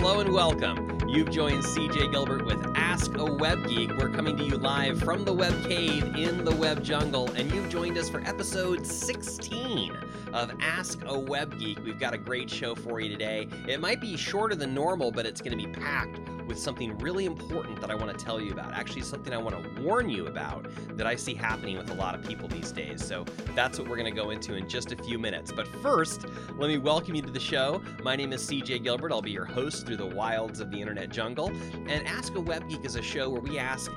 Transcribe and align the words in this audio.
Hello 0.00 0.20
and 0.20 0.32
welcome. 0.32 1.08
You've 1.08 1.28
joined 1.28 1.64
CJ 1.64 2.12
Gilbert 2.12 2.46
with 2.46 2.64
Ask 2.76 3.18
a 3.18 3.24
Web 3.24 3.66
Geek. 3.66 3.90
We're 3.98 4.10
coming 4.10 4.36
to 4.36 4.44
you 4.44 4.56
live 4.56 5.00
from 5.00 5.24
the 5.24 5.32
Web 5.32 5.52
Cave 5.66 6.04
in 6.14 6.44
the 6.44 6.54
Web 6.54 6.84
Jungle, 6.84 7.28
and 7.32 7.50
you've 7.50 7.68
joined 7.68 7.98
us 7.98 8.08
for 8.08 8.20
episode 8.20 8.86
16 8.86 9.92
of 10.32 10.52
Ask 10.60 11.00
a 11.04 11.18
Web 11.18 11.58
Geek. 11.58 11.84
We've 11.84 11.98
got 11.98 12.14
a 12.14 12.16
great 12.16 12.48
show 12.48 12.76
for 12.76 13.00
you 13.00 13.08
today. 13.10 13.48
It 13.66 13.80
might 13.80 14.00
be 14.00 14.16
shorter 14.16 14.54
than 14.54 14.72
normal, 14.72 15.10
but 15.10 15.26
it's 15.26 15.40
going 15.40 15.58
to 15.58 15.66
be 15.66 15.72
packed 15.72 16.20
with 16.48 16.58
something 16.58 16.96
really 16.98 17.26
important 17.26 17.80
that 17.80 17.90
I 17.90 17.94
want 17.94 18.18
to 18.18 18.24
tell 18.24 18.40
you 18.40 18.52
about. 18.52 18.72
Actually, 18.72 19.02
something 19.02 19.32
I 19.32 19.36
want 19.36 19.62
to 19.62 19.82
warn 19.82 20.08
you 20.08 20.26
about 20.26 20.66
that 20.96 21.06
I 21.06 21.14
see 21.14 21.34
happening 21.34 21.76
with 21.76 21.90
a 21.90 21.94
lot 21.94 22.14
of 22.14 22.26
people 22.26 22.48
these 22.48 22.72
days. 22.72 23.04
So 23.04 23.24
that's 23.54 23.78
what 23.78 23.86
we're 23.86 23.98
going 23.98 24.12
to 24.12 24.20
go 24.20 24.30
into 24.30 24.54
in 24.54 24.68
just 24.68 24.90
a 24.90 24.96
few 24.96 25.18
minutes. 25.18 25.52
But 25.52 25.68
first, 25.68 26.24
let 26.56 26.68
me 26.68 26.78
welcome 26.78 27.14
you 27.14 27.22
to 27.22 27.30
the 27.30 27.38
show. 27.38 27.82
My 28.02 28.16
name 28.16 28.32
is 28.32 28.42
CJ 28.48 28.82
Gilbert. 28.82 29.12
I'll 29.12 29.22
be 29.22 29.30
your 29.30 29.44
host 29.44 29.86
through 29.86 29.98
the 29.98 30.06
wilds 30.06 30.58
of 30.60 30.70
the 30.70 30.80
internet 30.80 31.10
jungle. 31.10 31.52
And 31.86 32.06
Ask 32.06 32.34
a 32.34 32.40
Web 32.40 32.68
Geek 32.68 32.84
is 32.84 32.96
a 32.96 33.02
show 33.02 33.28
where 33.28 33.42
we 33.42 33.58
ask 33.58 33.92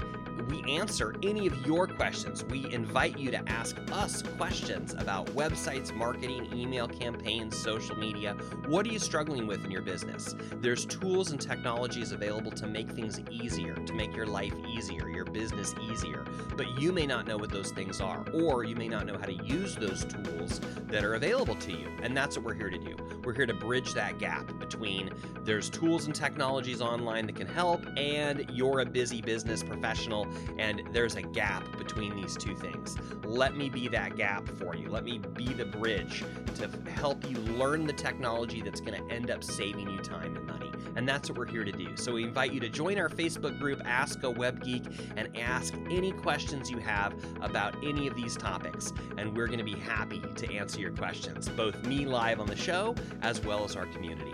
we 0.50 0.62
answer 0.63 1.16
any 1.23 1.48
of 1.48 1.66
your 1.66 1.88
questions. 1.88 2.44
We 2.45 2.72
invite 2.73 3.18
you 3.18 3.32
to 3.32 3.49
ask 3.49 3.77
us 3.91 4.23
questions 4.38 4.94
about 4.98 5.27
websites, 5.27 5.94
marketing, 5.94 6.49
email 6.54 6.88
campaigns, 6.88 7.58
social 7.58 7.95
media. 7.95 8.34
What 8.68 8.85
are 8.85 8.90
you 8.90 8.99
struggling 8.99 9.48
with 9.48 9.63
in 9.66 9.72
your 9.72 9.82
business? 9.82 10.35
There's 10.55 10.85
tools 10.85 11.32
and 11.32 11.40
technologies 11.40 12.12
available 12.12 12.52
to 12.52 12.68
make 12.68 12.90
things 12.90 13.20
easier, 13.30 13.76
to 13.76 13.94
make 13.94 14.16
your 14.16 14.26
life 14.26 14.54
easier, 14.68 15.09
your 15.09 15.26
business 15.26 15.73
easier. 15.90 16.26
But 16.55 16.80
you 16.80 16.91
may 16.91 17.05
not 17.05 17.27
know 17.27 17.38
what 17.38 17.52
those 17.52 17.71
things 17.71 18.02
are, 18.02 18.26
or 18.34 18.63
you 18.63 18.76
may 18.76 18.88
not 18.88 19.05
know 19.05 19.18
how 19.18 19.26
to 19.26 19.34
use 19.46 19.76
those 19.76 20.05
tools 20.05 20.62
that 20.88 21.04
are 21.04 21.16
available 21.16 21.55
to 21.55 21.71
you. 21.71 21.88
And 22.01 22.16
that's 22.16 22.38
what 22.38 22.46
we're 22.46 22.55
here 22.55 22.70
to 22.70 22.79
do. 22.79 22.96
We're 23.23 23.34
here 23.34 23.46
to 23.46 23.54
bridge 23.54 23.94
that 23.94 24.20
gap 24.20 24.57
between 24.60 25.12
there's 25.44 25.70
tools 25.70 26.05
and 26.05 26.16
technologies 26.16 26.82
online 26.82 27.26
that 27.27 27.35
can 27.35 27.48
help, 27.48 27.85
and 27.98 28.46
you're 28.51 28.79
a 28.79 28.85
busy 28.85 29.21
business 29.21 29.63
professional 29.63 30.27
and 30.57 30.84
there's 30.91 31.15
a 31.15 31.21
gap 31.21 31.63
between 31.77 32.15
these 32.15 32.35
two 32.35 32.55
things. 32.55 32.98
Let 33.24 33.55
me 33.55 33.70
be 33.70 33.87
that 33.90 34.15
gap 34.15 34.48
for 34.48 34.76
you. 34.76 34.90
Let 34.90 35.04
me 35.04 35.20
be 35.20 35.54
the 35.54 35.65
bridge 35.65 36.23
to 36.55 36.70
help 36.91 37.29
you 37.29 37.38
learn 37.38 37.85
the 37.85 37.93
technology 37.93 38.62
that's 38.62 38.82
going 38.82 39.01
to 39.01 39.13
end 39.13 39.32
up 39.32 39.43
saving 39.43 39.90
you 39.90 39.99
time 39.99 40.35
and 40.35 40.46
money. 40.46 40.71
And 40.96 41.07
that's 41.07 41.29
what 41.29 41.38
we're 41.38 41.46
here 41.46 41.63
to 41.63 41.71
do. 41.71 41.96
So 41.96 42.13
we 42.13 42.23
invite 42.23 42.51
you 42.51 42.60
to 42.60 42.70
join 42.70 42.98
our 42.98 43.10
Facebook 43.10 43.57
group, 43.60 43.82
Ask 43.85 44.23
a 44.23 44.29
Web 44.29 44.63
Geek, 44.63 44.84
and 45.15 45.35
ask 45.38 45.73
any 45.90 46.12
questions 46.12 46.70
you 46.70 46.79
have 46.79 47.13
about 47.41 47.76
any 47.84 48.07
of 48.07 48.16
these 48.16 48.35
topics. 48.35 48.91
And 49.18 49.35
we're 49.35 49.48
going 49.48 49.60
to 49.60 49.63
be 49.63 49.76
happy 49.76 50.21
to 50.35 50.54
answer 50.54 50.79
your 50.79 50.91
questions, 50.91 51.49
both 51.49 51.85
me 51.85 52.05
live 52.05 52.40
on 52.40 52.48
the 52.48 52.55
show 52.55 52.95
as 53.21 53.41
well 53.41 53.63
as 53.63 53.76
our 53.76 53.85
community. 53.88 54.34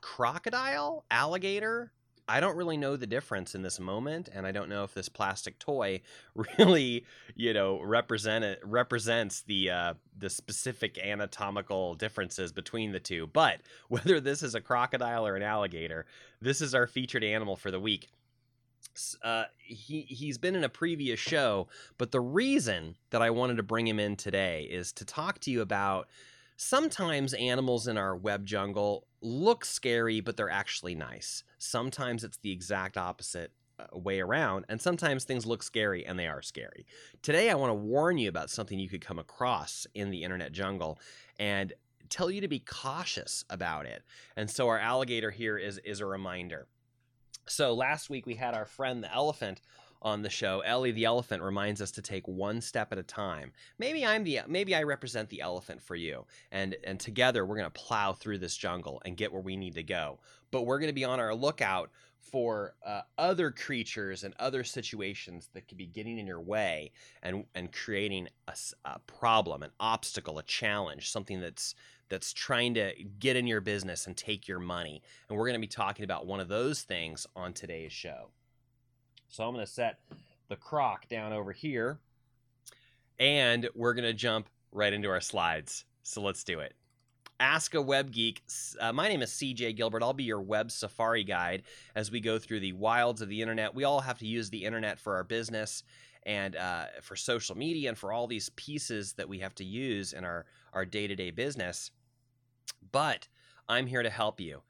crocodile, 0.00 1.04
alligator, 1.10 1.92
I 2.28 2.38
don't 2.38 2.56
really 2.56 2.76
know 2.76 2.96
the 2.96 3.06
difference 3.06 3.54
in 3.54 3.62
this 3.62 3.80
moment, 3.80 4.28
and 4.32 4.46
I 4.46 4.52
don't 4.52 4.68
know 4.68 4.84
if 4.84 4.94
this 4.94 5.08
plastic 5.08 5.58
toy 5.58 6.02
really, 6.58 7.04
you 7.34 7.52
know, 7.52 7.80
represent 7.82 8.58
represents 8.62 9.42
the 9.42 9.70
uh, 9.70 9.94
the 10.16 10.30
specific 10.30 10.98
anatomical 10.98 11.94
differences 11.94 12.52
between 12.52 12.92
the 12.92 13.00
two. 13.00 13.26
But 13.26 13.60
whether 13.88 14.20
this 14.20 14.42
is 14.42 14.54
a 14.54 14.60
crocodile 14.60 15.26
or 15.26 15.34
an 15.34 15.42
alligator, 15.42 16.06
this 16.40 16.60
is 16.60 16.74
our 16.74 16.86
featured 16.86 17.24
animal 17.24 17.56
for 17.56 17.70
the 17.70 17.80
week 17.80 18.08
uh, 19.22 19.44
he 19.58 20.02
he's 20.02 20.38
been 20.38 20.54
in 20.54 20.64
a 20.64 20.68
previous 20.68 21.18
show, 21.18 21.68
but 21.98 22.12
the 22.12 22.20
reason 22.20 22.96
that 23.10 23.22
I 23.22 23.30
wanted 23.30 23.56
to 23.56 23.62
bring 23.62 23.86
him 23.86 23.98
in 23.98 24.16
today 24.16 24.68
is 24.70 24.92
to 24.94 25.04
talk 25.04 25.38
to 25.40 25.50
you 25.50 25.62
about 25.62 26.08
sometimes 26.56 27.34
animals 27.34 27.88
in 27.88 27.96
our 27.96 28.16
web 28.16 28.46
jungle 28.46 29.06
look 29.20 29.64
scary, 29.64 30.20
but 30.20 30.36
they're 30.36 30.50
actually 30.50 30.94
nice. 30.94 31.42
Sometimes 31.58 32.24
it's 32.24 32.38
the 32.38 32.52
exact 32.52 32.96
opposite 32.96 33.52
uh, 33.78 33.98
way 33.98 34.20
around, 34.20 34.64
and 34.68 34.80
sometimes 34.80 35.24
things 35.24 35.46
look 35.46 35.62
scary 35.62 36.04
and 36.04 36.18
they 36.18 36.26
are 36.26 36.42
scary. 36.42 36.86
Today, 37.22 37.50
I 37.50 37.54
want 37.54 37.70
to 37.70 37.74
warn 37.74 38.18
you 38.18 38.28
about 38.28 38.50
something 38.50 38.78
you 38.78 38.88
could 38.88 39.00
come 39.00 39.18
across 39.18 39.86
in 39.94 40.10
the 40.10 40.22
internet 40.22 40.52
jungle, 40.52 40.98
and 41.38 41.72
tell 42.08 42.30
you 42.30 42.42
to 42.42 42.48
be 42.48 42.58
cautious 42.58 43.44
about 43.48 43.86
it. 43.86 44.02
And 44.36 44.50
so, 44.50 44.68
our 44.68 44.78
alligator 44.78 45.30
here 45.30 45.56
is 45.56 45.78
is 45.78 46.00
a 46.00 46.06
reminder. 46.06 46.66
So 47.46 47.74
last 47.74 48.10
week 48.10 48.26
we 48.26 48.34
had 48.34 48.54
our 48.54 48.64
friend 48.64 49.02
the 49.02 49.12
elephant 49.12 49.60
on 50.00 50.22
the 50.22 50.30
show. 50.30 50.60
Ellie 50.60 50.92
the 50.92 51.04
elephant 51.04 51.42
reminds 51.42 51.80
us 51.80 51.90
to 51.92 52.02
take 52.02 52.26
one 52.26 52.60
step 52.60 52.92
at 52.92 52.98
a 52.98 53.02
time. 53.02 53.52
Maybe 53.78 54.04
I'm 54.04 54.24
the 54.24 54.40
maybe 54.48 54.74
I 54.74 54.82
represent 54.82 55.28
the 55.28 55.40
elephant 55.40 55.80
for 55.80 55.96
you. 55.96 56.26
And 56.50 56.76
and 56.84 56.98
together 56.98 57.46
we're 57.46 57.56
going 57.56 57.70
to 57.70 57.80
plow 57.80 58.12
through 58.12 58.38
this 58.38 58.56
jungle 58.56 59.00
and 59.04 59.16
get 59.16 59.32
where 59.32 59.42
we 59.42 59.56
need 59.56 59.74
to 59.74 59.82
go. 59.82 60.18
But 60.50 60.62
we're 60.62 60.78
going 60.78 60.88
to 60.88 60.94
be 60.94 61.04
on 61.04 61.20
our 61.20 61.34
lookout 61.34 61.90
for 62.18 62.74
uh, 62.86 63.02
other 63.18 63.50
creatures 63.50 64.24
and 64.24 64.34
other 64.38 64.62
situations 64.64 65.50
that 65.54 65.66
could 65.68 65.76
be 65.76 65.86
getting 65.86 66.18
in 66.18 66.26
your 66.26 66.40
way 66.40 66.92
and 67.22 67.44
and 67.54 67.72
creating 67.72 68.28
a, 68.48 68.54
a 68.84 68.98
problem, 69.00 69.62
an 69.62 69.70
obstacle, 69.80 70.38
a 70.38 70.42
challenge, 70.42 71.10
something 71.10 71.40
that's 71.40 71.74
that's 72.12 72.34
trying 72.34 72.74
to 72.74 72.92
get 73.20 73.36
in 73.36 73.46
your 73.46 73.62
business 73.62 74.06
and 74.06 74.14
take 74.14 74.46
your 74.46 74.58
money. 74.58 75.00
And 75.30 75.38
we're 75.38 75.46
going 75.46 75.58
to 75.58 75.66
be 75.66 75.66
talking 75.66 76.04
about 76.04 76.26
one 76.26 76.40
of 76.40 76.48
those 76.48 76.82
things 76.82 77.26
on 77.34 77.54
today's 77.54 77.90
show. 77.90 78.28
So 79.28 79.44
I'm 79.44 79.54
going 79.54 79.64
to 79.64 79.72
set 79.72 80.00
the 80.50 80.56
croc 80.56 81.08
down 81.08 81.32
over 81.32 81.52
here 81.52 82.00
and 83.18 83.66
we're 83.74 83.94
going 83.94 84.04
to 84.04 84.12
jump 84.12 84.50
right 84.72 84.92
into 84.92 85.08
our 85.08 85.22
slides. 85.22 85.86
So 86.02 86.20
let's 86.20 86.44
do 86.44 86.60
it. 86.60 86.74
Ask 87.40 87.74
a 87.74 87.80
Web 87.80 88.12
Geek. 88.12 88.42
Uh, 88.78 88.92
my 88.92 89.08
name 89.08 89.22
is 89.22 89.30
CJ 89.30 89.74
Gilbert. 89.74 90.02
I'll 90.02 90.12
be 90.12 90.24
your 90.24 90.42
web 90.42 90.70
safari 90.70 91.24
guide 91.24 91.62
as 91.94 92.10
we 92.10 92.20
go 92.20 92.38
through 92.38 92.60
the 92.60 92.74
wilds 92.74 93.22
of 93.22 93.30
the 93.30 93.40
internet. 93.40 93.74
We 93.74 93.84
all 93.84 94.00
have 94.00 94.18
to 94.18 94.26
use 94.26 94.50
the 94.50 94.66
internet 94.66 95.00
for 95.00 95.14
our 95.14 95.24
business 95.24 95.82
and 96.24 96.56
uh, 96.56 96.84
for 97.00 97.16
social 97.16 97.56
media 97.56 97.88
and 97.88 97.96
for 97.96 98.12
all 98.12 98.26
these 98.26 98.50
pieces 98.50 99.14
that 99.14 99.30
we 99.30 99.38
have 99.38 99.54
to 99.54 99.64
use 99.64 100.12
in 100.12 100.24
our, 100.24 100.44
our 100.74 100.84
day-to-day 100.84 101.30
business 101.30 101.90
but 102.90 103.28
I'm 103.68 103.86
here 103.86 104.02
to 104.02 104.10
help 104.10 104.40
you. 104.40 104.62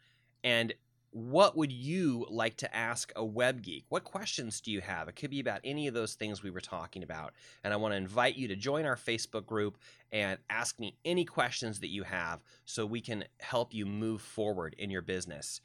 And 0.45 0.75
what 1.13 1.59
would 1.59 1.71
you 1.71 2.27
like 2.31 2.57
to 2.57 2.75
ask 2.75 3.13
a 3.15 3.25
web 3.25 3.63
geek? 3.63 3.85
What 3.91 4.03
questions 4.03 4.63
do 4.63 4.73
you 4.73 4.81
have? 4.81 5.09
It 5.09 5.17
could 5.17 5.31
be 5.31 5.41
about 5.41 5.61
any 5.63 5.87
of 5.87 5.93
those 5.93 6.15
things 6.15 6.43
we 6.43 6.51
were 6.51 6.61
talking 6.61 7.03
about. 7.03 7.35
And 7.63 7.73
I 7.73 7.77
want 7.77 7.93
to 7.93 7.99
invite 7.99 8.37
you 8.37 8.49
to 8.49 8.57
join 8.57 8.87
our 8.87 8.97
Facebook 8.97 9.45
group 9.45 9.77
and 10.11 10.39
ask 10.49 10.81
me 10.81 10.97
any 11.05 11.27
questions 11.27 11.81
that 11.81 11.91
you 11.91 12.03
have 12.05 12.41
so 12.65 12.87
we 12.87 13.03
can 13.03 13.25
help 13.41 13.75
you 13.75 13.85
move 13.85 14.23
forward 14.23 14.75
in 14.79 14.91
your 14.91 15.03
business. 15.03 15.61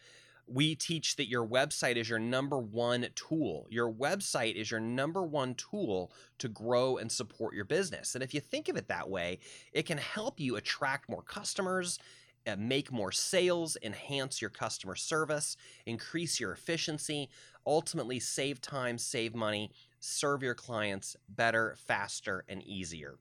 We 0.50 0.76
teach 0.76 1.16
that 1.16 1.30
your 1.30 1.48
website 1.48 1.96
is 1.96 2.10
your 2.10 2.20
number 2.20 2.60
one 2.60 3.08
tool. 3.16 3.68
Your 3.70 3.92
website 3.92 4.56
is 4.56 4.70
your 4.70 4.80
number 4.82 5.24
one 5.24 5.56
tool 5.56 6.12
to 6.40 6.50
grow 6.50 6.98
and 6.98 7.10
support 7.10 7.54
your 7.54 7.66
business. 7.66 8.16
And 8.16 8.24
if 8.24 8.34
you 8.34 8.42
think 8.42 8.68
of 8.68 8.76
it 8.76 8.90
that 8.90 9.10
way, 9.10 9.40
it 9.72 9.86
can 9.86 9.98
help 9.98 10.42
you 10.42 10.58
attract 10.58 11.10
more 11.10 11.22
customers 11.22 12.00
uh, 12.48 12.56
make 12.58 12.92
more 12.92 13.12
sales, 13.12 13.78
enhance 13.84 14.42
your 14.42 14.50
customer 14.50 14.96
service, 14.96 15.58
increase 15.86 16.40
your 16.40 16.52
efficiency, 16.52 17.30
ultimately 17.66 18.20
save 18.20 18.62
time, 18.62 18.98
save 18.98 19.36
money, 19.36 19.72
serve 20.00 20.42
your 20.42 20.56
clients 20.56 21.16
better, 21.28 21.76
faster, 21.86 22.46
and 22.48 22.64
easier. 22.64 23.18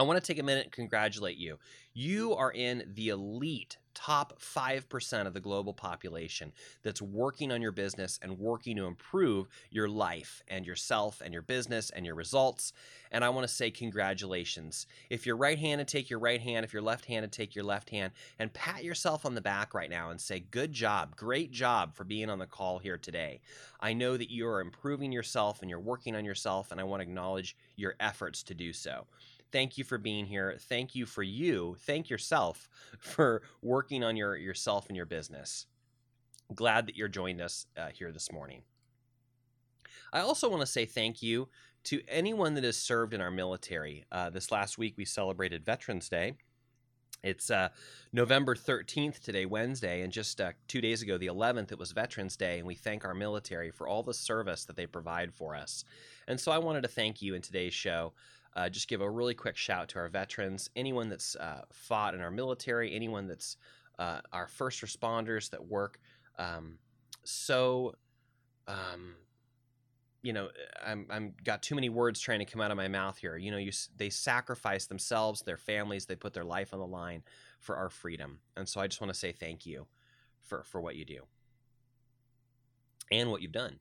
I 0.00 0.04
want 0.04 0.22
to 0.22 0.24
take 0.24 0.38
a 0.38 0.44
minute 0.44 0.64
and 0.66 0.72
congratulate 0.72 1.38
you. 1.38 1.58
You 1.92 2.36
are 2.36 2.52
in 2.52 2.92
the 2.94 3.08
elite 3.08 3.78
top 3.94 4.40
5% 4.40 5.26
of 5.26 5.34
the 5.34 5.40
global 5.40 5.74
population 5.74 6.52
that's 6.84 7.02
working 7.02 7.50
on 7.50 7.60
your 7.60 7.72
business 7.72 8.20
and 8.22 8.38
working 8.38 8.76
to 8.76 8.86
improve 8.86 9.48
your 9.72 9.88
life 9.88 10.40
and 10.46 10.64
yourself 10.64 11.20
and 11.20 11.32
your 11.32 11.42
business 11.42 11.90
and 11.90 12.06
your 12.06 12.14
results. 12.14 12.72
And 13.10 13.24
I 13.24 13.30
want 13.30 13.48
to 13.48 13.52
say 13.52 13.72
congratulations. 13.72 14.86
If 15.10 15.26
you're 15.26 15.36
right 15.36 15.58
handed, 15.58 15.88
take 15.88 16.10
your 16.10 16.20
right 16.20 16.40
hand. 16.40 16.64
If 16.64 16.72
you're 16.72 16.80
left 16.80 17.06
handed, 17.06 17.32
take 17.32 17.56
your 17.56 17.64
left 17.64 17.90
hand 17.90 18.12
and 18.38 18.52
pat 18.54 18.84
yourself 18.84 19.26
on 19.26 19.34
the 19.34 19.40
back 19.40 19.74
right 19.74 19.90
now 19.90 20.10
and 20.10 20.20
say, 20.20 20.38
Good 20.38 20.72
job, 20.72 21.16
great 21.16 21.50
job 21.50 21.96
for 21.96 22.04
being 22.04 22.30
on 22.30 22.38
the 22.38 22.46
call 22.46 22.78
here 22.78 22.98
today. 22.98 23.40
I 23.80 23.94
know 23.94 24.16
that 24.16 24.30
you 24.30 24.46
are 24.46 24.60
improving 24.60 25.10
yourself 25.10 25.60
and 25.60 25.68
you're 25.68 25.80
working 25.80 26.14
on 26.14 26.24
yourself, 26.24 26.70
and 26.70 26.80
I 26.80 26.84
want 26.84 27.00
to 27.02 27.08
acknowledge 27.08 27.56
your 27.74 27.96
efforts 27.98 28.44
to 28.44 28.54
do 28.54 28.72
so. 28.72 29.06
Thank 29.50 29.78
you 29.78 29.84
for 29.84 29.98
being 29.98 30.26
here. 30.26 30.56
Thank 30.60 30.94
you 30.94 31.06
for 31.06 31.22
you. 31.22 31.76
Thank 31.80 32.10
yourself 32.10 32.68
for 32.98 33.42
working 33.62 34.04
on 34.04 34.16
your 34.16 34.36
yourself 34.36 34.88
and 34.88 34.96
your 34.96 35.06
business. 35.06 35.66
Glad 36.54 36.86
that 36.86 36.96
you're 36.96 37.08
joined 37.08 37.40
us 37.40 37.66
uh, 37.76 37.88
here 37.88 38.10
this 38.10 38.32
morning. 38.32 38.62
I 40.12 40.20
also 40.20 40.48
want 40.48 40.62
to 40.62 40.66
say 40.66 40.86
thank 40.86 41.22
you 41.22 41.48
to 41.84 42.00
anyone 42.08 42.54
that 42.54 42.64
has 42.64 42.76
served 42.76 43.12
in 43.12 43.20
our 43.20 43.30
military. 43.30 44.04
Uh, 44.10 44.30
this 44.30 44.50
last 44.50 44.78
week 44.78 44.94
we 44.96 45.04
celebrated 45.04 45.64
Veterans 45.64 46.08
Day. 46.08 46.34
It's 47.22 47.50
uh, 47.50 47.70
November 48.12 48.54
13th 48.54 49.20
today, 49.20 49.44
Wednesday, 49.44 50.02
and 50.02 50.12
just 50.12 50.40
uh, 50.40 50.52
two 50.68 50.80
days 50.80 51.02
ago, 51.02 51.18
the 51.18 51.26
11th, 51.26 51.72
it 51.72 51.78
was 51.78 51.90
Veterans 51.90 52.36
Day, 52.36 52.58
and 52.58 52.66
we 52.66 52.76
thank 52.76 53.04
our 53.04 53.14
military 53.14 53.72
for 53.72 53.88
all 53.88 54.04
the 54.04 54.14
service 54.14 54.64
that 54.66 54.76
they 54.76 54.86
provide 54.86 55.34
for 55.34 55.56
us. 55.56 55.84
And 56.28 56.38
so 56.38 56.52
I 56.52 56.58
wanted 56.58 56.82
to 56.82 56.88
thank 56.88 57.20
you 57.20 57.34
in 57.34 57.42
today's 57.42 57.74
show 57.74 58.12
uh, 58.56 58.68
just 58.68 58.88
give 58.88 59.00
a 59.00 59.10
really 59.10 59.34
quick 59.34 59.56
shout 59.56 59.88
to 59.90 59.98
our 59.98 60.08
veterans, 60.08 60.70
anyone 60.76 61.08
that's 61.08 61.36
uh, 61.36 61.62
fought 61.72 62.14
in 62.14 62.20
our 62.20 62.30
military, 62.30 62.94
anyone 62.94 63.26
that's 63.26 63.56
uh, 63.98 64.20
our 64.32 64.48
first 64.48 64.82
responders 64.82 65.50
that 65.50 65.66
work 65.66 65.98
um, 66.38 66.78
so. 67.24 67.94
Um, 68.66 69.14
you 70.20 70.32
know, 70.32 70.48
I'm 70.84 71.06
I'm 71.10 71.32
got 71.44 71.62
too 71.62 71.76
many 71.76 71.88
words 71.88 72.20
trying 72.20 72.40
to 72.40 72.44
come 72.44 72.60
out 72.60 72.72
of 72.72 72.76
my 72.76 72.88
mouth 72.88 73.16
here. 73.16 73.36
You 73.36 73.52
know, 73.52 73.56
you 73.56 73.70
they 73.96 74.10
sacrifice 74.10 74.86
themselves, 74.86 75.42
their 75.42 75.56
families, 75.56 76.06
they 76.06 76.16
put 76.16 76.34
their 76.34 76.44
life 76.44 76.74
on 76.74 76.80
the 76.80 76.86
line 76.86 77.22
for 77.60 77.76
our 77.76 77.88
freedom, 77.88 78.40
and 78.56 78.68
so 78.68 78.80
I 78.80 78.88
just 78.88 79.00
want 79.00 79.12
to 79.12 79.18
say 79.18 79.32
thank 79.32 79.64
you 79.64 79.86
for 80.42 80.64
for 80.64 80.80
what 80.80 80.96
you 80.96 81.04
do 81.04 81.22
and 83.10 83.30
what 83.30 83.42
you've 83.42 83.52
done. 83.52 83.78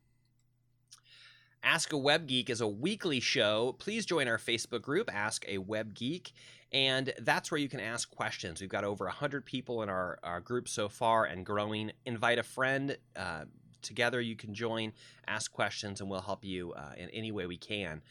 Ask 1.67 1.91
a 1.91 1.97
Web 1.97 2.27
Geek 2.27 2.49
is 2.49 2.61
a 2.61 2.67
weekly 2.67 3.19
show. 3.19 3.75
Please 3.77 4.05
join 4.05 4.29
our 4.29 4.37
Facebook 4.37 4.81
group, 4.81 5.13
Ask 5.13 5.43
a 5.49 5.57
Web 5.57 5.93
Geek, 5.93 6.31
and 6.71 7.13
that's 7.19 7.51
where 7.51 7.59
you 7.59 7.67
can 7.67 7.81
ask 7.81 8.09
questions. 8.09 8.61
We've 8.61 8.69
got 8.69 8.85
over 8.85 9.03
100 9.03 9.45
people 9.45 9.83
in 9.83 9.89
our, 9.89 10.17
our 10.23 10.39
group 10.39 10.69
so 10.69 10.87
far 10.87 11.25
and 11.25 11.45
growing. 11.45 11.91
Invite 12.05 12.39
a 12.39 12.43
friend. 12.43 12.97
Uh, 13.17 13.43
together, 13.81 14.21
you 14.21 14.37
can 14.37 14.53
join, 14.53 14.93
ask 15.27 15.51
questions, 15.51 15.99
and 15.99 16.09
we'll 16.09 16.21
help 16.21 16.45
you 16.45 16.71
uh, 16.71 16.93
in 16.95 17.09
any 17.09 17.33
way 17.33 17.47
we 17.47 17.57
can. 17.57 18.01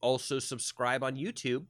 Also, 0.00 0.38
subscribe 0.38 1.02
on 1.02 1.16
YouTube 1.16 1.64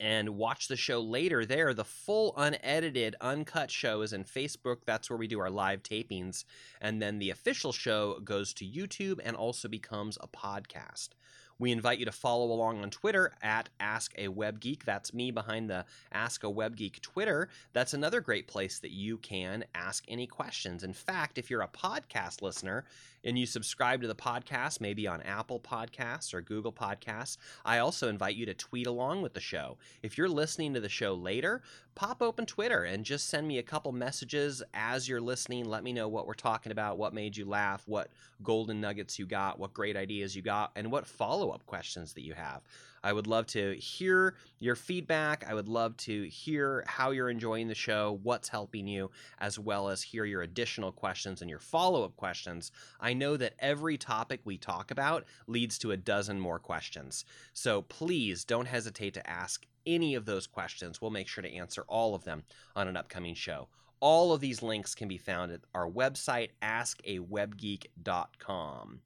and 0.00 0.30
watch 0.30 0.68
the 0.68 0.76
show 0.76 1.00
later 1.00 1.44
there. 1.44 1.74
The 1.74 1.84
full 1.84 2.34
unedited, 2.36 3.16
uncut 3.20 3.70
show 3.70 4.02
is 4.02 4.12
in 4.12 4.24
Facebook. 4.24 4.78
That's 4.86 5.08
where 5.08 5.16
we 5.16 5.26
do 5.26 5.40
our 5.40 5.50
live 5.50 5.82
tapings. 5.82 6.44
And 6.80 7.00
then 7.00 7.18
the 7.18 7.30
official 7.30 7.72
show 7.72 8.18
goes 8.20 8.52
to 8.54 8.64
YouTube 8.66 9.20
and 9.24 9.36
also 9.36 9.68
becomes 9.68 10.18
a 10.20 10.28
podcast. 10.28 11.10
We 11.58 11.70
invite 11.70 11.98
you 11.98 12.04
to 12.06 12.12
follow 12.12 12.46
along 12.46 12.82
on 12.82 12.90
Twitter 12.90 13.32
at 13.42 13.68
Ask 13.78 14.12
a 14.18 14.28
Web 14.28 14.60
Geek. 14.60 14.84
That's 14.84 15.14
me 15.14 15.30
behind 15.30 15.70
the 15.70 15.84
Ask 16.12 16.42
a 16.42 16.50
Web 16.50 16.76
Geek 16.76 17.00
Twitter. 17.00 17.48
That's 17.72 17.94
another 17.94 18.20
great 18.20 18.48
place 18.48 18.80
that 18.80 18.90
you 18.90 19.18
can 19.18 19.64
ask 19.74 20.04
any 20.08 20.26
questions. 20.26 20.82
In 20.82 20.92
fact, 20.92 21.38
if 21.38 21.50
you're 21.50 21.62
a 21.62 21.68
podcast 21.68 22.42
listener 22.42 22.84
and 23.22 23.38
you 23.38 23.46
subscribe 23.46 24.02
to 24.02 24.08
the 24.08 24.14
podcast, 24.14 24.80
maybe 24.80 25.06
on 25.06 25.22
Apple 25.22 25.60
Podcasts 25.60 26.34
or 26.34 26.40
Google 26.40 26.72
Podcasts, 26.72 27.36
I 27.64 27.78
also 27.78 28.08
invite 28.08 28.34
you 28.34 28.46
to 28.46 28.54
tweet 28.54 28.86
along 28.86 29.22
with 29.22 29.34
the 29.34 29.40
show. 29.40 29.78
If 30.02 30.18
you're 30.18 30.28
listening 30.28 30.74
to 30.74 30.80
the 30.80 30.88
show 30.88 31.14
later, 31.14 31.62
pop 31.94 32.22
open 32.22 32.46
Twitter 32.46 32.84
and 32.84 33.04
just 33.04 33.28
send 33.28 33.46
me 33.46 33.58
a 33.58 33.62
couple 33.62 33.92
messages 33.92 34.62
as 34.72 35.08
you're 35.08 35.20
listening. 35.20 35.64
Let 35.64 35.84
me 35.84 35.92
know 35.92 36.08
what 36.08 36.26
we're 36.26 36.34
talking 36.34 36.72
about, 36.72 36.98
what 36.98 37.14
made 37.14 37.36
you 37.36 37.44
laugh, 37.44 37.82
what 37.86 38.10
golden 38.42 38.80
nuggets 38.80 39.18
you 39.18 39.26
got, 39.26 39.58
what 39.58 39.72
great 39.72 39.96
ideas 39.96 40.34
you 40.34 40.42
got, 40.42 40.72
and 40.76 40.90
what 40.90 41.06
follow 41.06 41.50
up 41.50 41.64
questions 41.66 42.12
that 42.14 42.22
you 42.22 42.34
have. 42.34 42.62
I 43.04 43.12
would 43.12 43.26
love 43.26 43.46
to 43.48 43.74
hear 43.74 44.34
your 44.60 44.74
feedback. 44.74 45.44
I 45.46 45.52
would 45.52 45.68
love 45.68 45.94
to 45.98 46.26
hear 46.28 46.82
how 46.86 47.10
you're 47.10 47.28
enjoying 47.28 47.68
the 47.68 47.74
show, 47.74 48.18
what's 48.22 48.48
helping 48.48 48.88
you, 48.88 49.10
as 49.38 49.58
well 49.58 49.90
as 49.90 50.02
hear 50.02 50.24
your 50.24 50.40
additional 50.40 50.90
questions 50.90 51.42
and 51.42 51.50
your 51.50 51.58
follow 51.58 52.04
up 52.04 52.16
questions. 52.16 52.72
I 52.98 53.12
know 53.12 53.36
that 53.36 53.56
every 53.58 53.98
topic 53.98 54.40
we 54.44 54.56
talk 54.56 54.90
about 54.90 55.26
leads 55.46 55.76
to 55.80 55.90
a 55.90 55.98
dozen 55.98 56.40
more 56.40 56.58
questions. 56.58 57.26
So 57.52 57.82
please 57.82 58.42
don't 58.42 58.64
hesitate 58.64 59.12
to 59.14 59.30
ask 59.30 59.66
any 59.86 60.14
of 60.14 60.24
those 60.24 60.46
questions. 60.46 61.02
We'll 61.02 61.10
make 61.10 61.28
sure 61.28 61.42
to 61.42 61.54
answer 61.54 61.84
all 61.88 62.14
of 62.14 62.24
them 62.24 62.44
on 62.74 62.88
an 62.88 62.96
upcoming 62.96 63.34
show. 63.34 63.68
All 64.00 64.32
of 64.32 64.40
these 64.40 64.62
links 64.62 64.94
can 64.94 65.08
be 65.08 65.18
found 65.18 65.52
at 65.52 65.60
our 65.74 65.90
website, 65.90 66.52
askawebgeek.com, 66.62 69.00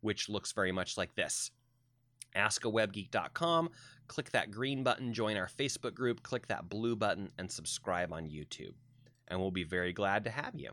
which 0.00 0.30
looks 0.30 0.52
very 0.52 0.72
much 0.72 0.96
like 0.96 1.14
this 1.14 1.50
askawebgeek.com. 2.36 3.70
Click 4.08 4.30
that 4.30 4.50
green 4.50 4.82
button, 4.82 5.14
join 5.14 5.36
our 5.36 5.48
Facebook 5.48 5.94
group, 5.94 6.22
click 6.22 6.46
that 6.48 6.68
blue 6.68 6.96
button, 6.96 7.30
and 7.38 7.50
subscribe 7.50 8.12
on 8.12 8.28
YouTube. 8.28 8.74
And 9.28 9.40
we'll 9.40 9.50
be 9.50 9.64
very 9.64 9.92
glad 9.92 10.24
to 10.24 10.30
have 10.30 10.54
you. 10.54 10.70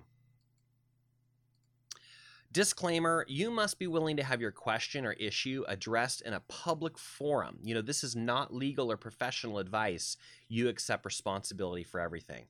Disclaimer 2.52 3.26
you 3.28 3.52
must 3.52 3.78
be 3.78 3.86
willing 3.86 4.18
to 4.18 4.24
have 4.24 4.42
your 4.42 4.52
question 4.52 5.06
or 5.06 5.14
issue 5.14 5.64
addressed 5.68 6.22
in 6.22 6.34
a 6.34 6.40
public 6.48 6.98
forum. 6.98 7.60
You 7.62 7.76
know, 7.76 7.82
this 7.82 8.04
is 8.04 8.16
not 8.16 8.52
legal 8.52 8.92
or 8.92 8.98
professional 8.98 9.60
advice. 9.60 10.18
You 10.48 10.68
accept 10.68 11.06
responsibility 11.06 11.84
for 11.84 12.00
everything. 12.00 12.48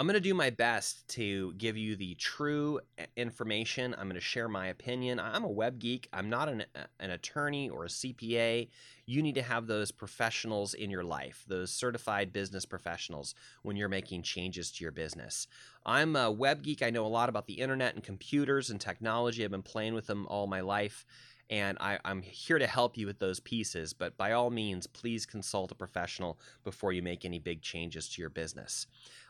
I'm 0.00 0.06
going 0.06 0.14
to 0.14 0.20
do 0.20 0.32
my 0.32 0.50
best 0.50 1.08
to 1.08 1.52
give 1.54 1.76
you 1.76 1.96
the 1.96 2.14
true 2.14 2.78
information. 3.16 3.96
I'm 3.98 4.06
going 4.06 4.14
to 4.14 4.20
share 4.20 4.46
my 4.46 4.68
opinion. 4.68 5.18
I'm 5.18 5.42
a 5.42 5.50
web 5.50 5.80
geek. 5.80 6.08
I'm 6.12 6.30
not 6.30 6.48
an, 6.48 6.64
an 7.00 7.10
attorney 7.10 7.68
or 7.68 7.84
a 7.84 7.88
CPA. 7.88 8.68
You 9.06 9.22
need 9.22 9.34
to 9.34 9.42
have 9.42 9.66
those 9.66 9.90
professionals 9.90 10.72
in 10.72 10.88
your 10.88 11.02
life, 11.02 11.44
those 11.48 11.72
certified 11.72 12.32
business 12.32 12.64
professionals, 12.64 13.34
when 13.62 13.76
you're 13.76 13.88
making 13.88 14.22
changes 14.22 14.70
to 14.70 14.84
your 14.84 14.92
business. 14.92 15.48
I'm 15.84 16.14
a 16.14 16.30
web 16.30 16.62
geek. 16.62 16.80
I 16.80 16.90
know 16.90 17.04
a 17.04 17.08
lot 17.08 17.28
about 17.28 17.48
the 17.48 17.54
internet 17.54 17.96
and 17.96 18.04
computers 18.04 18.70
and 18.70 18.80
technology. 18.80 19.44
I've 19.44 19.50
been 19.50 19.62
playing 19.62 19.94
with 19.94 20.06
them 20.06 20.28
all 20.28 20.46
my 20.46 20.60
life 20.60 21.04
and 21.50 21.78
I, 21.80 21.98
am 22.04 22.22
here 22.22 22.58
to 22.58 22.66
help 22.66 22.96
you 22.96 23.06
with 23.06 23.18
those 23.18 23.40
pieces. 23.40 23.92
But 23.92 24.16
by 24.16 24.32
all 24.32 24.50
means, 24.50 24.86
please 24.86 25.24
consult 25.24 25.72
a 25.72 25.74
professional 25.74 26.38
before 26.64 26.92
you 26.92 27.02
make 27.02 27.24
any 27.24 27.38
big 27.38 27.62
changes 27.62 28.08
to 28.10 28.22
your 28.22 28.30
business. 28.30 28.86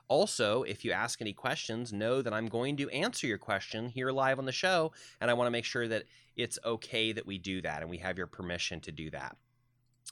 Also, 0.08 0.62
if 0.62 0.84
you 0.84 0.92
ask 0.92 1.20
any 1.20 1.34
questions, 1.34 1.92
know 1.92 2.22
that 2.22 2.32
I'm 2.32 2.48
going 2.48 2.76
to 2.78 2.88
answer 2.90 3.26
your 3.26 3.38
question 3.38 3.88
here 3.88 4.10
live 4.10 4.38
on 4.38 4.46
the 4.46 4.52
show, 4.52 4.92
and 5.20 5.30
I 5.30 5.34
want 5.34 5.46
to 5.46 5.52
make 5.52 5.66
sure 5.66 5.86
that 5.86 6.04
it's 6.34 6.58
okay 6.64 7.12
that 7.12 7.26
we 7.26 7.36
do 7.36 7.60
that 7.60 7.82
and 7.82 7.90
we 7.90 7.98
have 7.98 8.16
your 8.16 8.26
permission 8.26 8.80
to 8.80 8.92
do 8.92 9.10
that. 9.10 9.36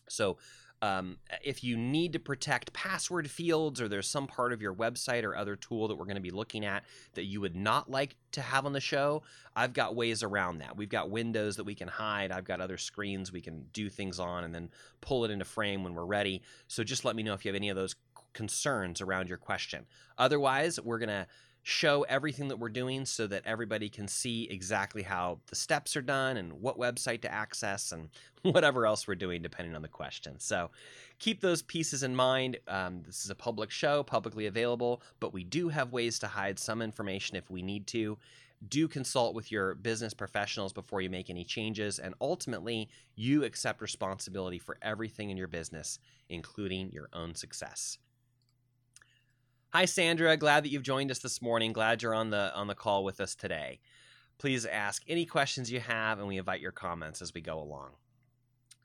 So, 0.09 0.37
um, 0.83 1.17
if 1.43 1.65
you 1.65 1.77
need 1.77 2.13
to 2.13 2.19
protect 2.19 2.73
password 2.73 3.31
fields 3.31 3.81
or 3.81 3.89
there's 3.89 4.09
some 4.09 4.27
part 4.27 4.53
of 4.53 4.61
your 4.61 4.75
website 4.75 5.25
or 5.25 5.35
other 5.35 5.57
tool 5.57 5.89
that 5.89 5.97
we're 5.97 6.05
going 6.05 6.17
to 6.17 6.23
be 6.23 6.31
looking 6.31 6.65
at 6.65 6.85
that 7.15 7.25
you 7.25 7.41
would 7.41 7.57
not 7.57 7.91
like 7.91 8.17
to 8.33 8.43
have 8.43 8.67
on 8.67 8.73
the 8.73 8.81
show, 8.81 9.23
I've 9.55 9.73
got 9.73 9.97
ways 9.97 10.23
around 10.23 10.59
that. 10.59 10.77
We've 10.77 10.89
got 10.89 11.11
windows 11.11 11.57
that 11.57 11.65
we 11.65 11.75
can 11.75 11.89
hide. 11.89 12.31
I've 12.31 12.45
got 12.45 12.61
other 12.61 12.77
screens 12.77 13.33
we 13.33 13.41
can 13.41 13.65
do 13.73 13.89
things 13.89 14.21
on 14.21 14.45
and 14.45 14.55
then 14.55 14.71
pull 15.01 15.25
it 15.25 15.31
into 15.31 15.45
frame 15.45 15.83
when 15.83 15.95
we're 15.95 16.05
ready. 16.05 16.43
So 16.69 16.85
just 16.85 17.05
let 17.05 17.17
me 17.17 17.23
know 17.23 17.33
if 17.33 17.45
you 17.45 17.49
have 17.51 17.57
any 17.57 17.71
of 17.71 17.77
those 17.77 17.95
concerns 18.37 19.01
around 19.01 19.29
your 19.29 19.39
question. 19.39 19.87
Otherwise, 20.19 20.79
we're 20.79 20.99
going 20.99 21.09
to 21.09 21.27
show 21.69 22.05
everything 22.09 22.47
that 22.47 22.61
we're 22.61 22.69
doing 22.69 23.05
so 23.05 23.27
that 23.27 23.43
everybody 23.45 23.89
can 23.89 24.07
see 24.07 24.47
exactly 24.53 25.03
how 25.03 25.37
the 25.49 25.57
steps 25.57 25.97
are 25.97 26.01
done 26.01 26.37
and 26.37 26.53
what 26.53 26.79
website 26.79 27.21
to 27.21 27.33
access 27.33 27.91
and 27.91 28.09
whatever 28.43 28.87
else 28.87 29.09
we're 29.09 29.17
doing 29.17 29.43
depending 29.43 29.75
on 29.75 29.83
the 29.83 29.89
question. 29.89 30.39
So 30.39 30.71
keep 31.19 31.41
those 31.41 31.63
pieces 31.63 32.05
in 32.05 32.15
mind. 32.15 32.57
Um, 32.69 33.03
this 33.05 33.25
is 33.25 33.31
a 33.31 33.35
public 33.35 33.73
show, 33.73 34.05
publicly 34.05 34.47
available, 34.47 35.03
but 35.19 35.33
we 35.33 35.43
do 35.43 35.69
have 35.69 35.91
ways 35.91 36.21
to 36.21 36.29
hide 36.29 36.57
some 36.61 36.81
information 36.81 37.37
if 37.37 37.51
we 37.51 37.63
need 37.63 37.89
to. 37.89 38.17
Do 38.69 38.87
consult 38.87 39.35
with 39.35 39.51
your 39.51 39.75
business 39.75 40.15
professionals 40.15 40.73
before 40.73 41.01
you 41.01 41.11
make 41.11 41.31
any 41.31 41.45
changes, 41.45 41.99
and 41.99 42.15
ultimately, 42.21 42.89
you 43.17 43.43
accept 43.43 43.83
responsibility 43.83 44.61
for 44.61 44.79
everything 44.83 45.31
in 45.31 45.37
your 45.37 45.49
business, 45.49 45.99
including 46.29 46.93
your 46.93 47.09
own 47.13 47.35
success. 47.35 47.99
Hi, 49.73 49.85
Sandra. 49.85 50.37
Glad 50.37 50.65
that 50.65 50.71
you've 50.71 50.85
joined 50.85 51.11
us 51.11 51.19
this 51.19 51.43
morning. 51.43 51.73
Glad 51.73 52.01
you're 52.01 52.15
on 52.15 52.31
the 52.31 52.55
on 52.55 52.69
the 52.69 52.75
call 52.75 53.05
with 53.05 53.21
us 53.21 53.35
today. 53.35 53.81
Please 54.39 54.65
ask 54.65 55.03
any 55.09 55.27
questions 55.27 55.71
you 55.73 55.81
have, 55.81 56.19
and 56.19 56.29
we 56.29 56.39
invite 56.39 56.61
your 56.61 56.73
comments 56.73 57.21
as 57.21 57.35
we 57.35 57.41
go 57.41 57.59
along. 57.59 57.91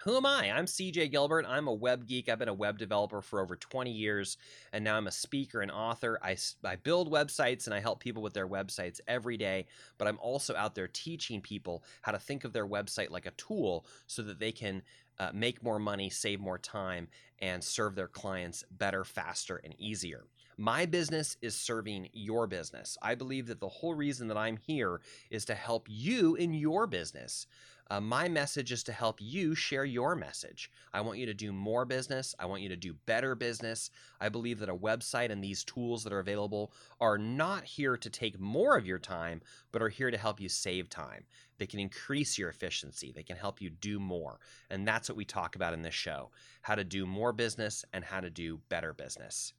Who 0.03 0.17
am 0.17 0.25
I? 0.25 0.51
I'm 0.51 0.65
CJ 0.65 1.11
Gilbert. 1.11 1.45
I'm 1.47 1.67
a 1.67 1.73
web 1.73 2.07
geek. 2.07 2.27
I've 2.27 2.39
been 2.39 2.47
a 2.47 2.53
web 2.53 2.79
developer 2.79 3.21
for 3.21 3.39
over 3.39 3.55
20 3.55 3.91
years, 3.91 4.37
and 4.73 4.83
now 4.83 4.97
I'm 4.97 5.05
a 5.05 5.11
speaker 5.11 5.61
and 5.61 5.69
author. 5.69 6.19
I, 6.23 6.35
I 6.63 6.77
build 6.77 7.11
websites 7.11 7.67
and 7.67 7.75
I 7.75 7.79
help 7.79 7.99
people 7.99 8.23
with 8.23 8.33
their 8.33 8.47
websites 8.47 8.99
every 9.07 9.37
day, 9.37 9.67
but 9.99 10.07
I'm 10.07 10.17
also 10.19 10.55
out 10.55 10.73
there 10.73 10.87
teaching 10.87 11.41
people 11.41 11.83
how 12.01 12.11
to 12.11 12.19
think 12.19 12.43
of 12.43 12.53
their 12.53 12.67
website 12.67 13.11
like 13.11 13.27
a 13.27 13.31
tool 13.31 13.85
so 14.07 14.23
that 14.23 14.39
they 14.39 14.51
can 14.51 14.81
uh, 15.19 15.29
make 15.31 15.63
more 15.63 15.77
money, 15.77 16.09
save 16.09 16.39
more 16.39 16.57
time, 16.57 17.07
and 17.37 17.63
serve 17.63 17.93
their 17.93 18.07
clients 18.07 18.63
better, 18.71 19.03
faster, 19.03 19.61
and 19.63 19.75
easier. 19.79 20.25
My 20.57 20.85
business 20.85 21.37
is 21.41 21.55
serving 21.55 22.09
your 22.13 22.45
business. 22.45 22.97
I 23.01 23.15
believe 23.15 23.47
that 23.47 23.59
the 23.59 23.69
whole 23.69 23.95
reason 23.95 24.27
that 24.27 24.37
I'm 24.37 24.57
here 24.57 25.01
is 25.29 25.45
to 25.45 25.55
help 25.55 25.87
you 25.89 26.35
in 26.35 26.53
your 26.53 26.87
business. 26.87 27.47
Uh, 27.89 27.99
my 27.99 28.29
message 28.29 28.71
is 28.71 28.83
to 28.83 28.93
help 28.93 29.19
you 29.19 29.53
share 29.53 29.83
your 29.83 30.15
message. 30.15 30.71
I 30.93 31.01
want 31.01 31.19
you 31.19 31.25
to 31.25 31.33
do 31.33 31.51
more 31.51 31.83
business. 31.83 32.33
I 32.39 32.45
want 32.45 32.61
you 32.61 32.69
to 32.69 32.77
do 32.77 32.95
better 33.05 33.35
business. 33.35 33.91
I 34.21 34.29
believe 34.29 34.59
that 34.59 34.69
a 34.69 34.75
website 34.75 35.29
and 35.29 35.43
these 35.43 35.65
tools 35.65 36.03
that 36.03 36.13
are 36.13 36.19
available 36.19 36.71
are 37.01 37.17
not 37.17 37.65
here 37.65 37.97
to 37.97 38.09
take 38.09 38.39
more 38.39 38.77
of 38.77 38.85
your 38.85 38.99
time, 38.99 39.41
but 39.73 39.81
are 39.81 39.89
here 39.89 40.09
to 40.09 40.17
help 40.17 40.39
you 40.39 40.47
save 40.47 40.89
time. 40.89 41.25
They 41.57 41.67
can 41.67 41.79
increase 41.79 42.37
your 42.37 42.49
efficiency. 42.49 43.11
They 43.11 43.23
can 43.23 43.35
help 43.35 43.61
you 43.61 43.69
do 43.69 43.99
more. 43.99 44.39
And 44.69 44.87
that's 44.87 45.09
what 45.09 45.17
we 45.17 45.25
talk 45.25 45.55
about 45.55 45.73
in 45.73 45.81
this 45.81 45.93
show 45.93 46.31
how 46.61 46.75
to 46.75 46.83
do 46.85 47.05
more 47.05 47.33
business 47.33 47.83
and 47.91 48.05
how 48.05 48.21
to 48.21 48.29
do 48.29 48.61
better 48.69 48.93
business 48.93 49.53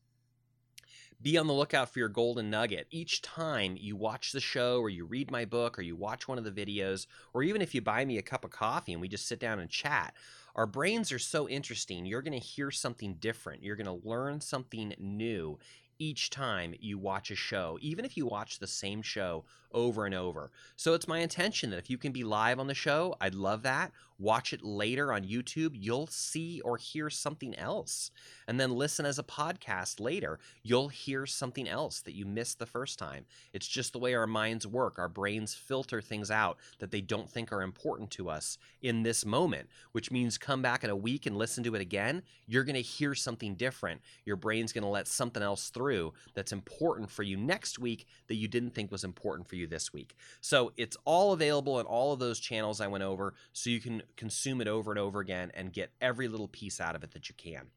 be 1.22 1.38
on 1.38 1.46
the 1.46 1.52
lookout 1.52 1.88
for 1.88 2.00
your 2.00 2.08
golden 2.08 2.50
nugget. 2.50 2.86
Each 2.90 3.22
time 3.22 3.76
you 3.78 3.94
watch 3.94 4.32
the 4.32 4.40
show 4.40 4.80
or 4.80 4.90
you 4.90 5.04
read 5.04 5.30
my 5.30 5.44
book 5.44 5.78
or 5.78 5.82
you 5.82 5.94
watch 5.94 6.26
one 6.26 6.38
of 6.38 6.44
the 6.44 6.50
videos, 6.50 7.06
or 7.32 7.42
even 7.42 7.62
if 7.62 7.74
you 7.74 7.80
buy 7.80 8.04
me 8.04 8.18
a 8.18 8.22
cup 8.22 8.44
of 8.44 8.50
coffee 8.50 8.92
and 8.92 9.00
we 9.00 9.08
just 9.08 9.26
sit 9.26 9.38
down 9.38 9.60
and 9.60 9.70
chat, 9.70 10.14
our 10.56 10.66
brains 10.66 11.12
are 11.12 11.18
so 11.18 11.48
interesting. 11.48 12.04
You're 12.04 12.22
going 12.22 12.38
to 12.38 12.46
hear 12.46 12.70
something 12.70 13.14
different. 13.14 13.62
You're 13.62 13.76
going 13.76 13.86
to 13.86 14.06
learn 14.06 14.40
something 14.40 14.94
new 14.98 15.58
each 15.98 16.30
time 16.30 16.74
you 16.80 16.98
watch 16.98 17.30
a 17.30 17.36
show, 17.36 17.78
even 17.80 18.04
if 18.04 18.16
you 18.16 18.26
watch 18.26 18.58
the 18.58 18.66
same 18.66 19.02
show 19.02 19.44
over 19.72 20.04
and 20.04 20.14
over. 20.14 20.50
So 20.76 20.94
it's 20.94 21.06
my 21.06 21.20
intention 21.20 21.70
that 21.70 21.78
if 21.78 21.88
you 21.88 21.96
can 21.96 22.10
be 22.10 22.24
live 22.24 22.58
on 22.58 22.66
the 22.66 22.74
show, 22.74 23.14
I'd 23.20 23.34
love 23.34 23.62
that. 23.62 23.92
Watch 24.22 24.52
it 24.52 24.62
later 24.62 25.12
on 25.12 25.24
YouTube, 25.24 25.72
you'll 25.74 26.06
see 26.06 26.60
or 26.60 26.76
hear 26.76 27.10
something 27.10 27.56
else. 27.56 28.12
And 28.46 28.60
then 28.60 28.70
listen 28.70 29.04
as 29.04 29.18
a 29.18 29.24
podcast 29.24 29.98
later, 29.98 30.38
you'll 30.62 30.88
hear 30.88 31.26
something 31.26 31.68
else 31.68 32.00
that 32.02 32.14
you 32.14 32.24
missed 32.24 32.60
the 32.60 32.66
first 32.66 33.00
time. 33.00 33.24
It's 33.52 33.66
just 33.66 33.92
the 33.92 33.98
way 33.98 34.14
our 34.14 34.28
minds 34.28 34.64
work. 34.64 34.96
Our 34.96 35.08
brains 35.08 35.54
filter 35.54 36.00
things 36.00 36.30
out 36.30 36.58
that 36.78 36.92
they 36.92 37.00
don't 37.00 37.28
think 37.28 37.52
are 37.52 37.62
important 37.62 38.12
to 38.12 38.30
us 38.30 38.58
in 38.80 39.02
this 39.02 39.26
moment, 39.26 39.68
which 39.90 40.12
means 40.12 40.38
come 40.38 40.62
back 40.62 40.84
in 40.84 40.90
a 40.90 40.96
week 40.96 41.26
and 41.26 41.36
listen 41.36 41.64
to 41.64 41.74
it 41.74 41.80
again. 41.80 42.22
You're 42.46 42.62
going 42.62 42.76
to 42.76 42.80
hear 42.80 43.16
something 43.16 43.56
different. 43.56 44.00
Your 44.24 44.36
brain's 44.36 44.72
going 44.72 44.84
to 44.84 44.88
let 44.88 45.08
something 45.08 45.42
else 45.42 45.70
through 45.70 46.12
that's 46.34 46.52
important 46.52 47.10
for 47.10 47.24
you 47.24 47.36
next 47.36 47.80
week 47.80 48.06
that 48.28 48.36
you 48.36 48.46
didn't 48.46 48.70
think 48.70 48.92
was 48.92 49.02
important 49.02 49.48
for 49.48 49.56
you 49.56 49.66
this 49.66 49.92
week. 49.92 50.14
So 50.40 50.72
it's 50.76 50.96
all 51.04 51.32
available 51.32 51.80
in 51.80 51.86
all 51.86 52.12
of 52.12 52.20
those 52.20 52.38
channels 52.38 52.80
I 52.80 52.86
went 52.86 53.02
over 53.02 53.34
so 53.52 53.68
you 53.68 53.80
can 53.80 54.02
consume 54.16 54.60
it 54.60 54.68
over 54.68 54.90
and 54.90 54.98
over 54.98 55.20
again 55.20 55.50
and 55.54 55.72
get 55.72 55.92
every 56.00 56.28
little 56.28 56.48
piece 56.48 56.80
out 56.80 56.94
of 56.94 57.02
it 57.04 57.12
that 57.12 57.28
you 57.28 57.34
can. 57.36 57.68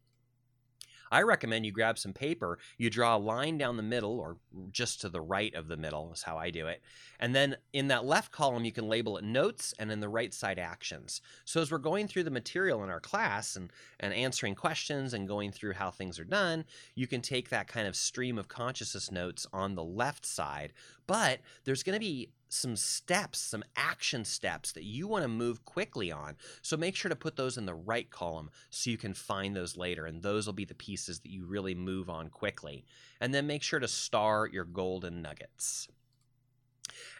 I 1.11 1.21
recommend 1.21 1.65
you 1.65 1.71
grab 1.71 1.97
some 1.97 2.13
paper, 2.13 2.57
you 2.77 2.89
draw 2.89 3.15
a 3.15 3.17
line 3.17 3.57
down 3.57 3.77
the 3.77 3.83
middle 3.83 4.19
or 4.19 4.37
just 4.71 5.01
to 5.01 5.09
the 5.09 5.21
right 5.21 5.53
of 5.53 5.67
the 5.67 5.77
middle 5.77 6.11
is 6.11 6.23
how 6.23 6.37
I 6.37 6.49
do 6.49 6.67
it. 6.67 6.81
And 7.19 7.35
then 7.35 7.55
in 7.73 7.87
that 7.87 8.05
left 8.05 8.31
column 8.31 8.65
you 8.65 8.71
can 8.71 8.87
label 8.87 9.17
it 9.17 9.23
notes 9.23 9.73
and 9.79 9.91
in 9.91 9.99
the 9.99 10.09
right 10.09 10.33
side 10.33 10.59
actions. 10.59 11.21
So 11.45 11.61
as 11.61 11.71
we're 11.71 11.77
going 11.77 12.07
through 12.07 12.23
the 12.23 12.31
material 12.31 12.83
in 12.83 12.89
our 12.89 12.99
class 12.99 13.55
and 13.55 13.71
and 13.99 14.13
answering 14.13 14.55
questions 14.55 15.13
and 15.13 15.27
going 15.27 15.51
through 15.51 15.73
how 15.73 15.91
things 15.91 16.19
are 16.19 16.25
done, 16.25 16.65
you 16.95 17.07
can 17.07 17.21
take 17.21 17.49
that 17.49 17.67
kind 17.67 17.87
of 17.87 17.95
stream 17.95 18.37
of 18.37 18.47
consciousness 18.47 19.11
notes 19.11 19.47
on 19.53 19.75
the 19.75 19.83
left 19.83 20.25
side, 20.25 20.73
but 21.07 21.39
there's 21.63 21.83
going 21.83 21.95
to 21.95 21.99
be 21.99 22.29
some 22.49 22.75
steps, 22.75 23.39
some 23.39 23.63
action 23.75 24.23
steps 24.25 24.71
that 24.73 24.83
you 24.83 25.07
want 25.07 25.23
to 25.23 25.27
move 25.27 25.65
quickly 25.65 26.11
on. 26.11 26.35
So 26.61 26.77
make 26.77 26.95
sure 26.95 27.09
to 27.09 27.15
put 27.15 27.35
those 27.35 27.57
in 27.57 27.65
the 27.65 27.73
right 27.73 28.09
column 28.09 28.49
so 28.69 28.89
you 28.89 28.97
can 28.97 29.13
find 29.13 29.55
those 29.55 29.77
later. 29.77 30.05
And 30.05 30.21
those 30.21 30.45
will 30.45 30.53
be 30.53 30.65
the 30.65 30.75
pieces 30.75 31.19
that 31.19 31.31
you 31.31 31.45
really 31.45 31.75
move 31.75 32.09
on 32.09 32.29
quickly. 32.29 32.85
And 33.19 33.33
then 33.33 33.47
make 33.47 33.63
sure 33.63 33.79
to 33.79 33.87
star 33.87 34.47
your 34.51 34.65
golden 34.65 35.21
nuggets. 35.21 35.87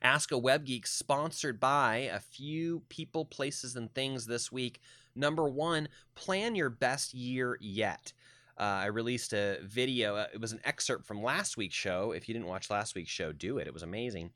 Ask 0.02 0.32
a 0.32 0.38
Web 0.38 0.66
Geek 0.66 0.88
sponsored 0.88 1.60
by 1.60 2.10
a 2.14 2.20
few 2.20 2.84
people, 2.90 3.26
places, 3.26 3.76
and 3.76 3.94
things 3.94 4.26
this 4.26 4.52
week. 4.52 4.80
Number 5.16 5.48
one, 5.48 5.88
plan 6.14 6.56
your 6.56 6.70
best 6.70 7.14
year 7.14 7.58
yet. 7.60 8.14
Uh, 8.58 8.64
I 8.64 8.86
released 8.86 9.34
a 9.34 9.60
video. 9.64 10.16
Uh, 10.16 10.28
it 10.34 10.40
was 10.40 10.54
an 10.54 10.62
excerpt 10.64 11.06
from 11.06 11.22
last 11.22 11.58
week's 11.58 11.76
show. 11.76 12.12
If 12.12 12.28
you 12.28 12.34
didn't 12.34 12.48
watch 12.48 12.70
last 12.70 12.96
week's 12.96 13.12
show, 13.12 13.32
do 13.34 13.58
it. 13.58 13.68
It 13.68 13.74
was 13.74 13.84
amazing. 13.84 14.32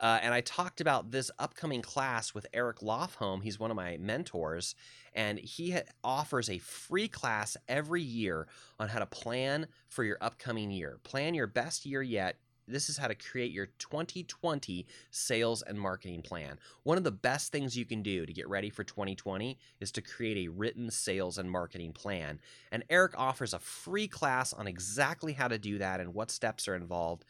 Uh, 0.00 0.18
and 0.22 0.34
I 0.34 0.40
talked 0.40 0.80
about 0.80 1.10
this 1.10 1.30
upcoming 1.38 1.82
class 1.82 2.34
with 2.34 2.46
Eric 2.52 2.80
Lofholm. 2.80 3.42
He's 3.42 3.58
one 3.58 3.70
of 3.70 3.76
my 3.76 3.96
mentors, 3.98 4.74
and 5.14 5.38
he 5.38 5.72
ha- 5.72 5.82
offers 6.02 6.50
a 6.50 6.58
free 6.58 7.08
class 7.08 7.56
every 7.68 8.02
year 8.02 8.48
on 8.78 8.88
how 8.88 8.98
to 8.98 9.06
plan 9.06 9.66
for 9.88 10.04
your 10.04 10.18
upcoming 10.20 10.70
year. 10.70 10.98
Plan 11.04 11.34
your 11.34 11.46
best 11.46 11.86
year 11.86 12.02
yet. 12.02 12.36
This 12.66 12.88
is 12.88 12.96
how 12.96 13.08
to 13.08 13.14
create 13.14 13.52
your 13.52 13.66
2020 13.78 14.86
sales 15.10 15.62
and 15.62 15.78
marketing 15.78 16.22
plan. 16.22 16.58
One 16.82 16.96
of 16.96 17.04
the 17.04 17.10
best 17.10 17.52
things 17.52 17.76
you 17.76 17.84
can 17.84 18.02
do 18.02 18.24
to 18.24 18.32
get 18.32 18.48
ready 18.48 18.70
for 18.70 18.84
2020 18.84 19.58
is 19.80 19.92
to 19.92 20.02
create 20.02 20.46
a 20.46 20.50
written 20.50 20.90
sales 20.90 21.36
and 21.36 21.50
marketing 21.50 21.92
plan. 21.92 22.40
And 22.72 22.84
Eric 22.88 23.12
offers 23.18 23.52
a 23.52 23.58
free 23.58 24.08
class 24.08 24.52
on 24.52 24.66
exactly 24.66 25.34
how 25.34 25.48
to 25.48 25.58
do 25.58 25.78
that 25.78 26.00
and 26.00 26.14
what 26.14 26.30
steps 26.30 26.66
are 26.66 26.74
involved 26.74 27.24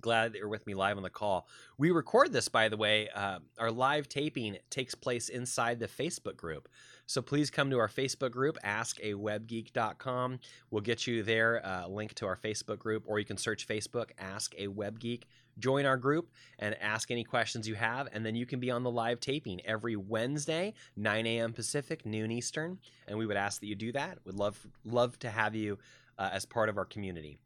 glad 0.00 0.32
that 0.32 0.38
you're 0.38 0.48
with 0.48 0.66
me 0.66 0.74
live 0.74 0.96
on 0.96 1.02
the 1.02 1.10
call. 1.10 1.48
We 1.78 1.90
record 1.90 2.32
this, 2.32 2.48
by 2.48 2.68
the 2.68 2.76
way. 2.76 3.08
Uh, 3.14 3.38
our 3.58 3.70
live 3.70 4.08
taping 4.08 4.58
takes 4.70 4.94
place 4.94 5.28
inside 5.28 5.78
the 5.78 5.88
Facebook 5.88 6.36
group. 6.36 6.68
So 7.06 7.22
please 7.22 7.50
come 7.50 7.70
to 7.70 7.78
our 7.78 7.88
Facebook 7.88 8.32
group, 8.32 8.58
askawebgeek.com. 8.64 10.40
We'll 10.70 10.82
get 10.82 11.06
you 11.06 11.22
there, 11.22 11.64
uh, 11.64 11.86
link 11.86 12.14
to 12.14 12.26
our 12.26 12.36
Facebook 12.36 12.80
group, 12.80 13.04
or 13.06 13.20
you 13.20 13.24
can 13.24 13.36
search 13.36 13.68
Facebook, 13.68 14.10
Ask 14.18 14.54
a 14.58 14.66
Web 14.66 14.98
Geek. 14.98 15.26
Join 15.58 15.86
our 15.86 15.96
group 15.96 16.30
and 16.58 16.76
ask 16.82 17.10
any 17.10 17.24
questions 17.24 17.66
you 17.66 17.76
have, 17.76 18.08
and 18.12 18.26
then 18.26 18.34
you 18.34 18.44
can 18.44 18.60
be 18.60 18.70
on 18.70 18.82
the 18.82 18.90
live 18.90 19.20
taping 19.20 19.60
every 19.64 19.96
Wednesday, 19.96 20.74
9 20.96 21.26
a.m. 21.26 21.52
Pacific, 21.52 22.04
noon 22.04 22.30
Eastern. 22.30 22.78
And 23.08 23.16
we 23.16 23.24
would 23.24 23.38
ask 23.38 23.60
that 23.60 23.66
you 23.66 23.74
do 23.74 23.92
that. 23.92 24.18
We'd 24.24 24.34
love 24.34 24.66
love 24.84 25.18
to 25.20 25.30
have 25.30 25.54
you 25.54 25.78
uh, 26.18 26.30
as 26.32 26.44
part 26.44 26.68
of 26.68 26.76
our 26.76 26.84
community. 26.84 27.38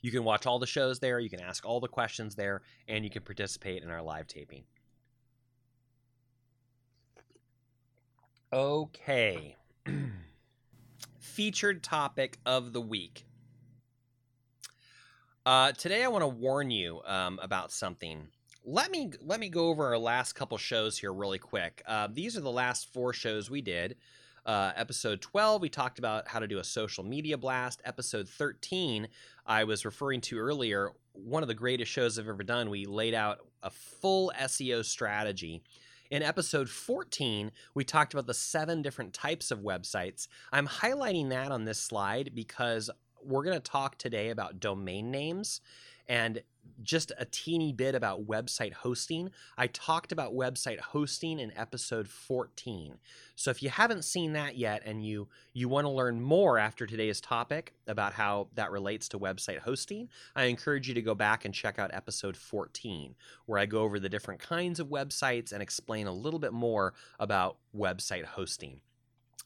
You 0.00 0.10
can 0.10 0.24
watch 0.24 0.46
all 0.46 0.58
the 0.58 0.66
shows 0.66 1.00
there, 1.00 1.18
you 1.18 1.30
can 1.30 1.40
ask 1.40 1.64
all 1.66 1.80
the 1.80 1.88
questions 1.88 2.34
there, 2.34 2.62
and 2.86 3.04
you 3.04 3.10
can 3.10 3.22
participate 3.22 3.82
in 3.82 3.90
our 3.90 4.02
live 4.02 4.26
taping. 4.26 4.64
Okay. 8.52 9.56
Featured 11.18 11.82
topic 11.82 12.38
of 12.46 12.72
the 12.72 12.80
week. 12.80 13.26
Uh, 15.44 15.72
today, 15.72 16.04
I 16.04 16.08
want 16.08 16.22
to 16.22 16.28
warn 16.28 16.70
you 16.70 17.00
um, 17.06 17.38
about 17.42 17.72
something. 17.72 18.28
Let 18.64 18.90
me 18.90 19.12
let 19.22 19.40
me 19.40 19.48
go 19.48 19.68
over 19.68 19.86
our 19.86 19.98
last 19.98 20.34
couple 20.34 20.58
shows 20.58 20.98
here 20.98 21.12
really 21.12 21.38
quick. 21.38 21.82
Uh, 21.86 22.08
these 22.12 22.36
are 22.36 22.42
the 22.42 22.50
last 22.50 22.92
four 22.92 23.12
shows 23.14 23.48
we 23.48 23.62
did. 23.62 23.96
Uh, 24.48 24.72
episode 24.76 25.20
12, 25.20 25.60
we 25.60 25.68
talked 25.68 25.98
about 25.98 26.26
how 26.26 26.38
to 26.38 26.46
do 26.46 26.58
a 26.58 26.64
social 26.64 27.04
media 27.04 27.36
blast. 27.36 27.82
Episode 27.84 28.26
13, 28.26 29.06
I 29.44 29.64
was 29.64 29.84
referring 29.84 30.22
to 30.22 30.38
earlier, 30.38 30.92
one 31.12 31.42
of 31.42 31.48
the 31.48 31.54
greatest 31.54 31.92
shows 31.92 32.18
I've 32.18 32.28
ever 32.28 32.42
done. 32.42 32.70
We 32.70 32.86
laid 32.86 33.12
out 33.12 33.40
a 33.62 33.68
full 33.68 34.32
SEO 34.40 34.82
strategy. 34.86 35.60
In 36.10 36.22
episode 36.22 36.70
14, 36.70 37.52
we 37.74 37.84
talked 37.84 38.14
about 38.14 38.26
the 38.26 38.32
seven 38.32 38.80
different 38.80 39.12
types 39.12 39.50
of 39.50 39.58
websites. 39.58 40.28
I'm 40.50 40.66
highlighting 40.66 41.28
that 41.28 41.52
on 41.52 41.66
this 41.66 41.78
slide 41.78 42.30
because 42.34 42.88
we're 43.22 43.44
going 43.44 43.60
to 43.60 43.70
talk 43.70 43.98
today 43.98 44.30
about 44.30 44.60
domain 44.60 45.10
names 45.10 45.60
and 46.08 46.40
just 46.82 47.12
a 47.18 47.24
teeny 47.24 47.72
bit 47.72 47.94
about 47.94 48.26
website 48.26 48.72
hosting. 48.72 49.30
I 49.56 49.66
talked 49.68 50.12
about 50.12 50.34
website 50.34 50.80
hosting 50.80 51.38
in 51.38 51.56
episode 51.56 52.08
14. 52.08 52.98
So 53.34 53.50
if 53.50 53.62
you 53.62 53.70
haven't 53.70 54.04
seen 54.04 54.32
that 54.32 54.56
yet 54.56 54.82
and 54.84 55.04
you 55.04 55.28
you 55.52 55.68
want 55.68 55.86
to 55.86 55.90
learn 55.90 56.20
more 56.20 56.58
after 56.58 56.86
today's 56.86 57.20
topic 57.20 57.74
about 57.86 58.12
how 58.12 58.48
that 58.54 58.70
relates 58.70 59.08
to 59.10 59.18
website 59.18 59.58
hosting, 59.58 60.08
I 60.34 60.44
encourage 60.44 60.88
you 60.88 60.94
to 60.94 61.02
go 61.02 61.14
back 61.14 61.44
and 61.44 61.54
check 61.54 61.78
out 61.78 61.90
episode 61.92 62.36
14 62.36 63.14
where 63.46 63.58
I 63.58 63.66
go 63.66 63.82
over 63.82 63.98
the 63.98 64.08
different 64.08 64.40
kinds 64.40 64.80
of 64.80 64.88
websites 64.88 65.52
and 65.52 65.62
explain 65.62 66.06
a 66.06 66.12
little 66.12 66.40
bit 66.40 66.52
more 66.52 66.94
about 67.18 67.58
website 67.76 68.24
hosting. 68.24 68.80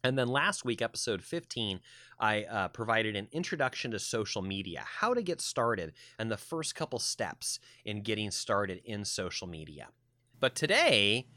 And 0.05 0.19
then 0.19 0.27
last 0.27 0.65
week, 0.65 0.83
episode 0.83 1.23
15, 1.23 1.79
I 2.19 2.43
uh, 2.43 2.69
provided 2.69 3.15
an 3.15 3.29
introduction 3.31 3.93
to 3.93 4.01
social 4.01 4.43
media, 4.43 4.83
how 4.85 5.15
to 5.15 5.23
get 5.23 5.41
started, 5.41 5.93
and 6.19 6.29
the 6.29 6.37
first 6.37 6.75
couple 6.75 6.99
steps 6.99 7.61
in 7.85 8.03
getting 8.03 8.33
started 8.33 8.81
in 8.85 9.05
social 9.05 9.47
media. 9.47 9.89
But 10.41 10.57
today, 10.57 11.29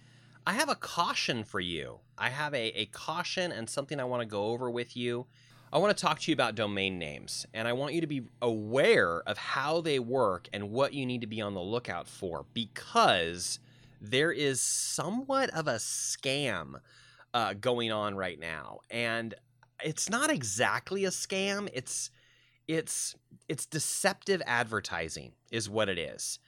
I 0.48 0.54
have 0.54 0.70
a 0.70 0.76
caution 0.76 1.44
for 1.44 1.60
you. 1.60 2.00
I 2.18 2.30
have 2.30 2.56
a, 2.56 2.70
a 2.80 2.88
caution 2.88 3.52
and 3.52 3.70
something 3.70 4.00
I 4.00 4.04
want 4.06 4.22
to 4.22 4.28
go 4.28 4.46
over 4.46 4.72
with 4.72 4.98
you. 4.98 5.28
I 5.72 5.78
want 5.78 5.96
to 5.96 6.02
talk 6.02 6.20
to 6.22 6.32
you 6.32 6.34
about 6.34 6.56
domain 6.56 6.98
names, 6.98 7.46
and 7.54 7.68
I 7.68 7.74
want 7.74 7.94
you 7.94 8.02
to 8.02 8.08
be 8.08 8.24
aware 8.42 9.22
of 9.28 9.38
how 9.38 9.82
they 9.82 10.00
work 10.00 10.48
and 10.54 10.72
what 10.72 10.94
you 10.94 11.06
need 11.06 11.22
to 11.22 11.28
be 11.28 11.42
on 11.42 11.54
the 11.54 11.62
lookout 11.62 12.08
for 12.08 12.46
because 12.54 13.60
there 14.02 14.32
is 14.32 14.60
somewhat 14.60 15.52
of 15.52 15.68
a 15.68 15.76
scam 15.76 16.76
uh, 17.36 17.54
going 17.54 17.92
on 17.92 18.16
right 18.16 18.40
now, 18.40 18.80
and 18.90 19.36
it's 19.84 20.10
not 20.10 20.32
exactly 20.32 21.04
a 21.04 21.10
scam. 21.10 21.70
It's 21.74 22.10
it's 22.68 23.14
it's 23.50 23.66
deceptive 23.66 24.42
advertising 24.48 25.34
is 25.52 25.70
what 25.70 25.90
it 25.90 26.00
is. 26.00 26.40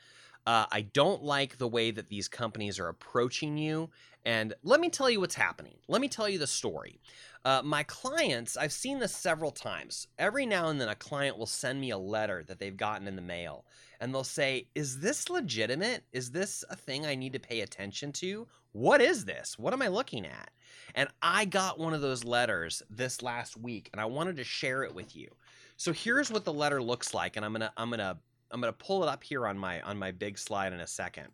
Uh, 0.47 0.65
I 0.71 0.82
don't 0.82 1.21
like 1.23 1.58
the 1.58 1.67
way 1.67 1.91
that 1.91 2.08
these 2.08 2.30
companies 2.30 2.80
are 2.80 2.88
approaching 2.88 3.58
you. 3.58 3.89
And 4.23 4.54
let 4.63 4.80
me 4.80 4.89
tell 4.89 5.10
you 5.10 5.19
what's 5.19 5.36
happening. 5.36 5.76
Let 5.89 6.00
me 6.00 6.08
tell 6.08 6.30
you 6.30 6.39
the 6.39 6.47
story. 6.47 7.02
Uh, 7.43 7.62
my 7.63 7.84
clients, 7.84 8.56
I've 8.56 8.71
seen 8.71 9.00
this 9.00 9.13
several 9.13 9.52
times. 9.52 10.08
Every 10.17 10.45
now 10.45 10.69
and 10.69 10.80
then, 10.80 10.88
a 10.88 10.95
client 10.95 11.38
will 11.38 11.47
send 11.47 11.82
me 11.82 11.91
a 11.91 11.97
letter 11.97 12.43
that 12.47 12.60
they've 12.60 12.76
gotten 12.76 13.08
in 13.08 13.17
the 13.17 13.21
mail, 13.21 13.65
and 14.00 14.13
they'll 14.13 14.23
say, 14.23 14.67
Is 14.73 15.00
this 15.00 15.30
legitimate? 15.30 16.04
Is 16.13 16.32
this 16.32 16.63
a 16.69 16.78
thing 16.78 17.06
I 17.06 17.15
need 17.15 17.34
to 17.34 17.39
pay 17.39 17.62
attention 17.62 18.13
to? 18.13 18.47
What 18.78 19.02
is 19.02 19.26
this? 19.26 19.58
What 19.58 19.74
am 19.74 19.82
I 19.82 19.88
looking 19.88 20.24
at? 20.24 20.52
And 20.94 21.10
I 21.20 21.46
got 21.46 21.80
one 21.80 21.96
of 21.96 22.02
those 22.02 22.24
letters 22.24 22.84
this 22.92 23.24
last 23.24 23.58
week, 23.58 23.90
and 23.92 24.00
I 24.00 24.06
wanted 24.06 24.36
to 24.38 24.44
share 24.44 24.84
it 24.84 24.94
with 24.94 25.16
you. 25.16 25.30
So 25.78 25.92
here's 25.92 26.30
what 26.30 26.46
the 26.46 26.54
letter 26.54 26.80
looks 26.80 27.12
like, 27.12 27.38
and 27.38 27.44
I'm 27.44 27.54
gonna 27.54 27.74
I'm 27.76 27.90
gonna 27.90 28.20
I'm 28.52 28.62
gonna 28.62 28.74
pull 28.74 29.02
it 29.02 29.10
up 29.10 29.24
here 29.24 29.48
on 29.48 29.58
my 29.58 29.82
on 29.82 29.98
my 29.98 30.12
big 30.12 30.38
slide 30.38 30.74
in 30.74 30.80
a 30.80 30.86
second. 30.86 31.30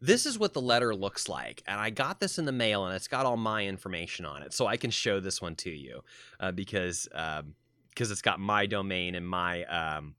This 0.00 0.24
is 0.24 0.38
what 0.38 0.52
the 0.52 0.60
letter 0.60 0.94
looks 0.94 1.28
like, 1.28 1.64
and 1.66 1.80
I 1.80 1.90
got 1.90 2.20
this 2.20 2.38
in 2.38 2.44
the 2.44 2.52
mail, 2.52 2.86
and 2.86 2.94
it's 2.94 3.08
got 3.08 3.26
all 3.26 3.36
my 3.36 3.66
information 3.66 4.24
on 4.24 4.44
it, 4.44 4.52
so 4.52 4.68
I 4.68 4.76
can 4.76 4.92
show 4.92 5.18
this 5.18 5.42
one 5.42 5.56
to 5.56 5.70
you 5.70 6.04
uh, 6.38 6.52
because 6.52 7.08
because 7.10 7.40
um, 7.40 8.12
it's 8.12 8.22
got 8.22 8.38
my 8.38 8.66
domain 8.66 9.16
and 9.16 9.28
my 9.28 9.64
um, 9.64 10.14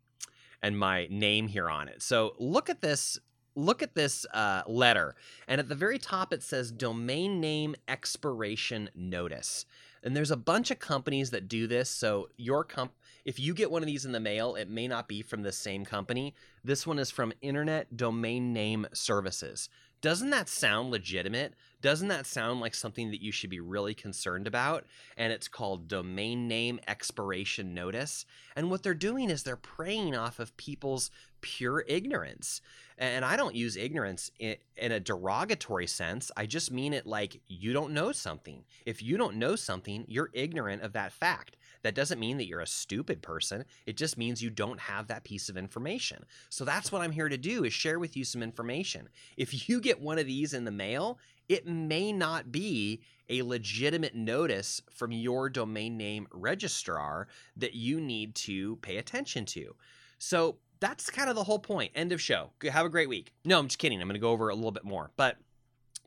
and 0.61 0.77
my 0.77 1.07
name 1.09 1.47
here 1.47 1.69
on 1.69 1.87
it. 1.87 2.01
So 2.01 2.33
look 2.37 2.69
at 2.69 2.81
this. 2.81 3.17
Look 3.55 3.81
at 3.83 3.95
this 3.95 4.25
uh, 4.33 4.63
letter, 4.67 5.15
and 5.47 5.59
at 5.59 5.69
the 5.69 5.75
very 5.75 5.99
top 5.99 6.33
it 6.33 6.43
says 6.43 6.71
domain 6.71 7.39
name 7.39 7.75
expiration 7.87 8.89
notice. 8.95 9.65
And 10.03 10.15
there's 10.15 10.31
a 10.31 10.37
bunch 10.37 10.69
of 10.69 10.79
companies 10.79 11.29
that 11.31 11.47
do 11.47 11.65
this. 11.65 11.89
So 11.89 12.29
your 12.35 12.63
comp 12.63 12.91
if 13.25 13.39
you 13.39 13.53
get 13.53 13.71
one 13.71 13.81
of 13.81 13.87
these 13.87 14.05
in 14.05 14.11
the 14.11 14.19
mail, 14.19 14.55
it 14.55 14.69
may 14.69 14.87
not 14.87 15.07
be 15.07 15.21
from 15.21 15.43
the 15.43 15.51
same 15.51 15.85
company. 15.85 16.33
This 16.63 16.85
one 16.85 16.99
is 16.99 17.09
from 17.09 17.31
Internet 17.41 17.95
Domain 17.95 18.51
Name 18.51 18.85
Services. 18.91 19.69
Doesn't 20.03 20.31
that 20.31 20.49
sound 20.49 20.91
legitimate? 20.91 21.53
Doesn't 21.81 22.09
that 22.09 22.25
sound 22.25 22.59
like 22.59 22.75
something 22.75 23.09
that 23.11 23.21
you 23.21 23.31
should 23.31 23.49
be 23.49 23.61
really 23.61 23.93
concerned 23.93 24.47
about? 24.47 24.85
And 25.15 25.31
it's 25.31 25.47
called 25.47 25.87
Domain 25.87 26.45
Name 26.45 26.81
Expiration 26.89 27.73
Notice. 27.73 28.25
And 28.57 28.69
what 28.69 28.83
they're 28.83 28.93
doing 28.93 29.29
is 29.29 29.43
they're 29.43 29.55
preying 29.55 30.13
off 30.13 30.39
of 30.39 30.57
people's 30.57 31.09
pure 31.39 31.85
ignorance. 31.87 32.59
And 32.97 33.23
I 33.23 33.37
don't 33.37 33.55
use 33.55 33.77
ignorance 33.77 34.29
in, 34.39 34.57
a 34.77 34.99
derogatory 34.99 35.87
sense. 35.87 36.31
I 36.35 36.47
just 36.47 36.69
mean 36.69 36.91
it 36.93 37.07
like 37.07 37.39
you 37.47 37.71
don't 37.71 37.93
know 37.93 38.11
something. 38.11 38.65
If 38.85 39.01
you 39.01 39.15
don't 39.15 39.37
know 39.37 39.55
something, 39.55 40.03
you're 40.09 40.31
ignorant 40.33 40.81
of 40.81 40.91
that 40.93 41.13
fact. 41.13 41.55
That 41.83 41.95
doesn't 41.95 42.19
mean 42.19 42.37
that 42.37 42.47
you're 42.47 42.61
a 42.61 42.67
stupid 42.67 43.21
person. 43.21 43.65
It 43.85 43.97
just 43.97 44.17
means 44.17 44.41
you 44.41 44.49
don't 44.49 44.79
have 44.79 45.07
that 45.07 45.23
piece 45.23 45.49
of 45.49 45.57
information. 45.57 46.25
So 46.49 46.65
that's 46.65 46.91
what 46.91 47.01
I'm 47.01 47.11
here 47.11 47.29
to 47.29 47.37
do 47.37 47.65
is 47.65 47.73
share 47.73 47.99
with 47.99 48.17
you 48.17 48.23
some 48.23 48.41
information. 48.41 49.09
If 49.37 49.67
you 49.69 49.79
get 49.81 50.01
one 50.01 50.17
of 50.17 50.25
these 50.25 50.53
in 50.53 50.63
the 50.63 50.71
mail, 50.71 51.19
it 51.49 51.67
may 51.67 52.13
not 52.13 52.51
be 52.51 53.01
a 53.29 53.41
legitimate 53.41 54.15
notice 54.15 54.81
from 54.89 55.11
your 55.11 55.49
domain 55.49 55.97
name 55.97 56.27
registrar 56.31 57.27
that 57.57 57.75
you 57.75 57.99
need 57.99 58.35
to 58.35 58.77
pay 58.77 58.97
attention 58.97 59.45
to. 59.45 59.75
So 60.19 60.57
that's 60.79 61.09
kind 61.09 61.29
of 61.29 61.35
the 61.35 61.43
whole 61.43 61.59
point. 61.59 61.91
End 61.95 62.11
of 62.11 62.21
show. 62.21 62.51
Have 62.63 62.85
a 62.85 62.89
great 62.89 63.09
week. 63.09 63.33
No, 63.45 63.59
I'm 63.59 63.67
just 63.67 63.79
kidding. 63.79 64.01
I'm 64.01 64.07
going 64.07 64.15
to 64.15 64.19
go 64.19 64.31
over 64.31 64.49
a 64.49 64.55
little 64.55 64.71
bit 64.71 64.85
more. 64.85 65.11
But 65.17 65.37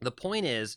the 0.01 0.11
point 0.11 0.47
is, 0.47 0.77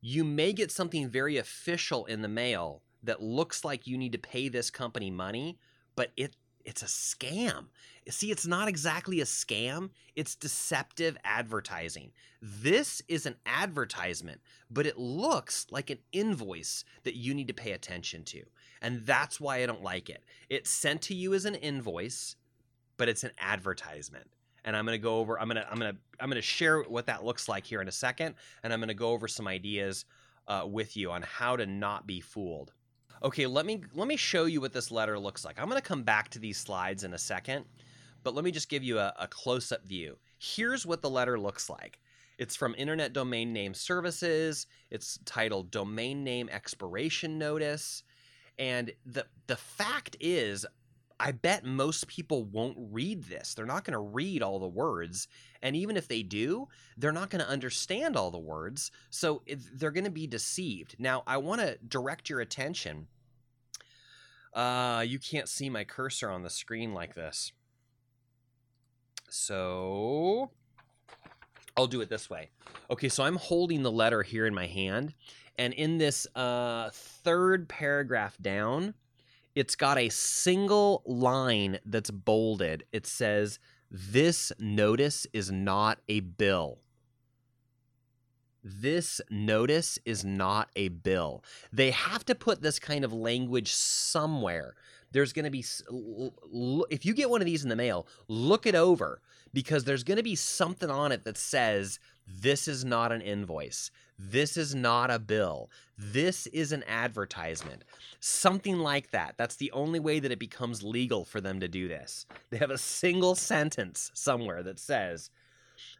you 0.00 0.22
may 0.22 0.52
get 0.52 0.70
something 0.70 1.08
very 1.08 1.38
official 1.38 2.04
in 2.04 2.20
the 2.20 2.28
mail 2.28 2.82
that 3.04 3.22
looks 3.22 3.64
like 3.64 3.86
you 3.86 3.96
need 3.96 4.12
to 4.12 4.18
pay 4.18 4.48
this 4.48 4.70
company 4.70 5.10
money, 5.10 5.58
but 5.96 6.12
it 6.16 6.36
it's 6.64 6.82
a 6.82 6.86
scam. 6.86 7.66
See, 8.08 8.30
it's 8.30 8.46
not 8.46 8.68
exactly 8.68 9.20
a 9.20 9.24
scam, 9.24 9.90
it's 10.16 10.34
deceptive 10.34 11.16
advertising. 11.24 12.12
This 12.40 13.02
is 13.08 13.26
an 13.26 13.36
advertisement, 13.46 14.40
but 14.70 14.86
it 14.86 14.98
looks 14.98 15.66
like 15.70 15.90
an 15.90 15.98
invoice 16.12 16.84
that 17.04 17.16
you 17.16 17.34
need 17.34 17.48
to 17.48 17.54
pay 17.54 17.72
attention 17.72 18.24
to. 18.24 18.42
And 18.82 19.04
that's 19.04 19.40
why 19.40 19.62
I 19.62 19.66
don't 19.66 19.82
like 19.82 20.10
it. 20.10 20.24
It's 20.48 20.70
sent 20.70 21.02
to 21.02 21.14
you 21.14 21.34
as 21.34 21.44
an 21.44 21.54
invoice, 21.54 22.36
but 22.96 23.08
it's 23.08 23.24
an 23.24 23.32
advertisement. 23.38 24.28
And 24.64 24.74
I'm 24.74 24.86
going 24.86 24.98
to 24.98 25.02
go 25.02 25.18
over 25.18 25.38
I'm 25.38 25.48
going 25.48 25.62
to 25.62 25.70
I'm 25.70 25.78
going 25.78 25.92
to 25.92 25.98
I'm 26.18 26.30
going 26.30 26.40
to 26.40 26.42
share 26.42 26.82
what 26.82 27.06
that 27.06 27.24
looks 27.24 27.48
like 27.48 27.66
here 27.66 27.82
in 27.82 27.88
a 27.88 27.92
second 27.92 28.34
and 28.62 28.72
I'm 28.72 28.80
going 28.80 28.88
to 28.88 28.94
go 28.94 29.10
over 29.10 29.28
some 29.28 29.46
ideas 29.46 30.06
uh, 30.48 30.64
with 30.66 30.96
you 30.96 31.10
on 31.10 31.22
how 31.22 31.56
to 31.56 31.66
not 31.66 32.06
be 32.06 32.20
fooled. 32.20 32.72
Okay, 33.24 33.46
let 33.46 33.64
me 33.64 33.80
let 33.94 34.06
me 34.06 34.16
show 34.16 34.44
you 34.44 34.60
what 34.60 34.74
this 34.74 34.90
letter 34.90 35.18
looks 35.18 35.46
like. 35.46 35.58
I'm 35.58 35.70
going 35.70 35.80
to 35.80 35.88
come 35.88 36.02
back 36.02 36.28
to 36.30 36.38
these 36.38 36.58
slides 36.58 37.04
in 37.04 37.14
a 37.14 37.18
second, 37.18 37.64
but 38.22 38.34
let 38.34 38.44
me 38.44 38.50
just 38.50 38.68
give 38.68 38.84
you 38.84 38.98
a, 38.98 39.14
a 39.18 39.26
close-up 39.26 39.86
view. 39.86 40.18
Here's 40.38 40.84
what 40.84 41.00
the 41.00 41.08
letter 41.08 41.40
looks 41.40 41.70
like. 41.70 42.00
It's 42.36 42.54
from 42.54 42.74
Internet 42.76 43.14
Domain 43.14 43.50
Name 43.50 43.72
Services. 43.72 44.66
It's 44.90 45.18
titled 45.24 45.70
Domain 45.70 46.22
Name 46.22 46.50
Expiration 46.50 47.38
Notice. 47.38 48.02
And 48.58 48.92
the 49.06 49.24
the 49.46 49.56
fact 49.56 50.18
is 50.20 50.66
I 51.18 51.32
bet 51.32 51.64
most 51.64 52.08
people 52.08 52.44
won't 52.44 52.76
read 52.78 53.24
this. 53.24 53.54
They're 53.54 53.64
not 53.64 53.84
going 53.84 53.92
to 53.92 54.00
read 54.00 54.42
all 54.42 54.58
the 54.58 54.66
words. 54.68 55.28
And 55.62 55.76
even 55.76 55.96
if 55.96 56.08
they 56.08 56.22
do, 56.22 56.68
they're 56.98 57.12
not 57.12 57.30
going 57.30 57.42
to 57.42 57.50
understand 57.50 58.16
all 58.16 58.30
the 58.30 58.38
words. 58.38 58.90
So 59.10 59.42
they're 59.74 59.92
going 59.92 60.04
to 60.04 60.10
be 60.10 60.26
deceived. 60.26 60.96
Now, 60.98 61.22
I 61.26 61.36
want 61.38 61.60
to 61.60 61.78
direct 61.88 62.28
your 62.28 62.40
attention 62.40 63.06
uh, 64.54 65.04
you 65.06 65.18
can't 65.18 65.48
see 65.48 65.68
my 65.68 65.84
cursor 65.84 66.30
on 66.30 66.42
the 66.42 66.50
screen 66.50 66.94
like 66.94 67.14
this. 67.14 67.52
So 69.28 70.50
I'll 71.76 71.88
do 71.88 72.00
it 72.00 72.08
this 72.08 72.30
way. 72.30 72.50
Okay, 72.90 73.08
so 73.08 73.24
I'm 73.24 73.36
holding 73.36 73.82
the 73.82 73.90
letter 73.90 74.22
here 74.22 74.46
in 74.46 74.54
my 74.54 74.66
hand. 74.66 75.14
And 75.56 75.72
in 75.74 75.98
this 75.98 76.26
uh, 76.34 76.90
third 76.92 77.68
paragraph 77.68 78.36
down, 78.40 78.94
it's 79.54 79.76
got 79.76 79.98
a 79.98 80.08
single 80.08 81.02
line 81.06 81.78
that's 81.84 82.10
bolded. 82.10 82.84
It 82.92 83.06
says, 83.06 83.58
This 83.90 84.52
notice 84.58 85.26
is 85.32 85.50
not 85.50 85.98
a 86.08 86.20
bill. 86.20 86.78
This 88.64 89.20
notice 89.28 89.98
is 90.06 90.24
not 90.24 90.70
a 90.74 90.88
bill. 90.88 91.44
They 91.70 91.90
have 91.90 92.24
to 92.24 92.34
put 92.34 92.62
this 92.62 92.78
kind 92.78 93.04
of 93.04 93.12
language 93.12 93.70
somewhere. 93.72 94.74
There's 95.12 95.34
going 95.34 95.44
to 95.44 95.50
be, 95.50 95.64
if 96.90 97.04
you 97.04 97.14
get 97.14 97.30
one 97.30 97.42
of 97.42 97.46
these 97.46 97.62
in 97.62 97.68
the 97.68 97.76
mail, 97.76 98.08
look 98.26 98.66
it 98.66 98.74
over 98.74 99.20
because 99.52 99.84
there's 99.84 100.02
going 100.02 100.16
to 100.16 100.24
be 100.24 100.34
something 100.34 100.90
on 100.90 101.12
it 101.12 101.24
that 101.24 101.36
says, 101.36 102.00
this 102.26 102.66
is 102.66 102.84
not 102.84 103.12
an 103.12 103.20
invoice. 103.20 103.90
This 104.18 104.56
is 104.56 104.74
not 104.74 105.10
a 105.10 105.18
bill. 105.18 105.70
This 105.98 106.46
is 106.48 106.72
an 106.72 106.84
advertisement. 106.88 107.84
Something 108.18 108.78
like 108.78 109.10
that. 109.10 109.34
That's 109.36 109.56
the 109.56 109.70
only 109.72 110.00
way 110.00 110.20
that 110.20 110.32
it 110.32 110.38
becomes 110.38 110.82
legal 110.82 111.24
for 111.24 111.40
them 111.40 111.60
to 111.60 111.68
do 111.68 111.86
this. 111.86 112.26
They 112.50 112.56
have 112.56 112.70
a 112.70 112.78
single 112.78 113.34
sentence 113.34 114.10
somewhere 114.14 114.62
that 114.62 114.78
says, 114.78 115.30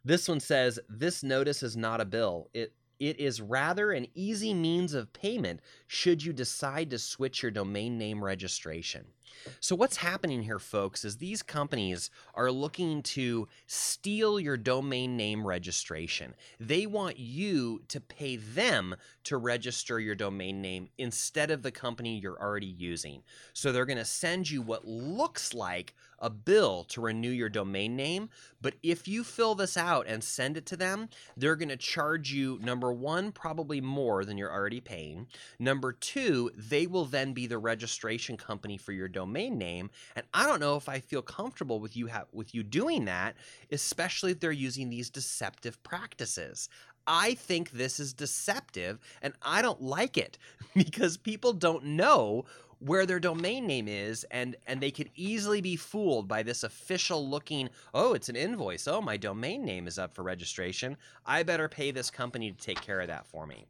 this 0.04 0.28
one 0.28 0.40
says, 0.40 0.78
This 0.88 1.22
notice 1.22 1.62
is 1.62 1.76
not 1.76 2.00
a 2.00 2.04
bill. 2.04 2.48
It 2.54 2.72
it 3.00 3.18
is 3.18 3.40
rather 3.40 3.90
an 3.90 4.06
easy 4.14 4.54
means 4.54 4.94
of 4.94 5.12
payment 5.12 5.60
should 5.88 6.24
you 6.24 6.32
decide 6.32 6.90
to 6.90 6.98
switch 6.98 7.42
your 7.42 7.50
domain 7.50 7.98
name 7.98 8.22
registration. 8.22 9.04
So, 9.60 9.76
what's 9.76 9.96
happening 9.96 10.42
here, 10.42 10.58
folks, 10.58 11.04
is 11.04 11.16
these 11.16 11.42
companies 11.42 12.10
are 12.34 12.50
looking 12.50 13.02
to 13.02 13.48
steal 13.66 14.40
your 14.40 14.56
domain 14.56 15.16
name 15.16 15.46
registration. 15.46 16.34
They 16.58 16.86
want 16.86 17.18
you 17.18 17.82
to 17.88 18.00
pay 18.00 18.36
them 18.36 18.96
to 19.24 19.36
register 19.36 20.00
your 20.00 20.14
domain 20.14 20.60
name 20.60 20.88
instead 20.98 21.50
of 21.50 21.62
the 21.62 21.70
company 21.70 22.18
you're 22.18 22.40
already 22.40 22.66
using. 22.66 23.22
So, 23.52 23.72
they're 23.72 23.86
going 23.86 23.98
to 23.98 24.04
send 24.04 24.50
you 24.50 24.62
what 24.62 24.86
looks 24.86 25.54
like 25.54 25.94
a 26.24 26.30
bill 26.30 26.84
to 26.84 27.02
renew 27.02 27.30
your 27.30 27.50
domain 27.50 27.94
name. 27.96 28.30
But 28.62 28.74
if 28.82 29.06
you 29.06 29.22
fill 29.22 29.54
this 29.54 29.76
out 29.76 30.06
and 30.06 30.24
send 30.24 30.56
it 30.56 30.64
to 30.66 30.76
them, 30.76 31.10
they're 31.36 31.54
going 31.54 31.68
to 31.68 31.76
charge 31.76 32.32
you, 32.32 32.58
number 32.62 32.92
one, 32.92 33.30
probably 33.30 33.80
more 33.82 34.24
than 34.24 34.38
you're 34.38 34.52
already 34.52 34.80
paying. 34.80 35.26
Number 35.58 35.92
two, 35.92 36.50
they 36.56 36.86
will 36.86 37.04
then 37.04 37.34
be 37.34 37.46
the 37.46 37.58
registration 37.58 38.38
company 38.38 38.78
for 38.78 38.92
your 38.92 39.08
domain 39.24 39.58
name. 39.58 39.90
And 40.16 40.26
I 40.34 40.46
don't 40.46 40.60
know 40.60 40.76
if 40.76 40.88
I 40.88 41.00
feel 41.00 41.22
comfortable 41.22 41.80
with 41.80 41.96
you 41.96 42.08
ha- 42.08 42.26
with 42.32 42.54
you 42.54 42.62
doing 42.62 43.06
that, 43.06 43.36
especially 43.72 44.32
if 44.32 44.40
they're 44.40 44.52
using 44.52 44.90
these 44.90 45.10
deceptive 45.10 45.82
practices. 45.82 46.68
I 47.06 47.34
think 47.34 47.70
this 47.70 48.00
is 48.00 48.12
deceptive 48.12 48.98
and 49.20 49.34
I 49.42 49.62
don't 49.62 49.82
like 49.82 50.16
it 50.16 50.38
because 50.74 51.16
people 51.16 51.52
don't 51.52 51.84
know 51.84 52.44
where 52.80 53.06
their 53.06 53.20
domain 53.20 53.66
name 53.66 53.88
is 53.88 54.24
and 54.30 54.56
and 54.66 54.80
they 54.80 54.90
could 54.90 55.10
easily 55.14 55.60
be 55.60 55.76
fooled 55.76 56.28
by 56.28 56.42
this 56.42 56.64
official 56.64 57.26
looking 57.26 57.68
oh 57.94 58.12
it's 58.14 58.28
an 58.28 58.36
invoice 58.36 58.86
oh 58.88 59.00
my 59.00 59.16
domain 59.16 59.64
name 59.64 59.86
is 59.86 59.98
up 59.98 60.14
for 60.14 60.22
registration 60.22 60.96
i 61.24 61.42
better 61.42 61.68
pay 61.68 61.90
this 61.90 62.10
company 62.10 62.50
to 62.50 62.58
take 62.58 62.80
care 62.80 63.00
of 63.00 63.08
that 63.08 63.26
for 63.26 63.46
me 63.46 63.64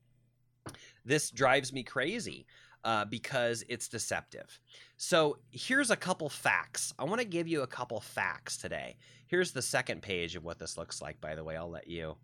this 1.05 1.31
drives 1.31 1.73
me 1.73 1.83
crazy 1.83 2.47
uh, 2.85 3.05
because 3.07 3.65
it's 3.69 3.89
deceptive. 3.89 4.61
So 4.97 5.39
here's 5.51 5.91
a 5.91 5.97
couple 5.97 6.29
facts. 6.29 6.95
I 6.99 7.05
want 7.05 7.21
to 7.21 7.27
give 7.27 7.49
you 7.49 7.63
a 7.63 7.67
couple 7.67 8.01
facts 8.01 8.57
today. 8.57 8.97
Here's 9.27 9.53
the 9.53 9.63
second 9.63 10.03
page 10.03 10.37
of 10.37 10.45
what 10.45 10.59
this 10.59 10.77
looks 10.77 11.03
like. 11.03 11.21
By 11.21 11.35
the 11.35 11.43
way, 11.43 11.57
I'll 11.57 11.71
let 11.71 11.89
you 11.89 12.17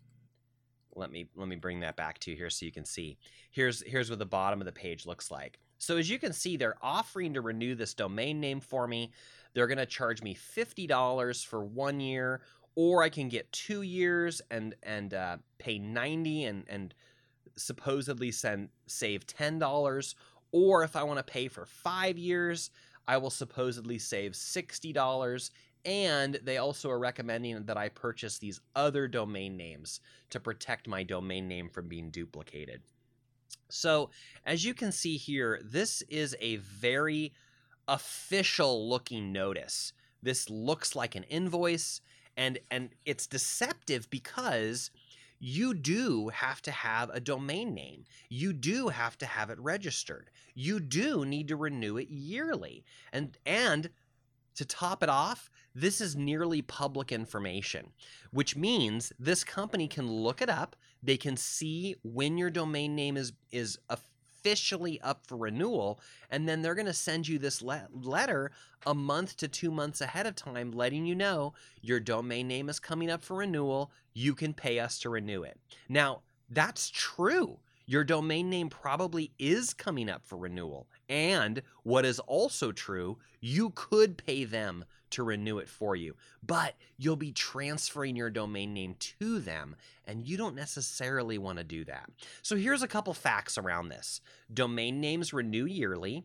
let 0.95 1.11
me 1.11 1.27
let 1.35 1.47
me 1.47 1.55
bring 1.55 1.79
that 1.81 1.95
back 1.95 2.19
to 2.19 2.31
you 2.31 2.37
here 2.37 2.49
so 2.49 2.65
you 2.65 2.71
can 2.71 2.85
see. 2.85 3.17
Here's 3.51 3.81
here's 3.85 4.09
what 4.09 4.19
the 4.19 4.25
bottom 4.25 4.61
of 4.61 4.65
the 4.65 4.71
page 4.71 5.05
looks 5.05 5.31
like. 5.31 5.59
So 5.77 5.97
as 5.97 6.09
you 6.09 6.19
can 6.19 6.33
see, 6.33 6.57
they're 6.57 6.77
offering 6.81 7.33
to 7.33 7.41
renew 7.41 7.75
this 7.75 7.93
domain 7.93 8.39
name 8.39 8.59
for 8.59 8.87
me. 8.87 9.11
They're 9.53 9.67
going 9.67 9.77
to 9.79 9.85
charge 9.85 10.21
me 10.21 10.33
fifty 10.33 10.87
dollars 10.87 11.43
for 11.43 11.63
one 11.63 11.99
year, 11.99 12.41
or 12.75 13.03
I 13.03 13.09
can 13.09 13.29
get 13.29 13.51
two 13.51 13.81
years 13.81 14.41
and 14.51 14.75
and 14.83 15.13
uh, 15.13 15.37
pay 15.57 15.79
ninety 15.79 16.43
and 16.43 16.65
and 16.67 16.93
supposedly 17.57 18.31
send 18.31 18.69
save 18.87 19.25
ten 19.25 19.59
dollars. 19.59 20.15
Or 20.51 20.83
if 20.83 20.95
I 20.95 21.03
want 21.03 21.17
to 21.17 21.23
pay 21.23 21.47
for 21.47 21.65
five 21.65 22.17
years, 22.17 22.69
I 23.07 23.17
will 23.17 23.29
supposedly 23.29 23.97
save 23.97 24.35
sixty 24.35 24.93
dollars 24.93 25.51
and 25.85 26.39
they 26.43 26.57
also 26.57 26.89
are 26.89 26.99
recommending 26.99 27.63
that 27.65 27.77
I 27.77 27.89
purchase 27.89 28.37
these 28.37 28.61
other 28.75 29.07
domain 29.07 29.57
names 29.57 29.99
to 30.29 30.39
protect 30.39 30.87
my 30.87 31.03
domain 31.03 31.47
name 31.47 31.69
from 31.69 31.87
being 31.87 32.11
duplicated. 32.11 32.81
So, 33.69 34.11
as 34.45 34.63
you 34.63 34.73
can 34.73 34.91
see 34.91 35.17
here, 35.17 35.59
this 35.63 36.01
is 36.03 36.35
a 36.39 36.57
very 36.57 37.33
official 37.87 38.87
looking 38.89 39.31
notice. 39.31 39.93
This 40.21 40.49
looks 40.49 40.95
like 40.95 41.15
an 41.15 41.23
invoice 41.23 42.01
and 42.37 42.59
and 42.69 42.89
it's 43.05 43.27
deceptive 43.27 44.09
because 44.09 44.91
you 45.43 45.73
do 45.73 46.29
have 46.29 46.61
to 46.61 46.71
have 46.71 47.09
a 47.09 47.19
domain 47.19 47.73
name. 47.73 48.05
You 48.29 48.53
do 48.53 48.89
have 48.89 49.17
to 49.17 49.25
have 49.25 49.49
it 49.49 49.59
registered. 49.59 50.29
You 50.53 50.79
do 50.79 51.25
need 51.25 51.47
to 51.47 51.55
renew 51.55 51.97
it 51.97 52.09
yearly. 52.09 52.85
And 53.11 53.35
and 53.43 53.89
to 54.55 54.65
top 54.65 55.01
it 55.01 55.09
off, 55.09 55.49
this 55.73 55.99
is 55.99 56.15
nearly 56.15 56.61
public 56.61 57.11
information, 57.11 57.87
which 58.29 58.55
means 58.55 59.11
this 59.17 59.43
company 59.43 59.87
can 59.87 60.07
look 60.11 60.43
it 60.43 60.49
up. 60.49 60.75
They 61.01 61.17
can 61.17 61.35
see 61.35 61.95
when 62.03 62.37
your 62.37 62.51
domain 62.51 62.95
name 62.95 63.17
is 63.17 63.33
is 63.51 63.79
officially 64.41 64.99
up 65.01 65.25
for 65.25 65.37
renewal, 65.37 65.99
and 66.29 66.47
then 66.47 66.61
they're 66.61 66.75
going 66.75 66.85
to 66.85 66.93
send 66.93 67.27
you 67.27 67.37
this 67.37 67.61
le- 67.61 67.87
letter 67.93 68.51
a 68.85 68.93
month 68.93 69.37
to 69.37 69.47
two 69.47 69.71
months 69.71 70.01
ahead 70.01 70.25
of 70.25 70.35
time, 70.35 70.71
letting 70.71 71.05
you 71.05 71.15
know 71.15 71.53
your 71.81 71.99
domain 71.99 72.47
name 72.47 72.67
is 72.67 72.79
coming 72.79 73.09
up 73.09 73.21
for 73.21 73.37
renewal. 73.37 73.91
You 74.13 74.33
can 74.33 74.53
pay 74.53 74.79
us 74.79 74.99
to 74.99 75.09
renew 75.09 75.43
it. 75.43 75.59
Now, 75.87 76.21
that's 76.49 76.89
true 76.89 77.59
your 77.87 78.03
domain 78.05 78.49
name 78.49 78.69
probably 78.69 79.31
is 79.37 79.73
coming 79.73 80.09
up 80.09 80.25
for 80.25 80.37
renewal. 80.37 80.87
And 81.09 81.61
what 81.83 82.05
is 82.05 82.19
also 82.19 82.71
true, 82.71 83.17
you 83.41 83.71
could 83.71 84.17
pay 84.17 84.45
them 84.45 84.85
to 85.11 85.23
renew 85.23 85.59
it 85.59 85.69
for 85.69 85.95
you, 85.95 86.15
but 86.43 86.75
you'll 86.97 87.15
be 87.15 87.31
transferring 87.31 88.15
your 88.15 88.29
domain 88.29 88.73
name 88.73 88.95
to 89.19 89.39
them, 89.39 89.75
and 90.05 90.27
you 90.27 90.37
don't 90.37 90.55
necessarily 90.55 91.37
want 91.37 91.57
to 91.57 91.63
do 91.63 91.85
that. 91.85 92.09
So 92.41 92.55
here's 92.55 92.83
a 92.83 92.87
couple 92.87 93.13
facts 93.13 93.57
around 93.57 93.89
this 93.89 94.21
domain 94.53 94.99
names 94.99 95.33
renew 95.33 95.65
yearly, 95.65 96.23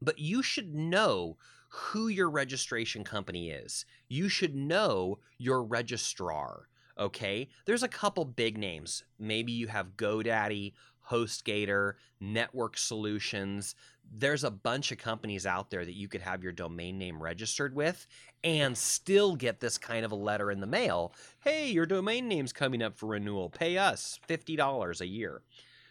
but 0.00 0.18
you 0.18 0.42
should 0.42 0.74
know 0.74 1.36
who 1.68 2.08
your 2.08 2.28
registration 2.28 3.04
company 3.04 3.50
is. 3.50 3.84
You 4.08 4.28
should 4.28 4.54
know 4.54 5.18
your 5.38 5.62
registrar 5.62 6.68
okay? 7.00 7.48
There's 7.64 7.82
a 7.82 7.88
couple 7.88 8.24
big 8.24 8.58
names. 8.58 9.04
Maybe 9.18 9.52
you 9.52 9.66
have 9.68 9.96
GoDaddy, 9.96 10.74
HostGator, 11.10 11.94
Network 12.20 12.78
Solutions. 12.78 13.74
There's 14.12 14.44
a 14.44 14.50
bunch 14.50 14.92
of 14.92 14.98
companies 14.98 15.46
out 15.46 15.70
there 15.70 15.84
that 15.84 15.96
you 15.96 16.08
could 16.08 16.20
have 16.20 16.42
your 16.42 16.52
domain 16.52 16.98
name 16.98 17.22
registered 17.22 17.74
with 17.74 18.06
and 18.42 18.76
still 18.76 19.36
get 19.36 19.60
this 19.60 19.78
kind 19.78 20.04
of 20.04 20.12
a 20.12 20.16
letter 20.16 20.50
in 20.50 20.60
the 20.60 20.66
mail. 20.66 21.12
Hey, 21.40 21.70
your 21.70 21.86
domain 21.86 22.28
name's 22.28 22.52
coming 22.52 22.82
up 22.82 22.96
for 22.96 23.06
renewal. 23.06 23.50
Pay 23.50 23.78
us 23.78 24.18
$50 24.28 25.00
a 25.00 25.06
year. 25.06 25.42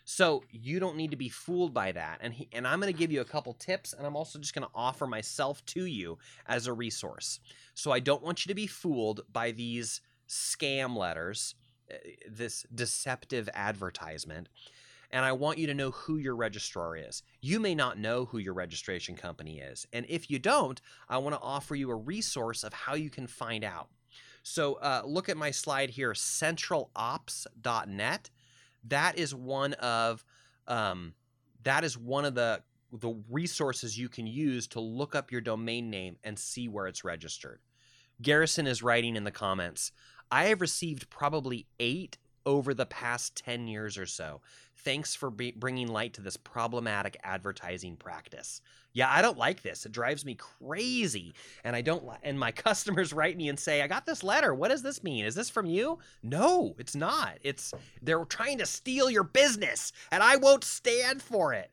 So 0.06 0.44
you 0.50 0.80
don't 0.80 0.98
need 0.98 1.12
to 1.12 1.18
be 1.18 1.30
fooled 1.30 1.72
by 1.72 1.92
that. 1.92 2.18
And 2.22 2.34
he, 2.34 2.50
and 2.52 2.68
I'm 2.68 2.80
going 2.80 2.92
to 2.92 2.98
give 2.98 3.12
you 3.12 3.22
a 3.22 3.26
couple 3.26 3.54
tips 3.54 3.94
and 3.94 4.08
I'm 4.08 4.16
also 4.16 4.40
just 4.40 4.56
going 4.56 4.66
to 4.66 4.72
offer 4.74 5.06
myself 5.06 5.64
to 5.68 5.86
you 5.86 6.18
as 6.48 6.66
a 6.66 6.74
resource. 6.74 7.40
So 7.76 7.92
I 7.92 8.00
don't 8.00 8.24
want 8.24 8.44
you 8.44 8.50
to 8.50 8.56
be 8.56 8.66
fooled 8.66 9.22
by 9.32 9.52
these 9.52 10.02
scam 10.28 10.98
letters, 10.98 11.54
eh, 11.92 11.98
this 12.28 12.66
deceptive 12.74 13.50
advertisement. 13.54 14.50
And 15.12 15.26
I 15.26 15.32
want 15.32 15.58
you 15.58 15.66
to 15.68 15.74
know 15.74 15.92
who 15.92 16.18
your 16.18 16.36
registrar 16.36 16.96
is. 16.96 17.24
You 17.42 17.60
may 17.60 17.74
not 17.74 17.98
know 17.98 18.26
who 18.26 18.38
your 18.38 18.54
registration 18.54 19.16
company 19.16 19.60
is. 19.60 19.88
And 19.92 20.06
if 20.08 20.30
you 20.30 20.38
don't, 20.40 20.80
I 21.08 21.18
want 21.18 21.36
to 21.36 21.42
offer 21.42 21.76
you 21.76 21.90
a 21.90 21.96
resource 21.96 22.64
of 22.64 22.74
how 22.74 22.94
you 22.94 23.10
can 23.10 23.26
find 23.26 23.64
out. 23.64 23.90
So 24.44 24.76
uh, 24.76 25.02
look 25.06 25.30
at 25.30 25.38
my 25.38 25.50
slide 25.52 25.90
here, 25.90 26.14
centralops.net. 26.14 28.30
That 28.88 29.18
is 29.18 29.36
one 29.36 29.74
of 29.74 30.24
um, 30.68 31.16
that 31.64 31.84
is 31.84 31.98
one 31.98 32.24
of 32.26 32.36
the 32.36 32.62
the 32.92 33.22
resources 33.30 33.98
you 33.98 34.10
can 34.10 34.26
use 34.26 34.66
to 34.68 34.80
look 34.80 35.16
up 35.16 35.32
your 35.32 35.42
domain 35.42 35.92
name 35.92 36.18
and 36.24 36.40
see 36.40 36.68
where 36.68 36.88
it's 36.88 37.04
registered. 37.04 37.60
Garrison 38.22 38.68
is 38.68 38.84
writing 38.84 39.16
in 39.16 39.24
the 39.24 39.32
comments. 39.32 39.92
I 40.32 40.46
have 40.46 40.62
received 40.62 41.10
probably 41.10 41.66
eight 41.80 42.18
over 42.46 42.74
the 42.74 42.86
past 42.86 43.36
10 43.44 43.68
years 43.68 43.98
or 43.98 44.06
so. 44.06 44.42
Thanks 44.78 45.14
for 45.14 45.30
bringing 45.30 45.88
light 45.88 46.14
to 46.14 46.22
this 46.22 46.38
problematic 46.38 47.18
advertising 47.24 47.98
practice. 47.98 48.62
Yeah, 48.94 49.10
I 49.12 49.22
don't 49.22 49.38
like 49.38 49.62
this. 49.62 49.86
It 49.86 49.92
drives 49.92 50.26
me 50.26 50.36
crazy. 50.36 51.34
And 51.64 51.76
I 51.76 51.82
don't 51.82 52.08
li- 52.08 52.18
and 52.24 52.40
my 52.40 52.52
customers 52.68 53.14
write 53.14 53.38
me 53.38 53.50
and 53.50 53.60
say, 53.60 53.82
"I 53.82 53.88
got 53.88 54.06
this 54.06 54.24
letter. 54.24 54.54
What 54.54 54.70
does 54.70 54.82
this 54.82 55.04
mean? 55.04 55.26
Is 55.26 55.36
this 55.36 55.50
from 55.50 55.66
you?" 55.68 56.00
No, 56.24 56.76
it's 56.80 56.96
not. 56.96 57.38
It's 57.44 57.74
they're 58.02 58.26
trying 58.26 58.58
to 58.60 58.66
steal 58.66 59.10
your 59.10 59.24
business, 59.24 59.92
and 60.12 60.24
I 60.24 60.38
won't 60.38 60.64
stand 60.64 61.22
for 61.22 61.54
it. 61.54 61.70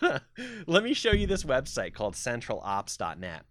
Let 0.66 0.84
me 0.84 0.94
show 0.94 1.12
you 1.12 1.26
this 1.26 1.44
website 1.44 1.92
called 1.92 2.14
centralops.net. 2.14 3.42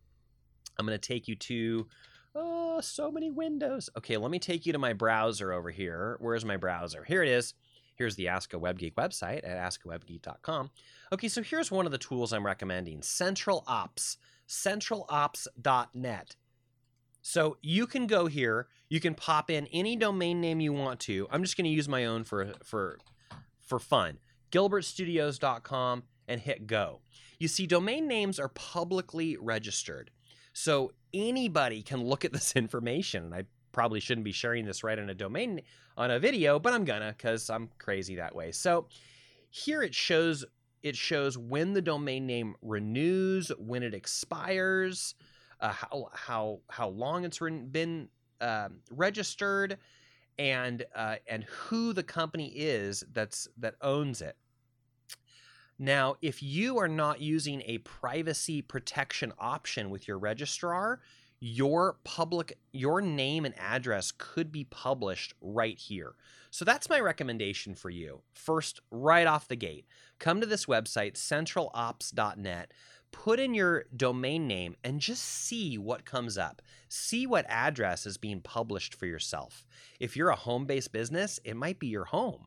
I'm 0.79 0.85
going 0.85 0.97
to 0.99 1.07
take 1.07 1.27
you 1.27 1.35
to 1.35 1.87
Oh, 2.33 2.79
so 2.81 3.11
many 3.11 3.29
windows. 3.29 3.89
Okay, 3.97 4.17
let 4.17 4.31
me 4.31 4.39
take 4.39 4.65
you 4.65 4.73
to 4.73 4.79
my 4.79 4.93
browser 4.93 5.51
over 5.51 5.69
here. 5.69 6.17
Where's 6.19 6.45
my 6.45 6.57
browser? 6.57 7.03
Here 7.03 7.21
it 7.21 7.29
is. 7.29 7.53
Here's 7.95 8.15
the 8.15 8.29
Ask 8.29 8.53
a 8.53 8.59
WebGeek 8.59 8.93
website 8.93 9.47
at 9.47 9.57
askawebgeek.com. 9.57 10.71
Okay, 11.13 11.27
so 11.27 11.43
here's 11.43 11.69
one 11.69 11.85
of 11.85 11.91
the 11.91 11.97
tools 11.97 12.31
I'm 12.31 12.45
recommending 12.45 13.01
Central 13.01 13.63
Ops, 13.67 14.17
centralops.net. 14.47 16.35
So 17.21 17.57
you 17.61 17.85
can 17.85 18.07
go 18.07 18.25
here, 18.25 18.67
you 18.89 18.99
can 18.99 19.13
pop 19.13 19.51
in 19.51 19.67
any 19.67 19.95
domain 19.95 20.41
name 20.41 20.59
you 20.59 20.73
want 20.73 20.99
to. 21.01 21.27
I'm 21.29 21.43
just 21.43 21.55
going 21.55 21.65
to 21.65 21.69
use 21.69 21.87
my 21.87 22.05
own 22.05 22.23
for 22.23 22.53
for 22.63 22.97
for 23.59 23.77
fun. 23.77 24.17
gilbertstudios.com 24.51 26.03
and 26.27 26.41
hit 26.41 26.65
go. 26.65 27.01
You 27.39 27.47
see 27.47 27.67
domain 27.67 28.07
names 28.07 28.39
are 28.39 28.49
publicly 28.49 29.37
registered. 29.37 30.11
So 30.53 30.91
anybody 31.13 31.81
can 31.81 32.03
look 32.03 32.25
at 32.25 32.33
this 32.33 32.55
information. 32.55 33.33
I 33.33 33.45
probably 33.71 33.99
shouldn't 33.99 34.25
be 34.25 34.31
sharing 34.31 34.65
this 34.65 34.83
right 34.83 34.99
on 34.99 35.09
a 35.09 35.13
domain 35.13 35.61
on 35.97 36.11
a 36.11 36.19
video, 36.19 36.59
but 36.59 36.73
I'm 36.73 36.85
gonna 36.85 37.13
because 37.17 37.49
I'm 37.49 37.69
crazy 37.77 38.15
that 38.15 38.35
way. 38.35 38.51
So 38.51 38.87
here 39.49 39.83
it 39.83 39.95
shows 39.95 40.45
it 40.83 40.95
shows 40.95 41.37
when 41.37 41.73
the 41.73 41.81
domain 41.81 42.25
name 42.25 42.55
renews, 42.61 43.51
when 43.57 43.83
it 43.83 43.93
expires, 43.93 45.15
uh, 45.59 45.71
how 45.71 46.09
how 46.13 46.59
how 46.69 46.89
long 46.89 47.23
it's 47.23 47.39
been 47.39 48.09
uh, 48.39 48.69
registered, 48.89 49.77
and 50.39 50.83
uh, 50.95 51.17
and 51.27 51.43
who 51.43 51.93
the 51.93 52.03
company 52.03 52.47
is 52.55 53.03
that's 53.13 53.47
that 53.57 53.75
owns 53.81 54.21
it. 54.21 54.35
Now, 55.81 56.17
if 56.21 56.43
you 56.43 56.77
are 56.77 56.87
not 56.87 57.21
using 57.21 57.63
a 57.65 57.79
privacy 57.79 58.61
protection 58.61 59.33
option 59.39 59.89
with 59.89 60.07
your 60.07 60.19
registrar, 60.19 60.99
your 61.39 61.97
public 62.03 62.59
your 62.71 63.01
name 63.01 63.45
and 63.45 63.57
address 63.57 64.13
could 64.15 64.51
be 64.51 64.63
published 64.63 65.33
right 65.41 65.79
here. 65.79 66.13
So 66.51 66.63
that's 66.63 66.87
my 66.87 66.99
recommendation 66.99 67.73
for 67.73 67.89
you. 67.89 68.21
First, 68.31 68.79
right 68.91 69.25
off 69.25 69.47
the 69.47 69.55
gate, 69.55 69.87
come 70.19 70.39
to 70.39 70.45
this 70.45 70.67
website 70.67 71.13
centralops.net, 71.13 72.73
put 73.11 73.39
in 73.39 73.55
your 73.55 73.85
domain 73.97 74.45
name 74.45 74.75
and 74.83 74.99
just 74.99 75.23
see 75.23 75.79
what 75.79 76.05
comes 76.05 76.37
up. 76.37 76.61
See 76.89 77.25
what 77.25 77.47
address 77.49 78.05
is 78.05 78.19
being 78.19 78.41
published 78.41 78.93
for 78.93 79.07
yourself. 79.07 79.65
If 79.99 80.15
you're 80.15 80.29
a 80.29 80.35
home-based 80.35 80.91
business, 80.91 81.39
it 81.43 81.55
might 81.55 81.79
be 81.79 81.87
your 81.87 82.05
home 82.05 82.45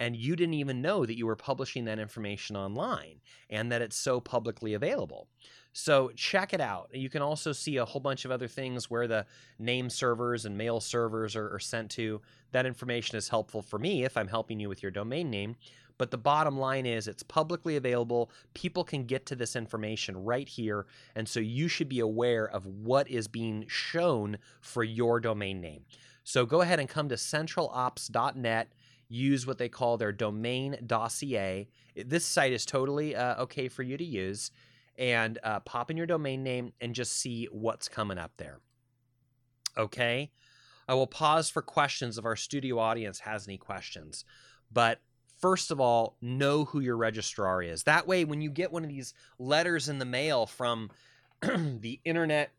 and 0.00 0.16
you 0.16 0.34
didn't 0.34 0.54
even 0.54 0.80
know 0.80 1.04
that 1.04 1.16
you 1.16 1.26
were 1.26 1.36
publishing 1.36 1.84
that 1.84 1.98
information 1.98 2.56
online 2.56 3.20
and 3.50 3.70
that 3.70 3.82
it's 3.82 3.96
so 3.96 4.18
publicly 4.18 4.72
available. 4.72 5.28
So 5.74 6.10
check 6.16 6.52
it 6.54 6.60
out. 6.60 6.88
You 6.92 7.10
can 7.10 7.22
also 7.22 7.52
see 7.52 7.76
a 7.76 7.84
whole 7.84 8.00
bunch 8.00 8.24
of 8.24 8.30
other 8.30 8.48
things 8.48 8.90
where 8.90 9.06
the 9.06 9.26
name 9.58 9.90
servers 9.90 10.46
and 10.46 10.56
mail 10.56 10.80
servers 10.80 11.36
are, 11.36 11.54
are 11.54 11.60
sent 11.60 11.90
to. 11.92 12.22
That 12.52 12.66
information 12.66 13.18
is 13.18 13.28
helpful 13.28 13.62
for 13.62 13.78
me 13.78 14.04
if 14.04 14.16
I'm 14.16 14.26
helping 14.26 14.58
you 14.58 14.70
with 14.70 14.82
your 14.82 14.90
domain 14.90 15.30
name. 15.30 15.54
But 15.98 16.10
the 16.10 16.18
bottom 16.18 16.58
line 16.58 16.86
is 16.86 17.06
it's 17.06 17.22
publicly 17.22 17.76
available. 17.76 18.30
People 18.54 18.84
can 18.84 19.04
get 19.04 19.26
to 19.26 19.36
this 19.36 19.54
information 19.54 20.24
right 20.24 20.48
here. 20.48 20.86
And 21.14 21.28
so 21.28 21.40
you 21.40 21.68
should 21.68 21.90
be 21.90 22.00
aware 22.00 22.48
of 22.48 22.64
what 22.64 23.08
is 23.10 23.28
being 23.28 23.66
shown 23.68 24.38
for 24.62 24.82
your 24.82 25.20
domain 25.20 25.60
name. 25.60 25.84
So 26.24 26.46
go 26.46 26.62
ahead 26.62 26.80
and 26.80 26.88
come 26.88 27.10
to 27.10 27.16
centralops.net 27.16 28.68
use 29.10 29.46
what 29.46 29.58
they 29.58 29.68
call 29.68 29.98
their 29.98 30.12
domain 30.12 30.78
dossier. 30.86 31.68
This 31.96 32.24
site 32.24 32.52
is 32.52 32.64
totally 32.64 33.14
uh, 33.14 33.42
okay 33.42 33.68
for 33.68 33.82
you 33.82 33.98
to 33.98 34.04
use. 34.04 34.52
And 34.96 35.38
uh, 35.42 35.60
pop 35.60 35.90
in 35.90 35.96
your 35.96 36.06
domain 36.06 36.42
name 36.42 36.72
and 36.80 36.94
just 36.94 37.18
see 37.18 37.48
what's 37.50 37.88
coming 37.88 38.18
up 38.18 38.32
there. 38.36 38.60
Okay. 39.76 40.30
I 40.86 40.94
will 40.94 41.06
pause 41.06 41.50
for 41.50 41.62
questions 41.62 42.18
if 42.18 42.24
our 42.24 42.36
studio 42.36 42.78
audience 42.78 43.20
has 43.20 43.48
any 43.48 43.58
questions. 43.58 44.24
But 44.72 45.00
first 45.40 45.70
of 45.70 45.80
all, 45.80 46.16
know 46.20 46.64
who 46.66 46.80
your 46.80 46.96
registrar 46.96 47.62
is. 47.62 47.84
That 47.84 48.06
way, 48.06 48.24
when 48.24 48.40
you 48.40 48.50
get 48.50 48.72
one 48.72 48.84
of 48.84 48.90
these 48.90 49.14
letters 49.38 49.88
in 49.88 49.98
the 49.98 50.04
mail 50.04 50.46
from 50.46 50.90
the 51.42 52.00
Internet 52.04 52.50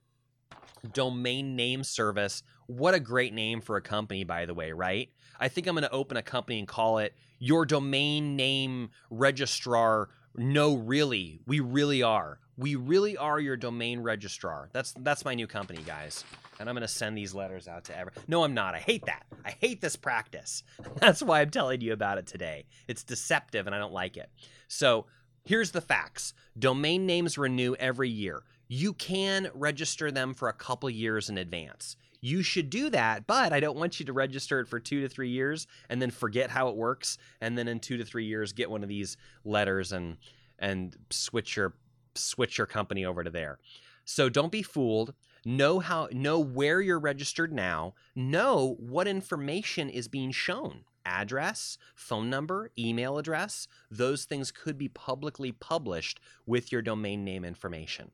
Domain 0.94 1.56
Name 1.56 1.84
Service, 1.84 2.44
what 2.68 2.94
a 2.94 3.00
great 3.00 3.34
name 3.34 3.62
for 3.62 3.78
a 3.78 3.82
company, 3.82 4.24
by 4.24 4.46
the 4.46 4.54
way, 4.54 4.72
right? 4.72 5.10
I 5.42 5.48
think 5.48 5.66
I'm 5.66 5.74
going 5.74 5.82
to 5.82 5.92
open 5.92 6.18
a 6.18 6.22
company 6.22 6.60
and 6.60 6.68
call 6.68 7.00
it 7.00 7.16
Your 7.40 7.66
Domain 7.66 8.36
Name 8.36 8.92
Registrar. 9.10 10.10
No, 10.36 10.76
really, 10.76 11.42
we 11.48 11.60
really 11.60 12.04
are. 12.04 12.40
We 12.58 12.76
really 12.76 13.18
are 13.18 13.40
your 13.40 13.58
domain 13.58 14.02
registrar. 14.02 14.70
That's 14.72 14.94
that's 15.00 15.26
my 15.26 15.34
new 15.34 15.48
company, 15.48 15.82
guys. 15.84 16.24
And 16.60 16.70
I'm 16.70 16.76
going 16.76 16.84
to 16.84 16.88
send 16.88 17.18
these 17.18 17.34
letters 17.34 17.68
out 17.68 17.86
to 17.86 17.98
everyone. 17.98 18.24
No, 18.28 18.44
I'm 18.44 18.54
not. 18.54 18.76
I 18.76 18.80
hate 18.80 19.08
that. 19.08 19.24
I 19.44 19.56
hate 19.60 19.82
this 19.82 19.96
practice. 19.96 20.62
That's 20.98 21.24
why 21.24 21.42
I'm 21.42 21.50
telling 21.50 21.82
you 21.82 21.92
about 21.92 22.20
it 22.20 22.28
today. 22.28 22.68
It's 22.88 23.04
deceptive 23.04 23.66
and 23.66 23.76
I 23.76 23.80
don't 23.80 23.94
like 23.94 24.16
it. 24.16 24.30
So, 24.68 25.08
here's 25.44 25.72
the 25.72 25.82
facts. 25.82 26.36
Domain 26.60 27.08
names 27.08 27.36
renew 27.36 27.74
every 27.80 28.10
year. 28.10 28.44
You 28.68 28.94
can 28.94 29.50
register 29.56 30.12
them 30.12 30.36
for 30.36 30.50
a 30.50 30.54
couple 30.54 30.88
years 30.88 31.30
in 31.30 31.40
advance 31.40 31.96
you 32.22 32.44
should 32.44 32.70
do 32.70 32.90
that, 32.92 33.26
but 33.26 33.52
I 33.52 33.60
don't 33.60 33.78
want 33.78 34.00
you 34.00 34.06
to 34.06 34.14
register 34.14 34.60
it 34.60 34.68
for 34.68 34.80
two 34.80 35.02
to 35.02 35.10
three 35.10 35.30
years 35.30 35.68
and 35.90 36.02
then 36.02 36.12
forget 36.12 36.52
how 36.52 36.70
it 36.70 36.76
works, 36.76 37.18
and 37.42 37.58
then 37.58 37.68
in 37.68 37.80
two 37.80 37.98
to 37.98 38.06
three 38.06 38.26
years 38.26 38.54
get 38.54 38.70
one 38.70 38.84
of 38.84 38.90
these 38.90 39.18
letters 39.44 39.92
and 39.92 40.18
and 40.60 40.96
switch 41.10 41.56
your 41.58 41.74
switch 42.16 42.58
your 42.58 42.68
company 42.68 43.06
over 43.06 43.24
to 43.24 43.30
there. 43.30 43.58
So 44.06 44.30
don't 44.30 44.52
be 44.52 44.62
fooled. 44.62 45.14
Know 45.44 45.80
how 45.80 46.08
know 46.12 46.40
where 46.40 46.80
you're 46.80 47.00
registered 47.00 47.52
now. 47.52 47.96
Know 48.16 48.76
what 48.80 49.08
information 49.08 49.90
is 49.90 50.08
being 50.08 50.32
shown. 50.32 50.84
Address, 51.04 51.80
phone 51.96 52.30
number, 52.30 52.70
email 52.78 53.18
address, 53.18 53.68
those 53.90 54.26
things 54.26 54.52
could 54.52 54.78
be 54.78 54.88
publicly 54.88 55.52
published 55.52 56.20
with 56.46 56.72
your 56.72 56.84
domain 56.84 57.24
name 57.24 57.44
information. 57.44 58.12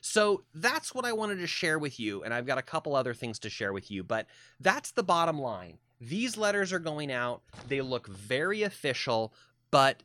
So 0.00 0.44
that's 0.54 0.94
what 0.94 1.04
I 1.04 1.12
wanted 1.12 1.36
to 1.36 1.46
share 1.46 1.78
with 1.78 1.98
you. 1.98 2.22
And 2.22 2.32
I've 2.32 2.46
got 2.46 2.58
a 2.58 2.62
couple 2.62 2.94
other 2.94 3.14
things 3.14 3.38
to 3.40 3.50
share 3.50 3.72
with 3.72 3.90
you, 3.90 4.04
but 4.04 4.26
that's 4.60 4.92
the 4.92 5.02
bottom 5.02 5.38
line. 5.38 5.78
These 6.00 6.36
letters 6.36 6.72
are 6.72 6.78
going 6.78 7.10
out. 7.10 7.42
They 7.68 7.80
look 7.80 8.06
very 8.06 8.62
official, 8.62 9.32
but 9.70 10.02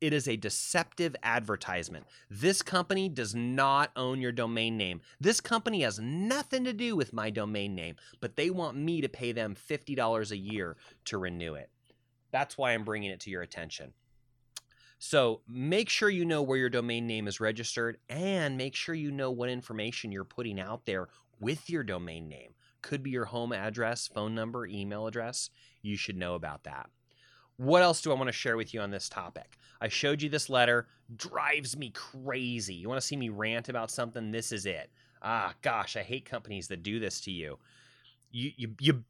it 0.00 0.12
is 0.12 0.28
a 0.28 0.36
deceptive 0.36 1.16
advertisement. 1.22 2.06
This 2.28 2.62
company 2.62 3.08
does 3.08 3.34
not 3.34 3.90
own 3.96 4.20
your 4.20 4.32
domain 4.32 4.76
name. 4.76 5.00
This 5.20 5.40
company 5.40 5.82
has 5.82 5.98
nothing 5.98 6.64
to 6.64 6.72
do 6.72 6.96
with 6.96 7.12
my 7.12 7.30
domain 7.30 7.74
name, 7.74 7.96
but 8.20 8.36
they 8.36 8.50
want 8.50 8.76
me 8.76 9.00
to 9.00 9.08
pay 9.08 9.32
them 9.32 9.54
$50 9.54 10.30
a 10.30 10.36
year 10.36 10.76
to 11.06 11.18
renew 11.18 11.54
it. 11.54 11.70
That's 12.32 12.58
why 12.58 12.72
I'm 12.72 12.84
bringing 12.84 13.10
it 13.10 13.20
to 13.20 13.30
your 13.30 13.42
attention. 13.42 13.92
So 15.06 15.42
make 15.46 15.90
sure 15.90 16.08
you 16.08 16.24
know 16.24 16.40
where 16.40 16.56
your 16.56 16.70
domain 16.70 17.06
name 17.06 17.28
is 17.28 17.38
registered 17.38 17.98
and 18.08 18.56
make 18.56 18.74
sure 18.74 18.94
you 18.94 19.10
know 19.10 19.30
what 19.30 19.50
information 19.50 20.10
you're 20.10 20.24
putting 20.24 20.58
out 20.58 20.86
there 20.86 21.08
with 21.38 21.68
your 21.68 21.82
domain 21.82 22.26
name. 22.26 22.54
Could 22.80 23.02
be 23.02 23.10
your 23.10 23.26
home 23.26 23.52
address, 23.52 24.08
phone 24.08 24.34
number, 24.34 24.64
email 24.64 25.06
address. 25.06 25.50
You 25.82 25.98
should 25.98 26.16
know 26.16 26.36
about 26.36 26.64
that. 26.64 26.88
What 27.58 27.82
else 27.82 28.00
do 28.00 28.12
I 28.12 28.14
want 28.14 28.28
to 28.28 28.32
share 28.32 28.56
with 28.56 28.72
you 28.72 28.80
on 28.80 28.90
this 28.90 29.10
topic? 29.10 29.58
I 29.78 29.88
showed 29.88 30.22
you 30.22 30.30
this 30.30 30.48
letter, 30.48 30.86
drives 31.14 31.76
me 31.76 31.90
crazy. 31.90 32.72
You 32.72 32.88
want 32.88 32.98
to 32.98 33.06
see 33.06 33.16
me 33.16 33.28
rant 33.28 33.68
about 33.68 33.90
something? 33.90 34.30
This 34.30 34.52
is 34.52 34.64
it. 34.64 34.90
Ah, 35.20 35.52
gosh, 35.60 35.98
I 35.98 36.02
hate 36.02 36.24
companies 36.24 36.66
that 36.68 36.82
do 36.82 36.98
this 36.98 37.20
to 37.20 37.30
you. 37.30 37.58
You 38.30 38.52
you 38.56 38.74
you 38.80 39.04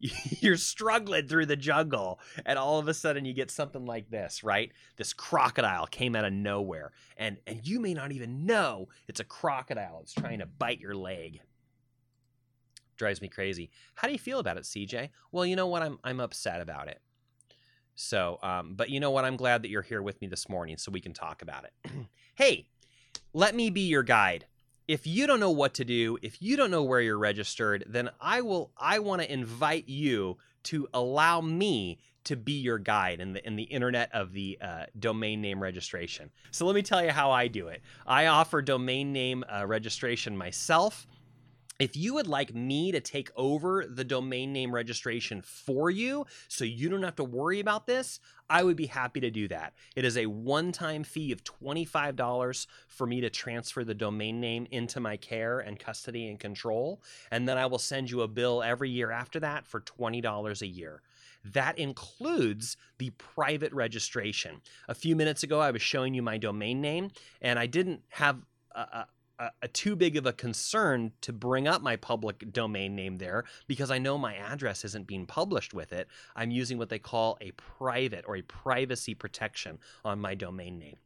you're 0.40 0.56
struggling 0.56 1.28
through 1.28 1.46
the 1.46 1.56
jungle 1.56 2.18
and 2.46 2.58
all 2.58 2.78
of 2.78 2.88
a 2.88 2.94
sudden 2.94 3.24
you 3.24 3.34
get 3.34 3.50
something 3.50 3.84
like 3.84 4.10
this 4.10 4.42
right? 4.42 4.72
This 4.96 5.12
crocodile 5.12 5.86
came 5.86 6.16
out 6.16 6.24
of 6.24 6.32
nowhere 6.32 6.92
and 7.16 7.38
and 7.46 7.66
you 7.66 7.80
may 7.80 7.94
not 7.94 8.12
even 8.12 8.46
know 8.46 8.88
it's 9.08 9.20
a 9.20 9.24
crocodile 9.24 10.00
it's 10.02 10.14
trying 10.14 10.38
to 10.38 10.46
bite 10.46 10.80
your 10.80 10.94
leg. 10.94 11.40
Drives 12.96 13.22
me 13.22 13.28
crazy. 13.28 13.70
How 13.94 14.08
do 14.08 14.12
you 14.12 14.18
feel 14.18 14.38
about 14.38 14.56
it 14.56 14.64
cj 14.64 15.10
well 15.32 15.44
you 15.44 15.56
know 15.56 15.66
what? 15.66 15.82
I'm 15.82 15.98
i'm 16.02 16.20
upset 16.20 16.60
about 16.60 16.88
it. 16.88 17.00
So 17.94 18.38
um, 18.42 18.74
but 18.74 18.88
you 18.88 19.00
know 19.00 19.10
what? 19.10 19.26
I'm 19.26 19.36
glad 19.36 19.62
that 19.62 19.68
you're 19.68 19.82
here 19.82 20.02
with 20.02 20.20
me 20.22 20.28
this 20.28 20.48
morning 20.48 20.78
so 20.78 20.90
we 20.90 21.00
can 21.00 21.12
talk 21.12 21.42
about 21.42 21.64
it. 21.64 21.90
Hey 22.34 22.68
let 23.32 23.54
me 23.54 23.70
be 23.70 23.82
your 23.82 24.02
guide 24.02 24.46
if 24.90 25.06
you 25.06 25.28
don't 25.28 25.38
know 25.38 25.52
what 25.52 25.74
to 25.74 25.84
do, 25.84 26.18
if 26.20 26.42
you 26.42 26.56
don't 26.56 26.72
know 26.72 26.82
where 26.82 27.00
you're 27.00 27.16
registered, 27.16 27.84
then 27.86 28.10
I 28.20 28.40
will 28.40 28.72
I 28.76 28.98
want 28.98 29.22
to 29.22 29.32
invite 29.32 29.88
you 29.88 30.38
to 30.64 30.88
allow 30.92 31.40
me 31.40 32.00
to 32.24 32.34
be 32.34 32.54
your 32.54 32.78
guide 32.78 33.20
in 33.20 33.34
the 33.34 33.46
in 33.46 33.54
the 33.54 33.62
internet 33.62 34.10
of 34.12 34.32
the 34.32 34.58
uh, 34.60 34.86
domain 34.98 35.40
name 35.40 35.62
registration. 35.62 36.28
So 36.50 36.66
let 36.66 36.74
me 36.74 36.82
tell 36.82 37.04
you 37.04 37.10
how 37.10 37.30
I 37.30 37.46
do 37.46 37.68
it. 37.68 37.82
I 38.04 38.26
offer 38.26 38.62
domain 38.62 39.12
name 39.12 39.44
uh, 39.48 39.64
registration 39.64 40.36
myself. 40.36 41.06
If 41.80 41.96
you 41.96 42.12
would 42.14 42.26
like 42.26 42.54
me 42.54 42.92
to 42.92 43.00
take 43.00 43.30
over 43.36 43.86
the 43.88 44.04
domain 44.04 44.52
name 44.52 44.74
registration 44.74 45.40
for 45.40 45.88
you 45.90 46.26
so 46.46 46.62
you 46.66 46.90
don't 46.90 47.02
have 47.02 47.16
to 47.16 47.24
worry 47.24 47.58
about 47.58 47.86
this, 47.86 48.20
I 48.50 48.62
would 48.62 48.76
be 48.76 48.84
happy 48.84 49.18
to 49.20 49.30
do 49.30 49.48
that. 49.48 49.72
It 49.96 50.04
is 50.04 50.18
a 50.18 50.26
one 50.26 50.72
time 50.72 51.04
fee 51.04 51.32
of 51.32 51.42
$25 51.42 52.66
for 52.86 53.06
me 53.06 53.22
to 53.22 53.30
transfer 53.30 53.82
the 53.82 53.94
domain 53.94 54.40
name 54.40 54.66
into 54.70 55.00
my 55.00 55.16
care 55.16 55.60
and 55.60 55.78
custody 55.78 56.28
and 56.28 56.38
control. 56.38 57.00
And 57.30 57.48
then 57.48 57.56
I 57.56 57.64
will 57.64 57.78
send 57.78 58.10
you 58.10 58.20
a 58.20 58.28
bill 58.28 58.62
every 58.62 58.90
year 58.90 59.10
after 59.10 59.40
that 59.40 59.66
for 59.66 59.80
$20 59.80 60.60
a 60.60 60.66
year. 60.66 61.00
That 61.46 61.78
includes 61.78 62.76
the 62.98 63.08
private 63.10 63.72
registration. 63.72 64.60
A 64.88 64.94
few 64.94 65.16
minutes 65.16 65.44
ago, 65.44 65.60
I 65.60 65.70
was 65.70 65.80
showing 65.80 66.12
you 66.12 66.20
my 66.20 66.36
domain 66.36 66.82
name, 66.82 67.10
and 67.40 67.58
I 67.58 67.64
didn't 67.64 68.02
have 68.10 68.44
a, 68.74 68.80
a, 68.80 69.06
a, 69.62 69.68
too 69.68 69.96
big 69.96 70.16
of 70.16 70.26
a 70.26 70.32
concern 70.32 71.12
to 71.22 71.32
bring 71.32 71.66
up 71.66 71.82
my 71.82 71.96
public 71.96 72.52
domain 72.52 72.94
name 72.94 73.18
there 73.18 73.44
because 73.66 73.90
I 73.90 73.98
know 73.98 74.18
my 74.18 74.34
address 74.34 74.84
isn't 74.84 75.06
being 75.06 75.26
published 75.26 75.72
with 75.72 75.92
it. 75.92 76.08
I'm 76.36 76.50
using 76.50 76.78
what 76.78 76.88
they 76.88 76.98
call 76.98 77.38
a 77.40 77.52
private 77.52 78.24
or 78.26 78.36
a 78.36 78.42
privacy 78.42 79.14
protection 79.14 79.78
on 80.04 80.20
my 80.20 80.34
domain 80.34 80.78
name. 80.78 80.96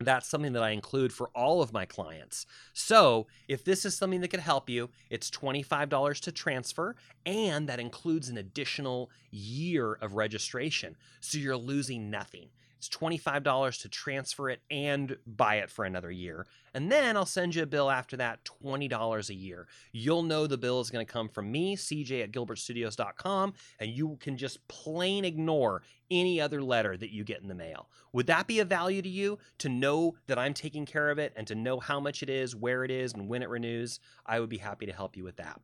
That's 0.00 0.28
something 0.28 0.52
that 0.54 0.62
I 0.62 0.70
include 0.70 1.12
for 1.12 1.30
all 1.34 1.62
of 1.62 1.72
my 1.72 1.84
clients. 1.84 2.46
So, 2.72 3.28
if 3.46 3.64
this 3.64 3.84
is 3.84 3.94
something 3.94 4.20
that 4.20 4.28
could 4.28 4.40
help 4.40 4.68
you, 4.68 4.90
it's 5.10 5.30
$25 5.30 6.20
to 6.20 6.32
transfer, 6.32 6.96
and 7.24 7.68
that 7.68 7.78
includes 7.78 8.28
an 8.28 8.36
additional 8.36 9.10
year 9.30 9.92
of 9.94 10.14
registration. 10.14 10.96
So, 11.20 11.38
you're 11.38 11.56
losing 11.56 12.10
nothing. 12.10 12.48
It's 12.82 12.88
$25 12.88 13.82
to 13.82 13.88
transfer 13.88 14.50
it 14.50 14.60
and 14.68 15.16
buy 15.24 15.58
it 15.58 15.70
for 15.70 15.84
another 15.84 16.10
year. 16.10 16.48
And 16.74 16.90
then 16.90 17.16
I'll 17.16 17.24
send 17.24 17.54
you 17.54 17.62
a 17.62 17.66
bill 17.66 17.88
after 17.88 18.16
that, 18.16 18.40
$20 18.64 19.30
a 19.30 19.34
year. 19.34 19.68
You'll 19.92 20.24
know 20.24 20.48
the 20.48 20.58
bill 20.58 20.80
is 20.80 20.90
going 20.90 21.06
to 21.06 21.12
come 21.12 21.28
from 21.28 21.52
me, 21.52 21.76
CJ 21.76 22.24
at 22.24 22.32
gilbertstudios.com, 22.32 23.54
and 23.78 23.90
you 23.92 24.16
can 24.18 24.36
just 24.36 24.66
plain 24.66 25.24
ignore 25.24 25.82
any 26.10 26.40
other 26.40 26.60
letter 26.60 26.96
that 26.96 27.12
you 27.12 27.22
get 27.22 27.40
in 27.40 27.46
the 27.46 27.54
mail. 27.54 27.88
Would 28.14 28.26
that 28.26 28.48
be 28.48 28.58
of 28.58 28.66
value 28.66 29.00
to 29.00 29.08
you 29.08 29.38
to 29.58 29.68
know 29.68 30.16
that 30.26 30.40
I'm 30.40 30.52
taking 30.52 30.84
care 30.84 31.10
of 31.10 31.20
it 31.20 31.32
and 31.36 31.46
to 31.46 31.54
know 31.54 31.78
how 31.78 32.00
much 32.00 32.20
it 32.24 32.30
is, 32.30 32.56
where 32.56 32.82
it 32.82 32.90
is, 32.90 33.12
and 33.12 33.28
when 33.28 33.42
it 33.44 33.48
renews? 33.48 34.00
I 34.26 34.40
would 34.40 34.50
be 34.50 34.58
happy 34.58 34.86
to 34.86 34.92
help 34.92 35.16
you 35.16 35.22
with 35.22 35.36
that 35.36 35.60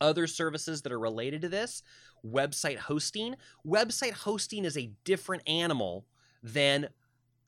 other 0.00 0.26
services 0.26 0.82
that 0.82 0.92
are 0.92 0.98
related 0.98 1.40
to 1.40 1.48
this 1.48 1.82
website 2.26 2.76
hosting 2.76 3.36
website 3.66 4.12
hosting 4.12 4.64
is 4.64 4.76
a 4.76 4.90
different 5.04 5.42
animal 5.48 6.04
than 6.44 6.88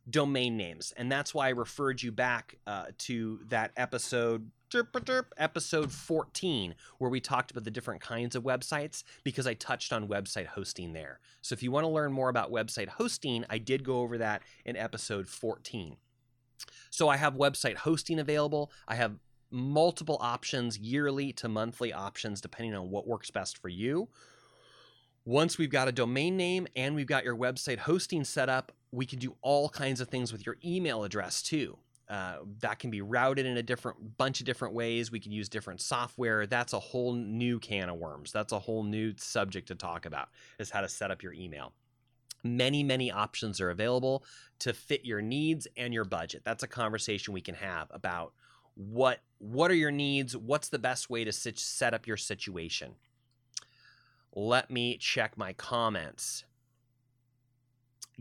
domain 0.09 0.57
names. 0.57 0.93
And 0.97 1.13
that's 1.13 1.35
why 1.35 1.47
I 1.47 1.51
referred 1.51 2.03
you 2.03 2.11
back 2.11 2.57
uh, 2.67 2.87
to 2.99 3.41
that 3.49 3.73
episode, 3.77 4.51
episode 5.37 5.93
14, 5.93 6.75
where 6.99 7.11
we 7.11 7.21
talked 7.21 7.51
about 7.51 7.65
the 7.65 7.71
different 7.71 8.01
kinds 8.01 8.35
of 8.35 8.43
websites 8.43 9.05
because 9.23 9.47
I 9.47 9.55
touched 9.55 9.93
on 9.93 10.09
website 10.09 10.47
hosting 10.47 10.93
there. 10.93 11.21
So 11.43 11.53
if 11.53 11.63
you 11.63 11.71
want 11.71 11.85
to 11.85 11.91
learn 11.91 12.13
more 12.13 12.29
about 12.29 12.51
website 12.51 12.89
hosting, 12.89 13.45
I 13.51 13.59
did 13.59 13.85
go 13.85 14.01
over 14.01 14.19
that 14.19 14.43
in 14.65 14.77
episode 14.77 15.29
14. 15.29 15.97
So 16.91 17.09
I 17.09 17.17
have 17.17 17.35
website 17.35 17.77
hosting 17.77 18.19
available. 18.19 18.71
I 18.89 18.95
have 18.95 19.17
multiple 19.51 20.19
options, 20.21 20.79
yearly 20.79 21.33
to 21.35 21.49
monthly 21.49 21.93
options, 21.93 22.41
depending 22.41 22.75
on 22.75 22.91
what 22.91 23.07
works 23.07 23.31
best 23.31 23.59
for 23.59 23.69
you. 23.69 24.09
Once 25.25 25.59
we've 25.59 25.71
got 25.71 25.89
a 25.89 25.93
domain 25.93 26.37
name 26.37 26.69
and 26.77 26.95
we've 26.95 27.07
got 27.07 27.25
your 27.25 27.37
website 27.37 27.79
hosting 27.79 28.23
set 28.23 28.49
up, 28.49 28.73
we 28.93 29.07
can 29.07 29.19
do 29.19 29.37
all 29.43 29.69
kinds 29.69 30.01
of 30.01 30.09
things 30.09 30.33
with 30.33 30.47
your 30.47 30.57
email 30.65 31.05
address 31.05 31.43
too. 31.43 31.79
Uh, 32.09 32.37
that 32.61 32.79
can 32.79 32.89
be 32.89 33.03
routed 33.03 33.47
in 33.47 33.57
a 33.57 33.63
different 33.63 34.17
bunch 34.17 34.39
of 34.39 34.47
different 34.47 34.75
ways. 34.75 35.11
We 35.11 35.19
can 35.19 35.33
use 35.33 35.49
different 35.49 35.81
software. 35.81 36.47
That's 36.47 36.73
a 36.73 36.79
whole 36.79 37.13
new 37.13 37.59
can 37.59 37.89
of 37.89 37.97
worms. 37.97 38.31
That's 38.31 38.53
a 38.53 38.61
whole 38.61 38.85
new 38.85 39.15
subject 39.17 39.69
to 39.69 39.75
talk 39.75 40.07
about 40.07 40.29
is 40.59 40.71
how 40.71 40.83
to 40.83 40.89
set 40.89 41.11
up 41.11 41.23
your 41.23 41.33
email. 41.33 41.73
Many, 42.45 42.85
many 42.85 43.11
options 43.11 43.61
are 43.61 43.71
available 43.71 44.25
to 44.61 44.73
fit 44.73 45.05
your 45.05 45.21
needs 45.21 45.67
and 45.77 45.93
your 45.93 46.05
budget. 46.05 46.43
That's 46.45 46.63
a 46.63 46.69
conversation 46.69 47.35
we 47.35 47.41
can 47.41 47.57
have 47.57 47.89
about 47.91 48.33
what 48.77 49.21
what 49.39 49.71
are 49.71 49.75
your 49.75 49.91
needs, 49.91 50.37
what's 50.37 50.69
the 50.69 50.79
best 50.79 51.11
way 51.11 51.25
to 51.25 51.33
set 51.33 51.93
up 51.93 52.07
your 52.07 52.17
situation. 52.17 52.95
Let 54.33 54.71
me 54.71 54.97
check 54.99 55.37
my 55.37 55.55
comments. 55.55 56.45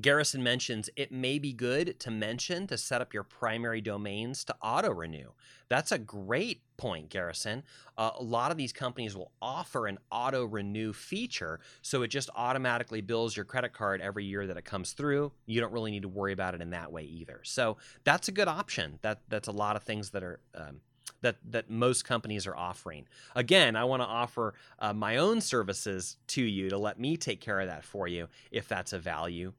Garrison 0.01 0.43
mentions 0.43 0.89
it 0.97 1.11
may 1.11 1.39
be 1.39 1.53
good 1.53 1.99
to 2.01 2.11
mention 2.11 2.67
to 2.67 2.77
set 2.77 3.01
up 3.01 3.13
your 3.13 3.23
primary 3.23 3.79
domains 3.79 4.43
to 4.43 4.55
auto 4.61 4.91
renew. 4.91 5.29
That's 5.69 5.91
a 5.91 5.97
great 5.97 6.61
point, 6.75 7.09
Garrison. 7.09 7.63
Uh, 7.97 8.11
a 8.19 8.23
lot 8.23 8.51
of 8.51 8.57
these 8.57 8.73
companies 8.73 9.15
will 9.15 9.31
offer 9.41 9.87
an 9.87 9.97
auto 10.11 10.43
renew 10.43 10.91
feature, 10.91 11.61
so 11.81 12.01
it 12.01 12.09
just 12.09 12.29
automatically 12.35 12.99
bills 12.99 13.37
your 13.37 13.45
credit 13.45 13.71
card 13.71 14.01
every 14.01 14.25
year 14.25 14.45
that 14.47 14.57
it 14.57 14.65
comes 14.65 14.91
through. 14.91 15.31
You 15.45 15.61
don't 15.61 15.71
really 15.71 15.91
need 15.91 16.03
to 16.03 16.09
worry 16.09 16.33
about 16.33 16.55
it 16.55 16.61
in 16.61 16.71
that 16.71 16.91
way 16.91 17.03
either. 17.03 17.39
So 17.43 17.77
that's 18.03 18.27
a 18.27 18.33
good 18.33 18.49
option. 18.49 18.99
That 19.01 19.21
that's 19.29 19.47
a 19.47 19.53
lot 19.53 19.75
of 19.75 19.83
things 19.83 20.09
that 20.11 20.23
are. 20.23 20.39
Um, 20.53 20.81
that 21.21 21.37
that 21.49 21.69
most 21.69 22.03
companies 22.03 22.45
are 22.45 22.55
offering. 22.55 23.07
Again, 23.35 23.75
I 23.75 23.85
want 23.85 24.01
to 24.01 24.07
offer 24.07 24.53
uh, 24.79 24.93
my 24.93 25.17
own 25.17 25.39
services 25.39 26.17
to 26.27 26.43
you 26.43 26.69
to 26.69 26.77
let 26.77 26.99
me 26.99 27.15
take 27.15 27.41
care 27.41 27.59
of 27.59 27.67
that 27.67 27.83
for 27.83 28.07
you 28.07 28.27
if 28.51 28.67
that's 28.67 28.91
a 28.91 28.99
value 28.99 29.53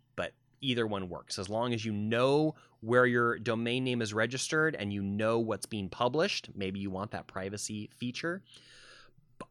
either 0.60 0.86
one 0.86 1.08
works. 1.08 1.38
As 1.38 1.48
long 1.48 1.72
as 1.72 1.84
you 1.84 1.92
know 1.92 2.54
where 2.80 3.06
your 3.06 3.38
domain 3.38 3.84
name 3.84 4.02
is 4.02 4.14
registered 4.14 4.76
and 4.76 4.92
you 4.92 5.02
know 5.02 5.38
what's 5.38 5.66
being 5.66 5.88
published 5.88 6.50
maybe 6.54 6.78
you 6.78 6.90
want 6.90 7.10
that 7.12 7.26
privacy 7.26 7.90
feature. 7.96 8.42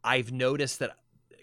I've 0.03 0.31
noticed 0.31 0.79
that 0.79 0.97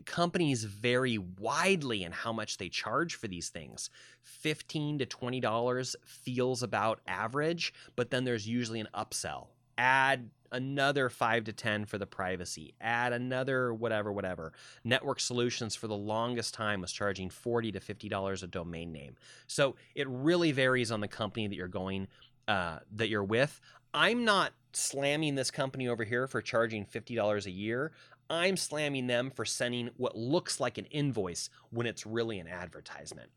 companies 0.05 0.65
vary 0.65 1.19
widely 1.19 2.03
in 2.03 2.13
how 2.13 2.33
much 2.33 2.59
they 2.59 2.69
charge 2.69 3.15
for 3.15 3.29
these 3.29 3.51
things. 3.51 3.91
15 4.23 4.99
to 4.99 5.07
20 5.07 5.41
dollars 5.41 5.97
feels 6.05 6.63
about 6.63 7.01
average 7.07 7.73
but 7.97 8.11
then 8.11 8.25
there's 8.25 8.47
usually 8.47 8.81
an 8.81 8.89
upsell 8.95 9.49
add 9.83 10.31
another 10.53 11.09
5 11.09 11.45
to 11.45 11.53
10 11.53 11.87
for 11.87 11.99
the 11.99 12.07
privacy 12.07 12.73
add 12.81 13.13
another 13.13 13.75
whatever 13.75 14.13
whatever 14.13 14.53
network 14.85 15.19
solutions 15.19 15.75
for 15.75 15.89
the 15.89 15.97
longest 15.97 16.55
time 16.55 16.81
was 16.81 16.93
charging 16.93 17.29
40 17.29 17.73
to 17.73 17.81
50 17.81 18.09
dollars 18.09 18.45
a 18.45 18.47
domain 18.47 18.93
name 18.93 19.17
so 19.49 19.75
it 19.97 20.07
really 20.09 20.53
varies 20.53 20.93
on 20.93 21.01
the 21.01 21.09
company 21.09 21.49
that 21.49 21.57
you're 21.57 21.67
going 21.67 22.07
uh, 22.47 22.79
that 22.95 23.09
you're 23.09 23.25
with 23.25 23.61
i'm 23.93 24.25
not 24.25 24.53
slamming 24.73 25.35
this 25.35 25.51
company 25.51 25.89
over 25.89 26.05
here 26.05 26.29
for 26.29 26.41
charging 26.41 26.87
$50 26.87 27.47
a 27.47 27.51
year 27.51 27.91
i'm 28.31 28.57
slamming 28.57 29.09
them 29.09 29.31
for 29.31 29.45
sending 29.45 29.91
what 29.97 30.17
looks 30.17 30.61
like 30.61 30.79
an 30.79 30.85
invoice 30.87 31.51
when 31.71 31.89
it's 31.89 32.07
really 32.07 32.39
an 32.39 32.47
advertisement 32.47 33.31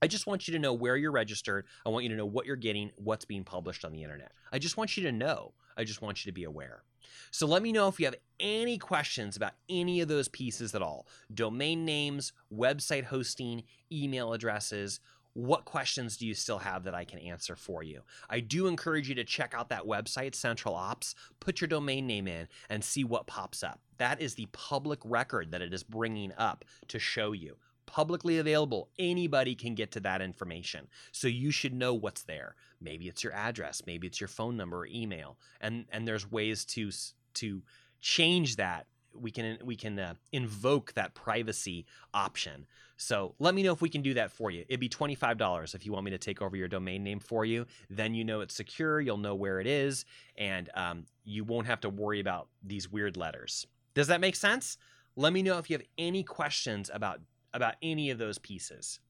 I 0.00 0.06
just 0.06 0.26
want 0.26 0.46
you 0.46 0.52
to 0.52 0.60
know 0.60 0.72
where 0.72 0.96
you're 0.96 1.10
registered. 1.10 1.66
I 1.84 1.88
want 1.88 2.04
you 2.04 2.10
to 2.10 2.16
know 2.16 2.26
what 2.26 2.46
you're 2.46 2.56
getting, 2.56 2.90
what's 2.96 3.24
being 3.24 3.44
published 3.44 3.84
on 3.84 3.92
the 3.92 4.02
internet. 4.02 4.32
I 4.52 4.58
just 4.58 4.76
want 4.76 4.96
you 4.96 5.02
to 5.04 5.12
know. 5.12 5.52
I 5.78 5.84
just 5.84 6.02
want 6.02 6.24
you 6.24 6.30
to 6.30 6.34
be 6.34 6.44
aware. 6.44 6.82
So 7.30 7.46
let 7.46 7.62
me 7.62 7.72
know 7.72 7.88
if 7.88 7.98
you 7.98 8.06
have 8.06 8.16
any 8.40 8.78
questions 8.78 9.36
about 9.36 9.52
any 9.68 10.00
of 10.00 10.08
those 10.08 10.28
pieces 10.28 10.74
at 10.74 10.82
all 10.82 11.06
domain 11.32 11.84
names, 11.84 12.32
website 12.52 13.04
hosting, 13.04 13.62
email 13.90 14.32
addresses. 14.32 15.00
What 15.34 15.64
questions 15.64 16.16
do 16.16 16.26
you 16.26 16.34
still 16.34 16.58
have 16.58 16.82
that 16.82 16.96
I 16.96 17.04
can 17.04 17.20
answer 17.20 17.54
for 17.54 17.84
you? 17.84 18.02
I 18.28 18.40
do 18.40 18.66
encourage 18.66 19.08
you 19.08 19.14
to 19.14 19.24
check 19.24 19.54
out 19.54 19.68
that 19.68 19.84
website, 19.84 20.34
Central 20.34 20.74
Ops, 20.74 21.14
put 21.38 21.60
your 21.60 21.68
domain 21.68 22.08
name 22.08 22.26
in 22.26 22.48
and 22.68 22.82
see 22.82 23.04
what 23.04 23.28
pops 23.28 23.62
up. 23.62 23.78
That 23.98 24.20
is 24.20 24.34
the 24.34 24.48
public 24.50 24.98
record 25.04 25.52
that 25.52 25.62
it 25.62 25.72
is 25.72 25.84
bringing 25.84 26.32
up 26.36 26.64
to 26.88 26.98
show 26.98 27.30
you 27.32 27.56
publicly 27.88 28.38
available. 28.38 28.90
Anybody 28.98 29.54
can 29.54 29.74
get 29.74 29.90
to 29.92 30.00
that 30.00 30.20
information. 30.20 30.86
So 31.10 31.26
you 31.26 31.50
should 31.50 31.74
know 31.74 31.94
what's 31.94 32.22
there. 32.22 32.54
Maybe 32.80 33.08
it's 33.08 33.24
your 33.24 33.32
address, 33.32 33.82
maybe 33.86 34.06
it's 34.06 34.20
your 34.20 34.28
phone 34.28 34.56
number 34.56 34.80
or 34.80 34.86
email. 34.86 35.38
And 35.60 35.86
and 35.90 36.06
there's 36.06 36.30
ways 36.30 36.64
to 36.66 36.90
to 37.34 37.62
change 38.00 38.56
that. 38.56 38.86
We 39.14 39.30
can 39.30 39.58
we 39.64 39.74
can 39.74 39.98
uh, 39.98 40.14
invoke 40.32 40.92
that 40.92 41.14
privacy 41.14 41.86
option. 42.14 42.66
So 42.98 43.34
let 43.38 43.54
me 43.54 43.62
know 43.62 43.72
if 43.72 43.80
we 43.80 43.88
can 43.88 44.02
do 44.02 44.14
that 44.14 44.30
for 44.30 44.50
you. 44.50 44.64
It'd 44.68 44.80
be 44.80 44.88
$25 44.88 45.74
if 45.74 45.86
you 45.86 45.92
want 45.92 46.04
me 46.04 46.10
to 46.10 46.18
take 46.18 46.42
over 46.42 46.56
your 46.56 46.66
domain 46.66 47.04
name 47.04 47.20
for 47.20 47.44
you. 47.44 47.64
Then 47.88 48.12
you 48.12 48.24
know 48.24 48.40
it's 48.40 48.54
secure, 48.54 49.00
you'll 49.00 49.18
know 49.18 49.36
where 49.36 49.60
it 49.60 49.68
is, 49.68 50.04
and 50.36 50.68
um, 50.74 51.06
you 51.24 51.44
won't 51.44 51.68
have 51.68 51.80
to 51.82 51.88
worry 51.88 52.18
about 52.18 52.48
these 52.62 52.90
weird 52.90 53.16
letters. 53.16 53.66
Does 53.94 54.08
that 54.08 54.20
make 54.20 54.34
sense? 54.34 54.78
Let 55.14 55.32
me 55.32 55.42
know 55.42 55.58
if 55.58 55.70
you 55.70 55.74
have 55.74 55.86
any 55.96 56.24
questions 56.24 56.90
about 56.92 57.20
about 57.54 57.74
any 57.82 58.10
of 58.10 58.18
those 58.18 58.38
pieces. 58.38 59.00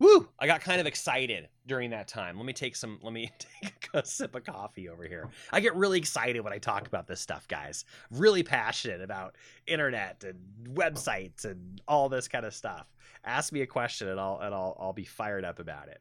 Woo! 0.00 0.28
I 0.38 0.46
got 0.46 0.60
kind 0.60 0.80
of 0.80 0.86
excited 0.86 1.48
during 1.66 1.90
that 1.90 2.06
time. 2.06 2.36
Let 2.36 2.46
me 2.46 2.52
take 2.52 2.76
some. 2.76 3.00
Let 3.02 3.12
me 3.12 3.32
take 3.62 3.88
a 3.92 4.04
sip 4.06 4.36
of 4.36 4.44
coffee 4.44 4.88
over 4.88 5.04
here. 5.04 5.28
I 5.52 5.58
get 5.58 5.74
really 5.74 5.98
excited 5.98 6.40
when 6.40 6.52
I 6.52 6.58
talk 6.58 6.86
about 6.86 7.08
this 7.08 7.20
stuff, 7.20 7.48
guys. 7.48 7.84
Really 8.12 8.44
passionate 8.44 9.00
about 9.00 9.34
internet 9.66 10.22
and 10.24 10.76
websites 10.76 11.44
and 11.44 11.80
all 11.88 12.08
this 12.08 12.28
kind 12.28 12.46
of 12.46 12.54
stuff. 12.54 12.86
Ask 13.24 13.52
me 13.52 13.62
a 13.62 13.66
question 13.66 14.08
and 14.08 14.20
I'll 14.20 14.38
and 14.40 14.54
I'll 14.54 14.76
I'll 14.78 14.92
be 14.92 15.04
fired 15.04 15.44
up 15.44 15.58
about 15.58 15.88
it. 15.88 16.00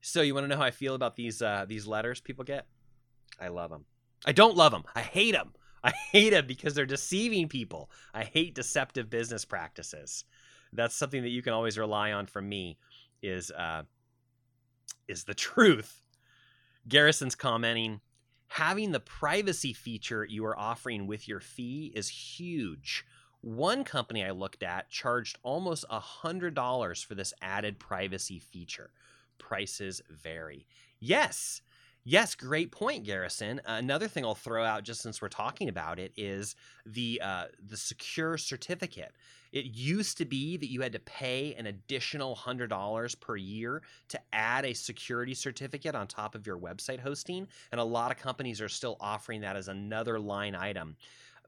So 0.00 0.20
you 0.22 0.34
want 0.34 0.44
to 0.44 0.48
know 0.48 0.56
how 0.56 0.64
I 0.64 0.72
feel 0.72 0.96
about 0.96 1.14
these 1.14 1.40
uh, 1.42 1.64
these 1.68 1.86
letters 1.86 2.20
people 2.20 2.44
get? 2.44 2.66
I 3.40 3.48
love 3.48 3.70
them. 3.70 3.84
I 4.26 4.32
don't 4.32 4.56
love 4.56 4.72
them. 4.72 4.82
I 4.96 5.00
hate 5.00 5.32
them. 5.32 5.52
I 5.84 5.92
hate 6.12 6.30
them 6.30 6.46
because 6.46 6.74
they're 6.74 6.86
deceiving 6.86 7.48
people. 7.48 7.90
I 8.14 8.24
hate 8.24 8.54
deceptive 8.54 9.10
business 9.10 9.44
practices. 9.44 10.24
That's 10.72 10.94
something 10.94 11.22
that 11.22 11.30
you 11.30 11.42
can 11.42 11.52
always 11.52 11.78
rely 11.78 12.12
on 12.12 12.26
from 12.26 12.48
me 12.48 12.78
is 13.22 13.50
uh, 13.50 13.82
is 15.08 15.24
the 15.24 15.34
truth. 15.34 16.02
Garrison's 16.88 17.34
commenting, 17.34 18.00
having 18.48 18.92
the 18.92 19.00
privacy 19.00 19.72
feature 19.72 20.24
you 20.24 20.44
are 20.44 20.58
offering 20.58 21.06
with 21.06 21.28
your 21.28 21.40
fee 21.40 21.92
is 21.94 22.08
huge. 22.08 23.04
One 23.40 23.84
company 23.84 24.24
I 24.24 24.30
looked 24.30 24.62
at 24.62 24.90
charged 24.90 25.38
almost 25.42 25.84
a 25.90 26.00
$100 26.00 27.04
for 27.04 27.14
this 27.14 27.34
added 27.42 27.78
privacy 27.78 28.38
feature. 28.38 28.90
Prices 29.38 30.00
vary. 30.08 30.66
Yes, 31.00 31.62
Yes, 32.04 32.34
great 32.34 32.72
point, 32.72 33.04
Garrison. 33.04 33.60
Another 33.64 34.08
thing 34.08 34.24
I'll 34.24 34.34
throw 34.34 34.64
out, 34.64 34.82
just 34.82 35.02
since 35.02 35.22
we're 35.22 35.28
talking 35.28 35.68
about 35.68 36.00
it, 36.00 36.12
is 36.16 36.56
the 36.84 37.20
uh, 37.22 37.44
the 37.64 37.76
secure 37.76 38.36
certificate. 38.36 39.12
It 39.52 39.66
used 39.66 40.18
to 40.18 40.24
be 40.24 40.56
that 40.56 40.70
you 40.70 40.80
had 40.80 40.94
to 40.94 40.98
pay 40.98 41.54
an 41.54 41.66
additional 41.66 42.34
hundred 42.34 42.70
dollars 42.70 43.14
per 43.14 43.36
year 43.36 43.82
to 44.08 44.20
add 44.32 44.64
a 44.64 44.74
security 44.74 45.34
certificate 45.34 45.94
on 45.94 46.08
top 46.08 46.34
of 46.34 46.44
your 46.44 46.58
website 46.58 46.98
hosting, 46.98 47.46
and 47.70 47.80
a 47.80 47.84
lot 47.84 48.10
of 48.10 48.16
companies 48.16 48.60
are 48.60 48.68
still 48.68 48.96
offering 48.98 49.42
that 49.42 49.54
as 49.54 49.68
another 49.68 50.18
line 50.18 50.56
item. 50.56 50.96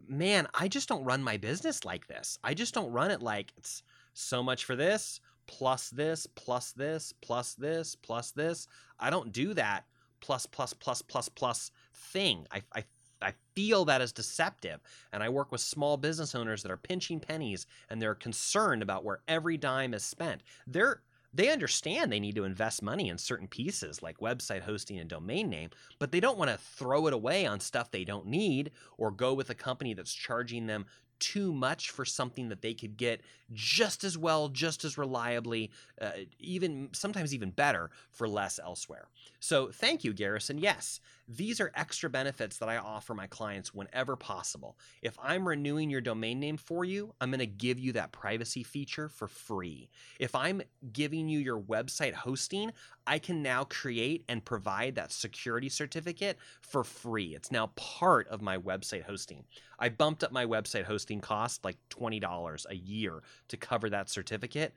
Man, 0.07 0.47
I 0.55 0.69
just 0.69 0.89
don't 0.89 1.05
run 1.05 1.23
my 1.23 1.37
business 1.37 1.85
like 1.85 2.07
this. 2.07 2.39
I 2.45 2.55
just 2.55 2.75
don't 2.75 2.93
run 2.93 3.11
it 3.11 3.23
like 3.23 3.53
it's 3.57 3.83
so 4.13 4.41
much 4.41 4.65
for 4.65 4.77
this 4.77 5.19
plus 5.47 5.91
this 5.91 6.27
plus 6.27 6.73
this 6.73 7.13
plus 7.21 7.55
this 7.55 7.97
plus 7.97 8.31
this. 8.31 8.69
I 9.01 9.11
don't 9.11 9.33
do 9.33 9.53
that 9.55 9.85
plus 10.25 10.47
plus 10.47 10.73
plus 10.73 11.03
plus 11.03 11.29
plus 11.29 11.71
thing. 11.93 12.47
I, 12.51 12.63
I 12.75 12.85
I 13.21 13.35
feel 13.55 13.85
that 13.85 14.01
is 14.01 14.13
deceptive. 14.13 14.81
And 15.13 15.23
I 15.23 15.29
work 15.29 15.53
with 15.53 15.61
small 15.61 15.97
business 15.97 16.35
owners 16.35 16.63
that 16.63 16.73
are 16.73 16.77
pinching 16.77 17.21
pennies 17.21 17.67
and 17.91 18.01
they're 18.01 18.15
concerned 18.15 18.83
about 18.83 19.05
where 19.05 19.21
every 19.29 19.57
dime 19.57 19.95
is 19.95 20.05
spent. 20.05 20.43
They're 20.67 21.03
they 21.33 21.51
understand 21.51 22.13
they 22.13 22.21
need 22.21 22.37
to 22.37 22.45
invest 22.45 22.81
money 22.81 23.09
in 23.09 23.19
certain 23.19 23.49
pieces 23.49 24.03
like 24.03 24.19
website 24.19 24.63
hosting 24.63 25.01
and 25.01 25.11
domain 25.11 25.51
name, 25.51 25.71
but 25.99 26.13
they 26.13 26.21
don't 26.21 26.39
want 26.39 26.51
to 26.51 26.57
throw 26.57 27.09
it 27.09 27.13
away 27.13 27.45
on 27.45 27.59
stuff 27.59 27.91
they 27.91 28.05
don't 28.05 28.27
need 28.27 28.71
or 28.99 29.11
go 29.11 29.35
with 29.35 29.51
a 29.51 29.55
company 29.55 29.95
that's 29.95 30.15
charging 30.15 30.67
them 30.67 30.87
too 31.33 31.53
much 31.53 31.91
for 31.91 32.05
something 32.05 32.49
that 32.51 32.61
they 32.61 32.75
could 32.75 32.97
get 32.97 33.23
just 33.53 34.05
as 34.05 34.19
well, 34.19 34.49
just 34.49 34.85
as 34.85 34.99
reliably, 34.99 35.71
uh, 36.01 36.11
even 36.39 36.91
sometimes 36.93 37.35
even 37.35 37.51
better 37.51 37.91
for 38.11 38.29
less 38.29 38.61
elsewhere. 38.63 39.09
So, 39.41 39.71
thank 39.73 40.05
you, 40.05 40.13
Garrison. 40.13 40.59
Yes, 40.59 41.01
these 41.27 41.61
are 41.61 41.73
extra 41.75 42.11
benefits 42.11 42.59
that 42.59 42.69
I 42.69 42.77
offer 42.77 43.15
my 43.15 43.27
clients 43.27 43.73
whenever 43.73 44.17
possible. 44.17 44.77
If 45.03 45.17
I'm 45.23 45.49
renewing 45.49 45.89
your 45.89 46.01
domain 46.01 46.39
name 46.39 46.57
for 46.57 46.85
you, 46.85 47.15
I'm 47.21 47.31
going 47.31 47.39
to 47.39 47.47
give 47.47 47.79
you 47.79 47.93
that 47.93 48.13
privacy 48.13 48.63
feature 48.63 49.09
for 49.09 49.27
free. 49.27 49.89
If 50.21 50.35
I'm 50.35 50.63
giving 50.93 51.29
you 51.29 51.39
your 51.39 51.61
website 51.61 52.13
hosting, 52.13 52.73
I 53.07 53.19
can 53.19 53.43
now 53.43 53.65
create 53.65 54.25
and 54.29 54.45
provide 54.45 54.97
that 54.97 55.13
security 55.13 55.69
certificate 55.69 56.39
for 56.61 56.85
free. 56.85 57.35
It's 57.35 57.51
now 57.51 57.69
part 57.75 58.29
of 58.29 58.43
my 58.43 58.59
website 58.59 59.05
hosting. 59.05 59.45
I 59.79 59.89
bumped 59.89 60.25
up 60.25 60.33
my 60.33 60.45
website 60.45 60.85
hosting 60.85 61.21
cost 61.21 61.65
like 61.65 61.77
$20 61.91 62.67
a 62.69 62.77
year 62.77 63.23
to 63.49 63.57
cover 63.57 63.91
that 63.91 64.11
certificate 64.11 64.75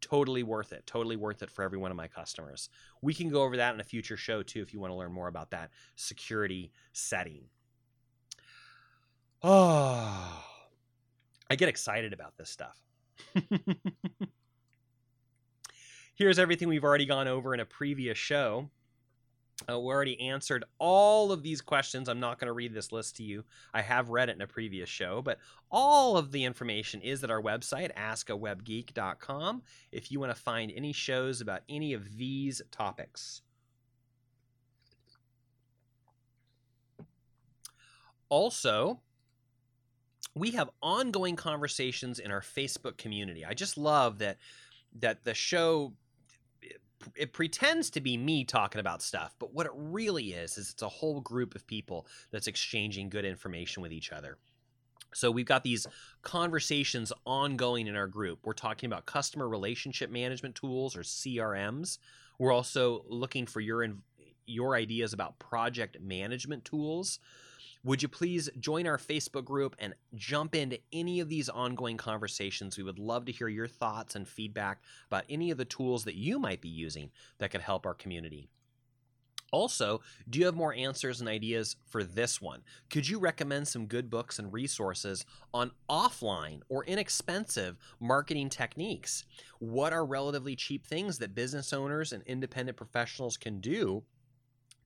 totally 0.00 0.42
worth 0.42 0.72
it. 0.72 0.86
Totally 0.86 1.16
worth 1.16 1.42
it 1.42 1.50
for 1.50 1.62
every 1.62 1.78
one 1.78 1.90
of 1.90 1.96
my 1.96 2.08
customers. 2.08 2.68
We 3.02 3.14
can 3.14 3.28
go 3.28 3.42
over 3.42 3.56
that 3.56 3.74
in 3.74 3.80
a 3.80 3.84
future 3.84 4.16
show 4.16 4.42
too 4.42 4.62
if 4.62 4.72
you 4.72 4.80
want 4.80 4.92
to 4.92 4.96
learn 4.96 5.12
more 5.12 5.28
about 5.28 5.50
that 5.50 5.70
security 5.96 6.72
setting. 6.92 7.44
Oh, 9.42 10.44
I 11.50 11.56
get 11.56 11.68
excited 11.68 12.12
about 12.12 12.36
this 12.36 12.50
stuff. 12.50 12.82
Here's 16.16 16.38
everything 16.40 16.68
we've 16.68 16.84
already 16.84 17.06
gone 17.06 17.28
over 17.28 17.54
in 17.54 17.60
a 17.60 17.64
previous 17.64 18.18
show. 18.18 18.70
Uh, 19.66 19.78
we 19.78 19.92
already 19.92 20.20
answered 20.20 20.64
all 20.78 21.32
of 21.32 21.42
these 21.42 21.60
questions. 21.60 22.08
I'm 22.08 22.20
not 22.20 22.38
going 22.38 22.46
to 22.46 22.52
read 22.52 22.72
this 22.72 22.92
list 22.92 23.16
to 23.16 23.24
you. 23.24 23.44
I 23.74 23.82
have 23.82 24.08
read 24.08 24.28
it 24.28 24.36
in 24.36 24.42
a 24.42 24.46
previous 24.46 24.88
show, 24.88 25.20
but 25.20 25.38
all 25.70 26.16
of 26.16 26.30
the 26.30 26.44
information 26.44 27.00
is 27.00 27.24
at 27.24 27.30
our 27.30 27.42
website, 27.42 27.92
askawebgeek.com, 27.96 29.62
if 29.90 30.12
you 30.12 30.20
want 30.20 30.34
to 30.34 30.40
find 30.40 30.72
any 30.74 30.92
shows 30.92 31.40
about 31.40 31.62
any 31.68 31.92
of 31.92 32.16
these 32.16 32.62
topics. 32.70 33.42
Also, 38.28 39.00
we 40.34 40.52
have 40.52 40.70
ongoing 40.82 41.34
conversations 41.34 42.20
in 42.20 42.30
our 42.30 42.42
Facebook 42.42 42.96
community. 42.96 43.44
I 43.44 43.54
just 43.54 43.76
love 43.76 44.18
that 44.18 44.38
that 45.00 45.24
the 45.24 45.34
show 45.34 45.94
it 47.16 47.32
pretends 47.32 47.90
to 47.90 48.00
be 48.00 48.16
me 48.16 48.44
talking 48.44 48.80
about 48.80 49.02
stuff, 49.02 49.34
but 49.38 49.54
what 49.54 49.66
it 49.66 49.72
really 49.74 50.32
is 50.32 50.58
is 50.58 50.70
it's 50.70 50.82
a 50.82 50.88
whole 50.88 51.20
group 51.20 51.54
of 51.54 51.66
people 51.66 52.06
that's 52.30 52.46
exchanging 52.46 53.08
good 53.08 53.24
information 53.24 53.82
with 53.82 53.92
each 53.92 54.12
other. 54.12 54.38
So 55.14 55.30
we've 55.30 55.46
got 55.46 55.64
these 55.64 55.86
conversations 56.22 57.12
ongoing 57.24 57.86
in 57.86 57.96
our 57.96 58.06
group. 58.06 58.40
We're 58.44 58.52
talking 58.52 58.88
about 58.88 59.06
customer 59.06 59.48
relationship 59.48 60.10
management 60.10 60.54
tools 60.54 60.96
or 60.96 61.00
CRMs. 61.00 61.98
We're 62.38 62.52
also 62.52 63.04
looking 63.08 63.46
for 63.46 63.60
your 63.60 63.86
your 64.46 64.74
ideas 64.74 65.12
about 65.12 65.38
project 65.38 66.00
management 66.00 66.64
tools. 66.64 67.18
Would 67.84 68.02
you 68.02 68.08
please 68.08 68.50
join 68.58 68.86
our 68.86 68.98
Facebook 68.98 69.44
group 69.44 69.76
and 69.78 69.94
jump 70.14 70.54
into 70.54 70.80
any 70.92 71.20
of 71.20 71.28
these 71.28 71.48
ongoing 71.48 71.96
conversations? 71.96 72.76
We 72.76 72.82
would 72.82 72.98
love 72.98 73.24
to 73.26 73.32
hear 73.32 73.48
your 73.48 73.68
thoughts 73.68 74.16
and 74.16 74.26
feedback 74.26 74.82
about 75.06 75.24
any 75.28 75.50
of 75.50 75.58
the 75.58 75.64
tools 75.64 76.04
that 76.04 76.16
you 76.16 76.40
might 76.40 76.60
be 76.60 76.68
using 76.68 77.10
that 77.38 77.50
could 77.50 77.60
help 77.60 77.86
our 77.86 77.94
community. 77.94 78.48
Also, 79.50 80.02
do 80.28 80.38
you 80.38 80.44
have 80.44 80.54
more 80.54 80.74
answers 80.74 81.20
and 81.20 81.28
ideas 81.28 81.76
for 81.86 82.04
this 82.04 82.40
one? 82.40 82.62
Could 82.90 83.08
you 83.08 83.18
recommend 83.18 83.66
some 83.66 83.86
good 83.86 84.10
books 84.10 84.38
and 84.38 84.52
resources 84.52 85.24
on 85.54 85.70
offline 85.88 86.60
or 86.68 86.84
inexpensive 86.84 87.78
marketing 88.00 88.50
techniques? 88.50 89.24
What 89.58 89.92
are 89.92 90.04
relatively 90.04 90.54
cheap 90.54 90.86
things 90.86 91.18
that 91.18 91.34
business 91.34 91.72
owners 91.72 92.12
and 92.12 92.22
independent 92.24 92.76
professionals 92.76 93.36
can 93.36 93.60
do 93.60 94.02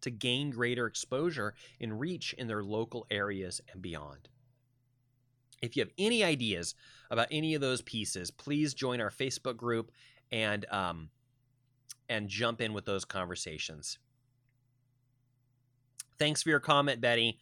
to 0.03 0.11
gain 0.11 0.51
greater 0.51 0.87
exposure 0.87 1.55
and 1.81 1.99
reach 1.99 2.35
in 2.35 2.47
their 2.47 2.63
local 2.63 3.07
areas 3.11 3.61
and 3.73 3.83
beyond. 3.83 4.29
If 5.63 5.77
you 5.77 5.83
have 5.83 5.93
any 5.97 6.25
ideas 6.25 6.75
about 7.11 7.29
any 7.31 7.55
of 7.55 7.61
those 7.61 7.83
pieces, 7.83 8.31
please 8.31 8.75
join 8.75 9.01
our 9.01 9.11
Facebook 9.11 9.57
group 9.57 9.93
and 10.31 10.67
um, 10.71 11.11
and 12.09 12.29
jump 12.29 12.61
in 12.61 12.73
with 12.73 12.85
those 12.85 13.05
conversations. 13.05 13.99
Thanks 16.19 16.43
for 16.43 16.51
your 16.51 16.61
comment, 16.61 17.01
Betty. 17.01 17.39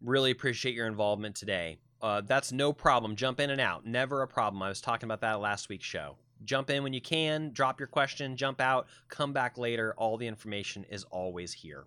Really 0.00 0.30
appreciate 0.30 0.74
your 0.74 0.86
involvement 0.86 1.36
today. 1.36 1.78
Uh, 2.00 2.20
that's 2.22 2.50
no 2.50 2.72
problem. 2.72 3.14
Jump 3.14 3.38
in 3.38 3.50
and 3.50 3.60
out. 3.60 3.86
Never 3.86 4.22
a 4.22 4.28
problem. 4.28 4.62
I 4.62 4.68
was 4.68 4.80
talking 4.80 5.06
about 5.06 5.20
that 5.20 5.40
last 5.40 5.68
week's 5.68 5.86
show. 5.86 6.16
Jump 6.44 6.70
in 6.70 6.82
when 6.82 6.92
you 6.92 7.00
can, 7.00 7.52
drop 7.52 7.80
your 7.80 7.86
question, 7.86 8.36
jump 8.36 8.60
out, 8.60 8.86
come 9.08 9.32
back 9.32 9.58
later. 9.58 9.94
All 9.96 10.16
the 10.16 10.26
information 10.26 10.84
is 10.90 11.04
always 11.04 11.52
here. 11.52 11.84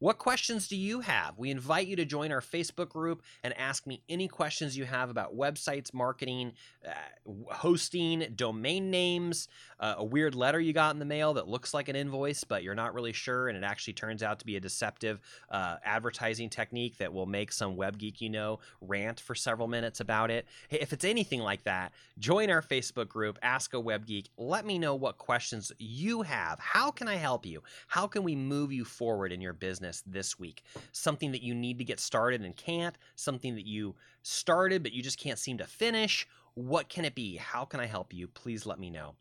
What 0.00 0.18
questions 0.18 0.68
do 0.68 0.76
you 0.76 1.00
have? 1.00 1.38
We 1.38 1.50
invite 1.50 1.86
you 1.86 1.96
to 1.96 2.04
join 2.04 2.32
our 2.32 2.40
Facebook 2.40 2.88
group 2.88 3.22
and 3.42 3.56
ask 3.56 3.86
me 3.86 4.02
any 4.08 4.26
questions 4.28 4.76
you 4.76 4.84
have 4.84 5.08
about 5.08 5.36
websites, 5.36 5.94
marketing, 5.94 6.52
uh, 6.86 6.90
hosting, 7.54 8.26
domain 8.34 8.90
names, 8.90 9.48
uh, 9.78 9.94
a 9.98 10.04
weird 10.04 10.34
letter 10.34 10.60
you 10.60 10.72
got 10.72 10.94
in 10.94 10.98
the 10.98 11.04
mail 11.04 11.34
that 11.34 11.48
looks 11.48 11.72
like 11.72 11.88
an 11.88 11.96
invoice, 11.96 12.42
but 12.42 12.62
you're 12.64 12.74
not 12.74 12.92
really 12.92 13.12
sure, 13.12 13.48
and 13.48 13.56
it 13.56 13.62
actually 13.62 13.92
turns 13.92 14.22
out 14.22 14.40
to 14.40 14.46
be 14.46 14.56
a 14.56 14.60
deceptive 14.60 15.20
uh, 15.50 15.76
advertising 15.84 16.50
technique 16.50 16.98
that 16.98 17.12
will 17.12 17.26
make 17.26 17.52
some 17.52 17.76
web 17.76 17.96
geek 17.96 18.20
you 18.20 18.28
know 18.28 18.58
rant 18.80 19.20
for 19.20 19.34
several 19.34 19.68
minutes 19.68 20.00
about 20.00 20.30
it. 20.30 20.46
Hey, 20.68 20.78
if 20.80 20.92
it's 20.92 21.04
anything 21.04 21.40
like 21.40 21.62
that, 21.64 21.92
join 22.18 22.50
our 22.50 22.62
Facebook 22.62 23.08
group, 23.08 23.38
Ask 23.42 23.74
a 23.74 23.80
Web 23.80 24.06
Geek. 24.06 24.28
Let 24.36 24.66
me 24.66 24.78
know 24.78 24.94
what 24.96 25.18
questions 25.18 25.70
you 25.78 26.22
have. 26.22 26.58
How 26.58 26.90
can 26.90 27.08
I 27.08 27.14
help 27.14 27.46
you? 27.46 27.62
How 27.86 28.06
can 28.06 28.24
we 28.24 28.34
move 28.34 28.72
you 28.72 28.84
forward 28.84 29.32
in 29.32 29.40
your 29.40 29.52
business? 29.52 29.93
This 30.06 30.38
week. 30.38 30.62
Something 30.92 31.32
that 31.32 31.42
you 31.42 31.54
need 31.54 31.78
to 31.78 31.84
get 31.84 32.00
started 32.00 32.42
and 32.42 32.56
can't, 32.56 32.96
something 33.14 33.54
that 33.54 33.66
you 33.66 33.94
started 34.22 34.82
but 34.82 34.92
you 34.92 35.02
just 35.02 35.18
can't 35.18 35.38
seem 35.38 35.58
to 35.58 35.66
finish. 35.66 36.26
What 36.54 36.88
can 36.88 37.04
it 37.04 37.14
be? 37.14 37.36
How 37.36 37.64
can 37.64 37.80
I 37.80 37.86
help 37.86 38.12
you? 38.12 38.28
Please 38.28 38.66
let 38.66 38.78
me 38.78 38.90
know. 38.90 39.14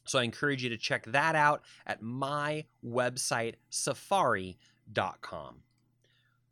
So 0.05 0.19
I 0.19 0.23
encourage 0.23 0.63
you 0.63 0.69
to 0.69 0.77
check 0.77 1.05
that 1.07 1.35
out 1.35 1.63
at 1.85 2.01
my 2.01 2.65
website, 2.83 3.55
safari.com. 3.69 5.63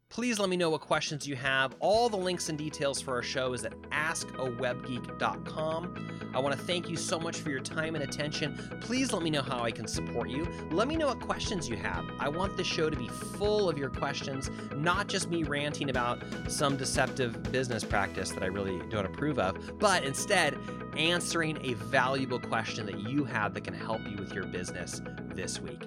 Please 0.09 0.39
let 0.39 0.49
me 0.49 0.55
know 0.55 0.69
what 0.69 0.79
questions 0.81 1.27
you 1.27 1.35
have. 1.35 1.75
All 1.79 2.07
the 2.07 2.15
links 2.15 2.47
and 2.47 2.57
details 2.57 3.01
for 3.01 3.13
our 3.13 3.21
show 3.21 3.51
is 3.53 3.65
at 3.65 3.73
askawebgeek.com. 3.91 6.31
I 6.33 6.39
want 6.39 6.57
to 6.57 6.61
thank 6.61 6.89
you 6.89 6.95
so 6.95 7.19
much 7.19 7.37
for 7.37 7.49
your 7.49 7.59
time 7.59 7.93
and 7.93 8.03
attention. 8.03 8.57
Please 8.79 9.11
let 9.11 9.21
me 9.21 9.29
know 9.29 9.41
how 9.41 9.63
I 9.63 9.71
can 9.71 9.85
support 9.85 10.29
you. 10.29 10.47
Let 10.71 10.87
me 10.87 10.95
know 10.95 11.07
what 11.07 11.19
questions 11.19 11.67
you 11.67 11.75
have. 11.77 12.05
I 12.19 12.29
want 12.29 12.55
this 12.55 12.67
show 12.67 12.89
to 12.89 12.95
be 12.95 13.09
full 13.09 13.69
of 13.69 13.77
your 13.77 13.89
questions, 13.89 14.49
not 14.75 15.07
just 15.07 15.29
me 15.29 15.43
ranting 15.43 15.89
about 15.89 16.23
some 16.47 16.77
deceptive 16.77 17.51
business 17.51 17.83
practice 17.83 18.31
that 18.31 18.43
I 18.43 18.47
really 18.47 18.79
don't 18.89 19.05
approve 19.05 19.39
of, 19.39 19.77
but 19.77 20.05
instead 20.05 20.57
answering 20.95 21.59
a 21.63 21.73
valuable 21.73 22.39
question 22.39 22.85
that 22.85 22.99
you 22.99 23.25
have 23.25 23.53
that 23.53 23.65
can 23.65 23.73
help 23.73 24.01
you 24.09 24.15
with 24.17 24.33
your 24.33 24.45
business 24.45 25.01
this 25.35 25.61
week. 25.61 25.83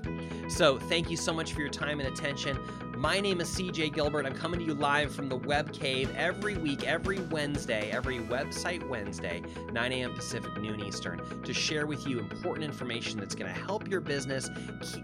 So, 0.49 0.79
thank 0.79 1.11
you 1.11 1.17
so 1.17 1.33
much 1.33 1.53
for 1.53 1.61
your 1.61 1.71
time 1.71 2.01
and 2.01 2.09
attention. 2.09 2.59
My 2.97 3.21
name 3.21 3.41
is 3.41 3.49
CJ 3.49 3.95
Gilbert. 3.95 4.10
I'm 4.19 4.35
coming 4.35 4.59
to 4.59 4.67
you 4.67 4.75
live 4.75 5.15
from 5.15 5.29
the 5.29 5.37
Web 5.37 5.73
Cave 5.73 6.13
every 6.17 6.57
week, 6.57 6.87
every 6.87 7.21
Wednesday, 7.21 7.91
every 7.93 8.19
website 8.19 8.87
Wednesday, 8.89 9.41
9 9.73 9.93
a.m. 9.93 10.15
Pacific, 10.15 10.61
noon 10.61 10.81
Eastern, 10.81 11.21
to 11.45 11.55
share 11.55 11.87
with 11.87 12.07
you 12.09 12.19
important 12.19 12.65
information 12.65 13.21
that's 13.21 13.37
going 13.37 13.53
to 13.53 13.61
help 13.61 13.89
your 13.89 14.01
business 14.01 14.51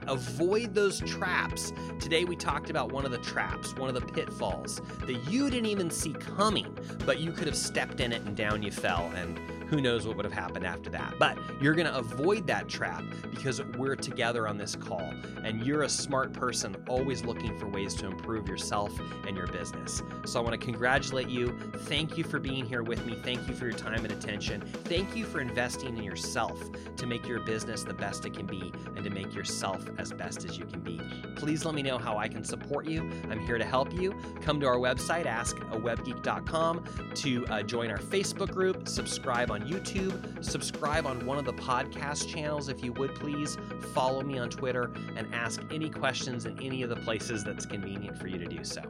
avoid 0.09 0.75
those 0.75 1.01
traps. 1.01 1.73
Today, 2.01 2.25
we 2.25 2.35
talked 2.35 2.69
about 2.69 2.91
one 2.91 3.05
of 3.05 3.13
the 3.13 3.19
traps, 3.19 3.77
one 3.77 3.89
of 3.89 3.95
the 3.95 4.13
pitfalls 4.13 4.83
that 5.07 5.31
you 5.31 5.51
didn't 5.51 5.67
even 5.67 5.89
see 5.89 6.13
coming, 6.13 6.77
but 7.05 7.21
you 7.21 7.31
could 7.31 7.47
have 7.47 7.57
stepped 7.57 8.01
in 8.01 8.13
it 8.13 8.23
and 8.23 8.37
down 8.37 8.61
you 8.61 8.73
fell. 8.73 9.11
And 9.15 9.39
who 9.69 9.81
knows 9.81 10.07
what 10.07 10.17
would 10.17 10.25
have 10.25 10.33
happened 10.33 10.67
after 10.67 10.91
that. 10.91 11.15
But 11.19 11.39
you're 11.61 11.75
going 11.75 11.87
to 11.87 11.97
avoid 11.97 12.47
that 12.47 12.69
trap 12.69 13.03
because 13.31 13.63
we're 13.63 13.97
together 13.97 14.47
on 14.49 14.59
this 14.59 14.77
call 14.77 15.13
and 15.43 15.65
you're 15.65 15.83
a 15.83 15.89
smart 15.89 16.33
person 16.33 16.77
always 16.89 17.25
looking 17.25 17.59
for 17.59 17.67
ways 17.67 17.95
to 17.95 18.07
improve 18.07 18.49
yourself 18.49 18.93
and 19.27 19.37
your 19.37 19.47
business. 19.49 20.03
So 20.25 20.41
I 20.41 20.43
want 20.43 20.59
to 20.59 20.65
congratulate 20.65 21.29
you. 21.29 21.59
Thank 21.81 22.17
you 22.17 22.25
for 22.25 22.39
being 22.39 22.65
here 22.65 22.83
with 22.83 23.05
me. 23.07 23.17
Thank 23.23 23.49
you 23.49 23.55
for 23.55 23.67
your 23.67 23.77
time 23.77 24.05
and 24.05 24.13
attention. 24.13 24.61
Thank 24.61 25.17
you 25.17 25.25
for 25.25 25.41
investing 25.41 25.97
in 25.97 26.03
yourself 26.03 26.61
to 26.97 27.07
make 27.07 27.27
your 27.27 27.41
business 27.41 27.83
the 27.83 27.95
best 27.95 28.25
it 28.25 28.35
can 28.35 28.47
be 28.47 28.73
and 28.95 29.05
to 29.05 29.11
make 29.11 29.35
yourself 29.35 29.85
as 29.99 30.13
best 30.13 30.45
as 30.45 30.59
you 30.59 30.65
can 30.65 30.81
be. 30.81 31.01
Please 31.37 31.65
let 31.65 31.75
me 31.75 31.83
know 31.83 31.99
how 31.99 32.17
I 32.19 32.29
can 32.29 32.45
support 32.45 32.87
you. 32.87 33.11
I'm 33.31 33.41
here 33.41 33.59
to 33.59 33.65
help 33.65 33.93
you. 33.93 34.15
Come 34.43 34.61
to 34.61 34.67
our 34.67 34.79
website, 34.79 35.27
askawebgeek.com, 35.27 36.85
to 37.15 37.47
uh, 37.47 37.63
join 37.63 37.91
our 37.91 37.99
Facebook 37.99 38.53
group, 38.53 38.89
subscribe 38.89 39.51
on 39.51 39.56
YouTube, 39.63 40.45
subscribe 40.45 41.07
on 41.07 41.25
one 41.27 41.39
of 41.39 41.45
the 41.45 41.53
podcast 41.53 42.29
channels 42.29 42.69
if 42.69 42.83
you 42.83 42.93
would 42.95 43.15
please, 43.15 43.57
follow 43.95 44.23
me 44.23 44.39
on 44.39 44.51
Twitter, 44.51 44.91
and 45.17 45.33
ask 45.35 45.63
any 45.71 45.91
questions 45.91 46.47
in 46.47 46.59
any 46.61 46.83
of 46.83 46.91
the 46.91 46.97
places 46.97 47.45
that's 47.45 47.67
convenient 47.67 48.19
for 48.19 48.27
you 48.27 48.39
to 48.39 48.47
do 48.47 48.65
so. 48.65 48.83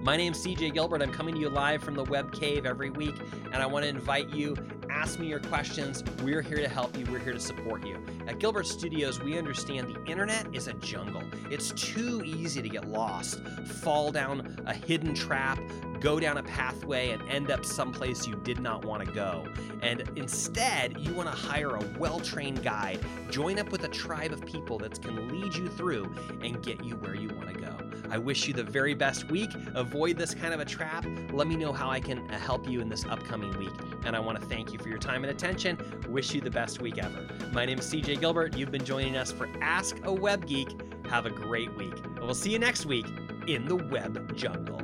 My 0.00 0.16
name's 0.16 0.44
CJ 0.44 0.74
Gilbert. 0.74 1.02
I'm 1.02 1.12
coming 1.12 1.34
to 1.34 1.40
you 1.40 1.50
live 1.50 1.82
from 1.82 1.94
the 1.94 2.04
Web 2.04 2.32
Cave 2.32 2.66
every 2.66 2.90
week, 2.90 3.14
and 3.52 3.56
I 3.56 3.66
want 3.66 3.84
to 3.84 3.88
invite 3.88 4.30
you. 4.30 4.56
Ask 4.98 5.20
me 5.20 5.28
your 5.28 5.38
questions. 5.38 6.02
We're 6.24 6.42
here 6.42 6.56
to 6.56 6.68
help 6.68 6.98
you. 6.98 7.06
We're 7.08 7.20
here 7.20 7.32
to 7.32 7.38
support 7.38 7.86
you. 7.86 8.04
At 8.26 8.40
Gilbert 8.40 8.66
Studios, 8.66 9.22
we 9.22 9.38
understand 9.38 9.94
the 9.94 10.04
internet 10.10 10.52
is 10.52 10.66
a 10.66 10.72
jungle. 10.72 11.22
It's 11.52 11.70
too 11.70 12.20
easy 12.24 12.62
to 12.62 12.68
get 12.68 12.88
lost, 12.88 13.40
fall 13.64 14.10
down 14.10 14.60
a 14.66 14.74
hidden 14.74 15.14
trap, 15.14 15.60
go 16.00 16.18
down 16.18 16.38
a 16.38 16.42
pathway, 16.42 17.10
and 17.10 17.22
end 17.30 17.52
up 17.52 17.64
someplace 17.64 18.26
you 18.26 18.34
did 18.42 18.58
not 18.58 18.84
want 18.84 19.06
to 19.06 19.12
go. 19.12 19.46
And 19.82 20.02
instead, 20.16 20.98
you 20.98 21.14
want 21.14 21.28
to 21.28 21.34
hire 21.34 21.76
a 21.76 21.84
well 21.96 22.18
trained 22.18 22.64
guide, 22.64 22.98
join 23.30 23.60
up 23.60 23.70
with 23.70 23.84
a 23.84 23.88
tribe 23.88 24.32
of 24.32 24.44
people 24.44 24.78
that 24.78 25.00
can 25.00 25.28
lead 25.28 25.54
you 25.54 25.68
through 25.68 26.12
and 26.42 26.60
get 26.60 26.84
you 26.84 26.96
where 26.96 27.14
you 27.14 27.28
want 27.28 27.54
to 27.54 27.60
go. 27.60 27.77
I 28.10 28.16
wish 28.16 28.48
you 28.48 28.54
the 28.54 28.62
very 28.62 28.94
best 28.94 29.30
week. 29.30 29.50
Avoid 29.74 30.16
this 30.16 30.34
kind 30.34 30.54
of 30.54 30.60
a 30.60 30.64
trap. 30.64 31.04
Let 31.30 31.46
me 31.46 31.56
know 31.56 31.72
how 31.72 31.90
I 31.90 32.00
can 32.00 32.30
uh, 32.30 32.38
help 32.38 32.68
you 32.68 32.80
in 32.80 32.88
this 32.88 33.04
upcoming 33.04 33.56
week. 33.58 33.72
And 34.04 34.16
I 34.16 34.20
want 34.20 34.40
to 34.40 34.46
thank 34.46 34.72
you 34.72 34.78
for 34.78 34.88
your 34.88 34.98
time 34.98 35.24
and 35.24 35.30
attention. 35.30 35.78
Wish 36.08 36.32
you 36.32 36.40
the 36.40 36.50
best 36.50 36.80
week 36.80 36.98
ever. 36.98 37.28
My 37.52 37.66
name 37.66 37.78
is 37.78 37.92
CJ 37.92 38.20
Gilbert. 38.20 38.56
You've 38.56 38.70
been 38.70 38.84
joining 38.84 39.16
us 39.16 39.30
for 39.30 39.48
Ask 39.60 39.98
a 40.04 40.12
Web 40.12 40.46
Geek. 40.46 40.68
Have 41.10 41.26
a 41.26 41.30
great 41.30 41.74
week. 41.76 41.94
And 42.04 42.20
we'll 42.20 42.34
see 42.34 42.50
you 42.50 42.58
next 42.58 42.86
week 42.86 43.06
in 43.46 43.66
the 43.66 43.76
web 43.76 44.34
jungle. 44.36 44.78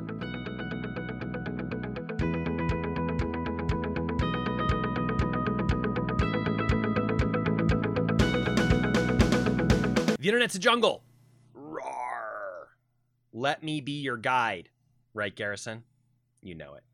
The 10.19 10.29
internet's 10.29 10.55
a 10.55 10.59
jungle. 10.59 11.04
Let 13.37 13.63
me 13.63 13.81
be 13.81 13.99
your 13.99 14.15
guide. 14.15 14.69
Right, 15.13 15.35
Garrison? 15.35 15.83
You 16.41 16.55
know 16.55 16.75
it. 16.75 16.85